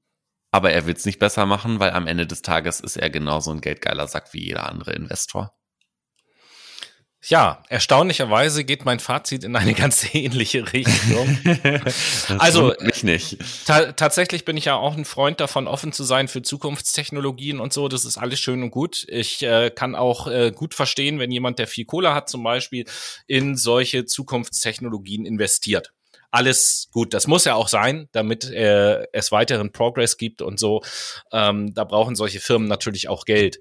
aber 0.50 0.72
er 0.72 0.86
will 0.86 0.94
es 0.94 1.04
nicht 1.04 1.18
besser 1.18 1.46
machen, 1.46 1.78
weil 1.80 1.90
am 1.90 2.06
Ende 2.06 2.26
des 2.26 2.42
Tages 2.42 2.80
ist 2.80 2.96
er 2.96 3.10
genauso 3.10 3.50
ein 3.50 3.60
geldgeiler 3.60 4.08
Sack 4.08 4.32
wie 4.32 4.46
jeder 4.46 4.68
andere 4.68 4.92
Investor. 4.92 5.54
Ja, 7.26 7.62
erstaunlicherweise 7.70 8.64
geht 8.64 8.84
mein 8.84 9.00
Fazit 9.00 9.44
in 9.44 9.56
eine 9.56 9.74
ganz 9.74 10.14
ähnliche 10.14 10.72
Richtung. 10.72 11.38
also 12.38 12.74
mich 12.80 13.02
nicht. 13.02 13.38
Ta 13.66 13.92
tatsächlich 13.92 14.44
bin 14.44 14.56
ich 14.56 14.66
ja 14.66 14.76
auch 14.76 14.96
ein 14.96 15.06
Freund 15.06 15.40
davon, 15.40 15.66
offen 15.66 15.92
zu 15.92 16.04
sein 16.04 16.28
für 16.28 16.42
Zukunftstechnologien 16.42 17.60
und 17.60 17.72
so. 17.72 17.88
Das 17.88 18.04
ist 18.04 18.18
alles 18.18 18.40
schön 18.40 18.62
und 18.62 18.70
gut. 18.70 19.06
Ich 19.08 19.42
äh, 19.42 19.70
kann 19.70 19.94
auch 19.94 20.26
äh, 20.26 20.52
gut 20.54 20.74
verstehen, 20.74 21.18
wenn 21.18 21.30
jemand, 21.30 21.58
der 21.58 21.66
viel 21.66 21.86
Kohle 21.86 22.14
hat, 22.14 22.28
zum 22.28 22.42
Beispiel 22.42 22.84
in 23.26 23.56
solche 23.56 24.04
Zukunftstechnologien 24.04 25.24
investiert. 25.24 25.92
alles 26.30 26.88
gut. 26.90 27.14
Das 27.14 27.26
muss 27.26 27.44
ja 27.44 27.54
auch 27.54 27.68
sein, 27.68 28.08
damit 28.12 28.50
äh, 28.50 29.06
es 29.12 29.30
weiteren 29.30 29.70
Progress 29.70 30.16
gibt 30.16 30.42
und 30.42 30.58
so. 30.58 30.82
Ähm, 31.32 31.72
da 31.74 31.84
brauchen 31.84 32.16
solche 32.16 32.40
Firmen 32.40 32.68
natürlich 32.68 33.08
auch 33.08 33.24
Geld. 33.24 33.60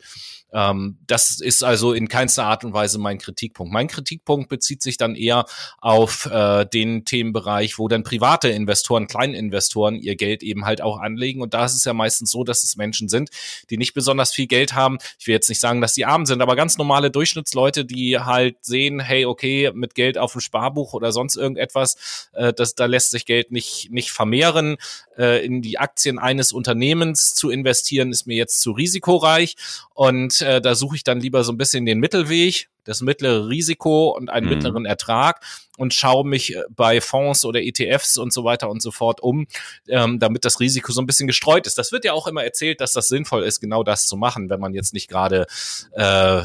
Ähm, 0.54 0.98
das 1.08 1.42
ist 1.42 1.64
also 1.64 1.94
in 1.94 2.08
keinster 2.08 2.46
Art 2.46 2.64
und 2.64 2.74
Weise 2.74 3.00
mein 3.00 3.18
Kritikpunkt. 3.18 3.74
Mein 3.74 3.88
Kritikpunkt 3.88 4.50
bezieht 4.50 4.82
sich 4.84 4.98
dann 4.98 5.16
eher 5.16 5.46
auf 5.80 6.28
äh, 6.28 6.66
den 6.66 7.06
Themenbereich, 7.06 7.80
wo 7.80 7.88
dann 7.88 8.04
private 8.04 8.50
Investoren, 8.50 9.08
Kleininvestoren 9.08 9.96
ihr 9.96 10.16
Geld 10.16 10.44
eben 10.44 10.66
halt 10.66 10.82
auch 10.82 11.00
anlegen. 11.00 11.42
Und 11.42 11.54
da 11.54 11.66
ist 11.66 11.74
es 11.74 11.84
ja 11.84 11.94
meistens 11.94 12.32
so, 12.32 12.44
dass 12.44 12.64
es 12.64 12.76
Menschen 12.76 13.10
sind, 13.10 13.30
die 13.70 13.78
nicht 13.78 13.94
besonders 13.94 14.32
viel 14.32 14.48
Geld 14.48 14.74
haben. 14.74 15.00
Ich 15.18 15.28
will 15.28 15.34
jetzt 15.34 15.50
nicht 15.50 15.60
sagen, 15.60 15.82
dass 15.82 15.94
die 15.94 16.06
arm 16.06 16.26
sind, 16.26 16.42
aber 16.42 16.56
ganz 16.56 16.78
normale 16.78 17.10
Durchschnittsleute, 17.10 17.84
die 17.84 18.20
halt 18.20 18.58
sehen, 18.62 19.00
hey, 19.00 19.26
okay, 19.26 19.72
mit 19.74 19.96
Geld 19.96 20.18
auf 20.18 20.34
dem 20.34 20.42
Sparbuch 20.42 20.94
oder 20.94 21.12
sonst 21.12 21.36
irgendetwas, 21.36 22.30
äh, 22.34 22.54
das, 22.54 22.76
da 22.76 22.86
lässt 22.86 23.12
sich 23.12 23.26
Geld 23.26 23.52
nicht, 23.52 23.90
nicht 23.92 24.12
vermehren. 24.12 24.78
Äh, 25.18 25.46
in 25.46 25.62
die 25.62 25.78
Aktien 25.78 26.18
eines 26.18 26.52
Unternehmens 26.52 27.36
zu 27.36 27.50
investieren, 27.50 28.12
ist 28.12 28.26
mir 28.26 28.36
jetzt 28.36 28.62
zu 28.62 28.72
risikoreich. 28.72 29.56
Und 29.94 30.42
äh, 30.44 30.62
da 30.62 30.76
suche 30.76 30.96
ich 30.96 31.04
dann 31.04 31.20
lieber 31.20 31.44
so 31.44 31.52
ein 31.52 31.58
bisschen 31.58 31.86
den 31.86 32.00
Mittelweg, 32.00 32.70
das 32.84 33.02
mittlere 33.02 33.48
Risiko 33.48 34.10
und 34.10 34.30
einen 34.30 34.46
mhm. 34.46 34.54
mittleren 34.54 34.86
Ertrag 34.86 35.44
und 35.78 35.94
schaue 35.94 36.28
mich 36.28 36.56
äh, 36.56 36.64
bei 36.70 37.02
Fonds 37.02 37.46
oder 37.46 37.62
ETFs 37.62 38.18
und 38.18 38.32
so 38.32 38.44
weiter 38.44 38.70
und 38.70 38.82
so 38.82 38.92
fort 38.92 39.22
um, 39.22 39.48
ähm, 39.88 40.20
damit 40.20 40.46
das 40.46 40.60
Risiko 40.60 40.92
so 40.92 41.02
ein 41.02 41.08
bisschen 41.08 41.28
gestreut 41.28 41.66
ist. 41.66 41.78
Das 41.78 41.92
wird 41.92 42.06
ja 42.06 42.14
auch 42.14 42.28
immer 42.28 42.44
erzählt, 42.44 42.82
dass 42.82 42.94
das 42.94 43.08
sinnvoll 43.08 43.44
ist, 43.44 43.60
genau 43.60 43.84
das 43.84 44.06
zu 44.06 44.18
machen, 44.18 44.50
wenn 44.50 44.60
man 44.60 44.74
jetzt 44.74 44.94
nicht 44.94 45.10
gerade 45.10 45.48
äh, 45.94 46.44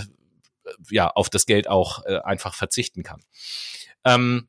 ja 0.90 1.08
auf 1.10 1.28
das 1.28 1.46
Geld 1.46 1.68
auch 1.68 2.04
äh, 2.06 2.18
einfach 2.18 2.54
verzichten 2.54 3.02
kann. 3.02 3.22
Ähm, 4.04 4.48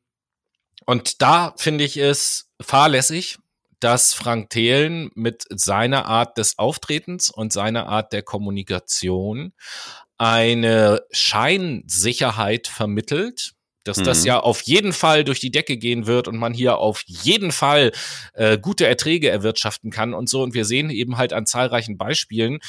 und 0.85 1.21
da 1.21 1.53
finde 1.57 1.83
ich 1.83 1.97
es 1.97 2.49
fahrlässig, 2.61 3.37
dass 3.79 4.13
Frank 4.13 4.49
Thelen 4.49 5.11
mit 5.15 5.45
seiner 5.49 6.05
Art 6.05 6.37
des 6.37 6.57
Auftretens 6.57 7.29
und 7.29 7.53
seiner 7.53 7.87
Art 7.87 8.13
der 8.13 8.23
Kommunikation 8.23 9.53
eine 10.17 11.01
Scheinsicherheit 11.11 12.67
vermittelt, 12.67 13.53
dass 13.85 13.97
mhm. 13.97 14.03
das 14.03 14.25
ja 14.25 14.39
auf 14.39 14.61
jeden 14.61 14.93
Fall 14.93 15.23
durch 15.23 15.39
die 15.39 15.51
Decke 15.51 15.77
gehen 15.77 16.05
wird 16.05 16.27
und 16.27 16.37
man 16.37 16.53
hier 16.53 16.77
auf 16.77 17.03
jeden 17.07 17.51
Fall 17.51 17.91
äh, 18.33 18.57
gute 18.57 18.85
Erträge 18.85 19.29
erwirtschaften 19.29 19.91
kann 19.91 20.13
und 20.13 20.29
so. 20.29 20.43
Und 20.43 20.53
wir 20.53 20.65
sehen 20.65 20.89
eben 20.89 21.17
halt 21.17 21.31
an 21.33 21.45
zahlreichen 21.45 21.97
Beispielen, 21.97 22.59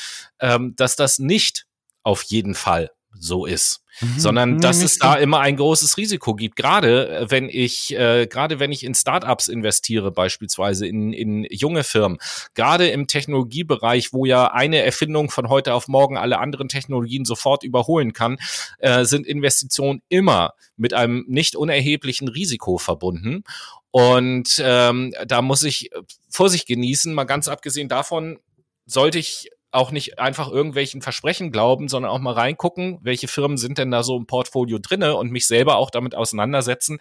ähm, 0.40 0.74
dass 0.76 0.96
das 0.96 1.18
nicht 1.18 1.66
auf 2.02 2.22
jeden 2.22 2.54
Fall 2.54 2.90
so 3.18 3.46
ist, 3.46 3.82
mhm. 4.00 4.18
sondern 4.18 4.50
mhm, 4.54 4.60
dass 4.60 4.82
es 4.82 4.98
da 4.98 5.14
immer 5.14 5.40
ein 5.40 5.56
großes 5.56 5.96
Risiko 5.96 6.34
gibt. 6.34 6.56
Gerade 6.56 7.08
äh, 7.08 7.30
wenn 7.30 7.48
ich, 7.48 7.94
äh, 7.96 8.26
gerade 8.26 8.60
wenn 8.60 8.72
ich 8.72 8.84
in 8.84 8.94
Startups 8.94 9.48
investiere, 9.48 10.10
beispielsweise 10.10 10.86
in, 10.86 11.12
in 11.12 11.46
junge 11.50 11.84
Firmen, 11.84 12.18
gerade 12.54 12.88
im 12.88 13.06
Technologiebereich, 13.06 14.12
wo 14.12 14.24
ja 14.24 14.52
eine 14.52 14.82
Erfindung 14.82 15.30
von 15.30 15.48
heute 15.48 15.74
auf 15.74 15.88
morgen 15.88 16.16
alle 16.16 16.38
anderen 16.38 16.68
Technologien 16.68 17.24
sofort 17.24 17.64
überholen 17.64 18.12
kann, 18.12 18.38
äh, 18.78 19.04
sind 19.04 19.26
Investitionen 19.26 20.02
immer 20.08 20.52
mit 20.76 20.94
einem 20.94 21.24
nicht 21.28 21.56
unerheblichen 21.56 22.28
Risiko 22.28 22.78
verbunden. 22.78 23.44
Und 23.90 24.62
ähm, 24.64 25.12
da 25.26 25.42
muss 25.42 25.64
ich 25.64 25.90
Vorsicht 26.28 26.66
genießen, 26.66 27.12
mal 27.12 27.24
ganz 27.24 27.48
abgesehen 27.48 27.88
davon, 27.88 28.38
sollte 28.86 29.18
ich 29.18 29.50
auch 29.72 29.92
nicht 29.92 30.18
einfach 30.18 30.50
irgendwelchen 30.50 31.00
Versprechen 31.00 31.52
glauben, 31.52 31.88
sondern 31.88 32.10
auch 32.10 32.18
mal 32.18 32.34
reingucken, 32.34 32.98
welche 33.02 33.28
Firmen 33.28 33.56
sind 33.56 33.78
denn 33.78 33.90
da 33.90 34.02
so 34.02 34.16
im 34.16 34.26
Portfolio 34.26 34.78
drinne 34.78 35.16
und 35.16 35.30
mich 35.30 35.46
selber 35.46 35.76
auch 35.76 35.90
damit 35.90 36.14
auseinandersetzen, 36.14 36.98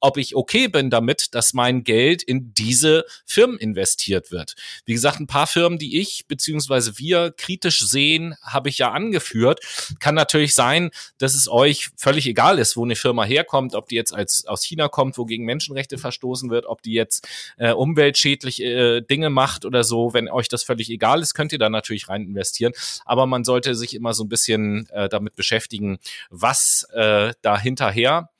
ob 0.00 0.16
ich 0.16 0.34
okay 0.34 0.68
bin 0.68 0.90
damit, 0.90 1.34
dass 1.34 1.54
mein 1.54 1.84
Geld 1.84 2.22
in 2.22 2.52
diese 2.54 3.04
Firmen 3.24 3.56
investiert 3.58 4.32
wird. 4.32 4.56
Wie 4.84 4.94
gesagt, 4.94 5.20
ein 5.20 5.28
paar 5.28 5.46
Firmen, 5.46 5.78
die 5.78 6.00
ich 6.00 6.26
beziehungsweise 6.26 6.98
wir 6.98 7.32
kritisch 7.36 7.80
sehen, 7.80 8.34
habe 8.42 8.68
ich 8.68 8.78
ja 8.78 8.90
angeführt. 8.90 9.60
Kann 10.00 10.16
natürlich 10.16 10.54
sein, 10.54 10.90
dass 11.18 11.34
es 11.34 11.48
euch 11.48 11.90
völlig 11.96 12.26
egal 12.26 12.58
ist, 12.58 12.76
wo 12.76 12.84
eine 12.84 12.96
Firma 12.96 13.24
herkommt, 13.24 13.76
ob 13.76 13.88
die 13.88 13.94
jetzt 13.94 14.12
als 14.12 14.44
aus 14.46 14.64
China 14.64 14.88
kommt, 14.88 15.18
wo 15.18 15.24
gegen 15.24 15.44
Menschenrechte 15.44 15.98
verstoßen 15.98 16.50
wird, 16.50 16.66
ob 16.66 16.82
die 16.82 16.94
jetzt 16.94 17.28
äh, 17.58 17.72
umweltschädliche 17.72 18.64
äh, 18.64 19.02
Dinge 19.02 19.30
macht 19.30 19.64
oder 19.64 19.84
so. 19.84 20.14
Wenn 20.14 20.28
euch 20.28 20.48
das 20.48 20.64
völlig 20.64 20.90
egal 20.90 21.22
ist, 21.22 21.34
könnt 21.34 21.52
ihr 21.52 21.58
da 21.58 21.70
natürlich 21.70 22.07
rein 22.08 22.22
investieren. 22.22 22.72
Aber 23.04 23.26
man 23.26 23.44
sollte 23.44 23.74
sich 23.74 23.94
immer 23.94 24.14
so 24.14 24.24
ein 24.24 24.28
bisschen 24.28 24.88
äh, 24.90 25.08
damit 25.08 25.34
beschäftigen, 25.34 25.98
was 26.30 26.86
äh, 26.92 27.32
da 27.42 27.58
hinterher 27.58 28.30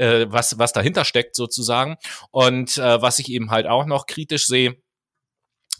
äh, 0.00 0.26
was, 0.30 0.58
was 0.58 0.72
dahinter 0.72 1.04
steckt 1.04 1.36
sozusagen. 1.36 1.96
Und 2.30 2.78
äh, 2.78 3.02
was 3.02 3.18
ich 3.18 3.30
eben 3.30 3.50
halt 3.50 3.66
auch 3.66 3.84
noch 3.84 4.06
kritisch 4.06 4.46
sehe, 4.46 4.76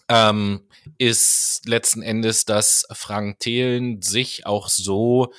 ähm, 0.08 0.68
ist 0.98 1.62
letzten 1.66 2.02
Endes, 2.02 2.44
dass 2.44 2.86
Frank 2.92 3.38
Thelen 3.40 4.02
sich 4.02 4.44
auch 4.44 4.68
so 4.68 5.32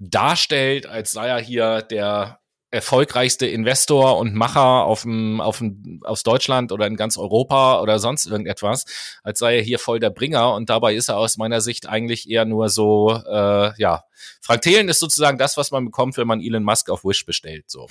darstellt, 0.00 0.86
als 0.86 1.12
sei 1.12 1.28
er 1.28 1.40
hier 1.40 1.82
der 1.82 2.37
erfolgreichste 2.70 3.46
Investor 3.46 4.18
und 4.18 4.34
Macher 4.34 4.84
auf 4.84 5.02
dem, 5.02 5.40
auf 5.40 5.58
dem, 5.58 6.00
aus 6.04 6.22
Deutschland 6.22 6.70
oder 6.70 6.86
in 6.86 6.96
ganz 6.96 7.16
Europa 7.16 7.80
oder 7.80 7.98
sonst 7.98 8.26
irgendetwas, 8.26 8.84
als 9.22 9.38
sei 9.38 9.56
er 9.56 9.62
hier 9.62 9.78
voll 9.78 10.00
der 10.00 10.10
Bringer 10.10 10.54
und 10.54 10.68
dabei 10.68 10.94
ist 10.94 11.08
er 11.08 11.16
aus 11.16 11.38
meiner 11.38 11.60
Sicht 11.60 11.88
eigentlich 11.88 12.28
eher 12.28 12.44
nur 12.44 12.68
so, 12.68 13.22
äh, 13.26 13.72
ja, 13.80 14.04
Frank 14.42 14.62
Thelen 14.62 14.88
ist 14.88 14.98
sozusagen 14.98 15.38
das, 15.38 15.56
was 15.56 15.70
man 15.70 15.86
bekommt, 15.86 16.16
wenn 16.16 16.26
man 16.26 16.40
Elon 16.40 16.62
Musk 16.62 16.90
auf 16.90 17.04
Wish 17.04 17.24
bestellt, 17.24 17.70
so. 17.70 17.86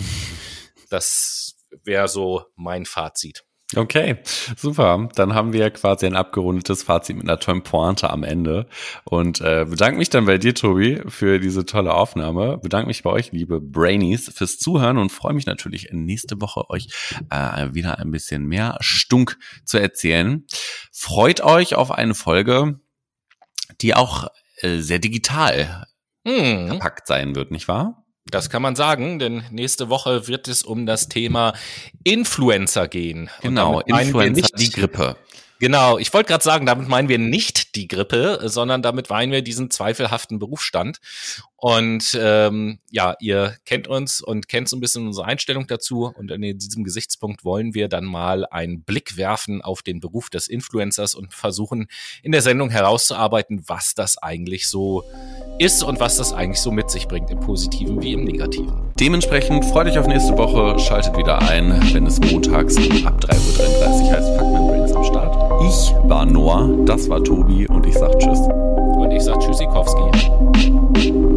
Das 0.90 1.56
wäre 1.84 2.08
so 2.08 2.46
mein 2.56 2.86
Fazit. 2.86 3.47
Okay, 3.76 4.20
super. 4.56 5.10
Dann 5.16 5.34
haben 5.34 5.52
wir 5.52 5.70
quasi 5.72 6.06
ein 6.06 6.16
abgerundetes 6.16 6.84
Fazit 6.84 7.18
mit 7.18 7.28
einer 7.28 7.40
tollen 7.40 7.64
Pointe 7.64 8.10
am 8.10 8.24
Ende. 8.24 8.68
Und 9.04 9.42
äh, 9.42 9.66
bedanke 9.70 9.98
mich 9.98 10.10
dann 10.10 10.26
bei 10.26 10.38
dir, 10.38 10.56
Tobi, 10.56 11.02
für 11.08 11.40
diese 11.40 11.66
tolle 11.66 11.94
Aufnahme. 11.94 12.58
Bedanke 12.60 12.88
mich 12.88 13.04
bei 13.04 13.10
euch, 13.10 13.34
liebe 13.34 13.60
Brainies, 13.60 14.32
fürs 14.34 14.58
Zuhören 14.58 14.98
und 14.98 15.12
freue 15.12 15.34
mich 15.34 15.46
natürlich 15.46 15.90
nächste 15.92 16.40
Woche 16.40 16.70
euch 16.70 16.88
äh, 17.30 17.74
wieder 17.74 18.00
ein 18.00 18.10
bisschen 18.10 18.46
mehr 18.46 18.78
Stunk 18.80 19.38
zu 19.66 19.80
erzählen. 19.80 20.46
Freut 20.94 21.42
euch 21.42 21.76
auf 21.76 21.92
eine 21.92 22.16
Folge, 22.16 22.80
die 23.82 23.96
auch 23.96 24.30
äh, 24.62 24.78
sehr 24.78 25.00
digital 25.00 25.86
hm. 26.26 26.70
verpackt 26.70 27.06
sein 27.08 27.36
wird, 27.36 27.52
nicht 27.52 27.68
wahr? 27.68 28.07
Das 28.32 28.50
kann 28.50 28.62
man 28.62 28.76
sagen, 28.76 29.20
denn 29.20 29.44
nächste 29.52 29.90
Woche 29.90 30.28
wird 30.28 30.48
es 30.48 30.64
um 30.64 30.86
das 30.86 31.08
Thema 31.08 31.54
Influencer 32.04 32.88
gehen. 32.88 33.30
Genau, 33.42 33.80
Influencer, 33.82 34.50
die 34.58 34.70
Grippe. 34.70 35.16
Genau, 35.60 35.98
ich 35.98 36.14
wollte 36.14 36.28
gerade 36.28 36.44
sagen, 36.44 36.68
damit 36.68 36.88
meinen 36.88 37.10
wir 37.10 37.18
nicht 37.18 37.76
die 37.76 37.88
Grippe, 37.88 38.40
sondern 38.44 38.84
damit 38.84 39.10
meinen 39.10 39.32
wir 39.32 39.42
diesen 39.42 39.72
zweifelhaften 39.72 40.38
Berufsstand. 40.38 41.00
Und 41.56 42.16
ähm, 42.22 42.78
ja, 42.92 43.16
ihr 43.20 43.58
kennt 43.66 43.88
uns 43.88 44.22
und 44.22 44.48
kennt 44.48 44.70
so 44.70 44.78
ein 44.78 44.80
bisschen 44.80 45.08
unsere 45.08 45.26
Einstellung 45.26 45.66
dazu. 45.66 46.14
Und 46.16 46.30
in 46.30 46.60
diesem 46.60 46.84
Gesichtspunkt 46.84 47.44
wollen 47.44 47.74
wir 47.74 47.88
dann 47.88 48.06
mal 48.06 48.46
einen 48.46 48.84
Blick 48.84 49.18
werfen 49.18 49.64
auf 49.64 49.82
den 49.82 50.00
Beruf 50.00 50.30
des 50.30 50.48
Influencers 50.48 51.16
und 51.16 51.34
versuchen 51.34 51.88
in 52.22 52.32
der 52.32 52.44
Sendung 52.44 52.70
herauszuarbeiten, 52.70 53.64
was 53.66 53.96
das 53.96 54.20
eigentlich 54.20 54.70
so 54.70 55.04
ist 55.60 55.84
und 55.84 56.00
was 56.00 56.18
das 56.18 56.34
eigentlich 56.34 56.62
so 56.62 56.72
mit 56.72 56.90
sich 56.90 57.08
bringt, 57.08 57.30
im 57.32 57.40
Positiven 57.40 58.02
wie 58.02 58.14
im 58.14 58.24
Negativen. 58.24 58.74
Dementsprechend 59.00 59.66
freut 59.66 59.88
euch 59.88 60.00
auf 60.00 60.08
nächste 60.08 60.38
Woche, 60.38 60.80
schaltet 60.80 61.18
wieder 61.18 61.40
ein, 61.50 61.80
wenn 61.94 62.06
es 62.06 62.20
montags 62.20 62.78
ab 63.06 63.20
3.33 63.22 64.04
Uhr 64.04 64.12
heißt, 64.12 64.38
Fuck 64.38 64.48
My 64.48 64.68
Brain 64.68 64.84
ist 64.84 64.96
am 64.96 65.04
Start. 65.04 65.36
Ich 65.68 65.94
war 66.10 66.26
Noah, 66.26 66.70
das 66.86 67.10
war 67.10 67.24
Tobi 67.24 67.68
und 67.68 67.86
ich 67.86 67.96
sag 67.96 68.18
Tschüss. 68.20 68.40
Und 68.40 69.12
ich 69.12 69.24
sag 69.24 69.40
Tschüssikowski. 69.40 71.37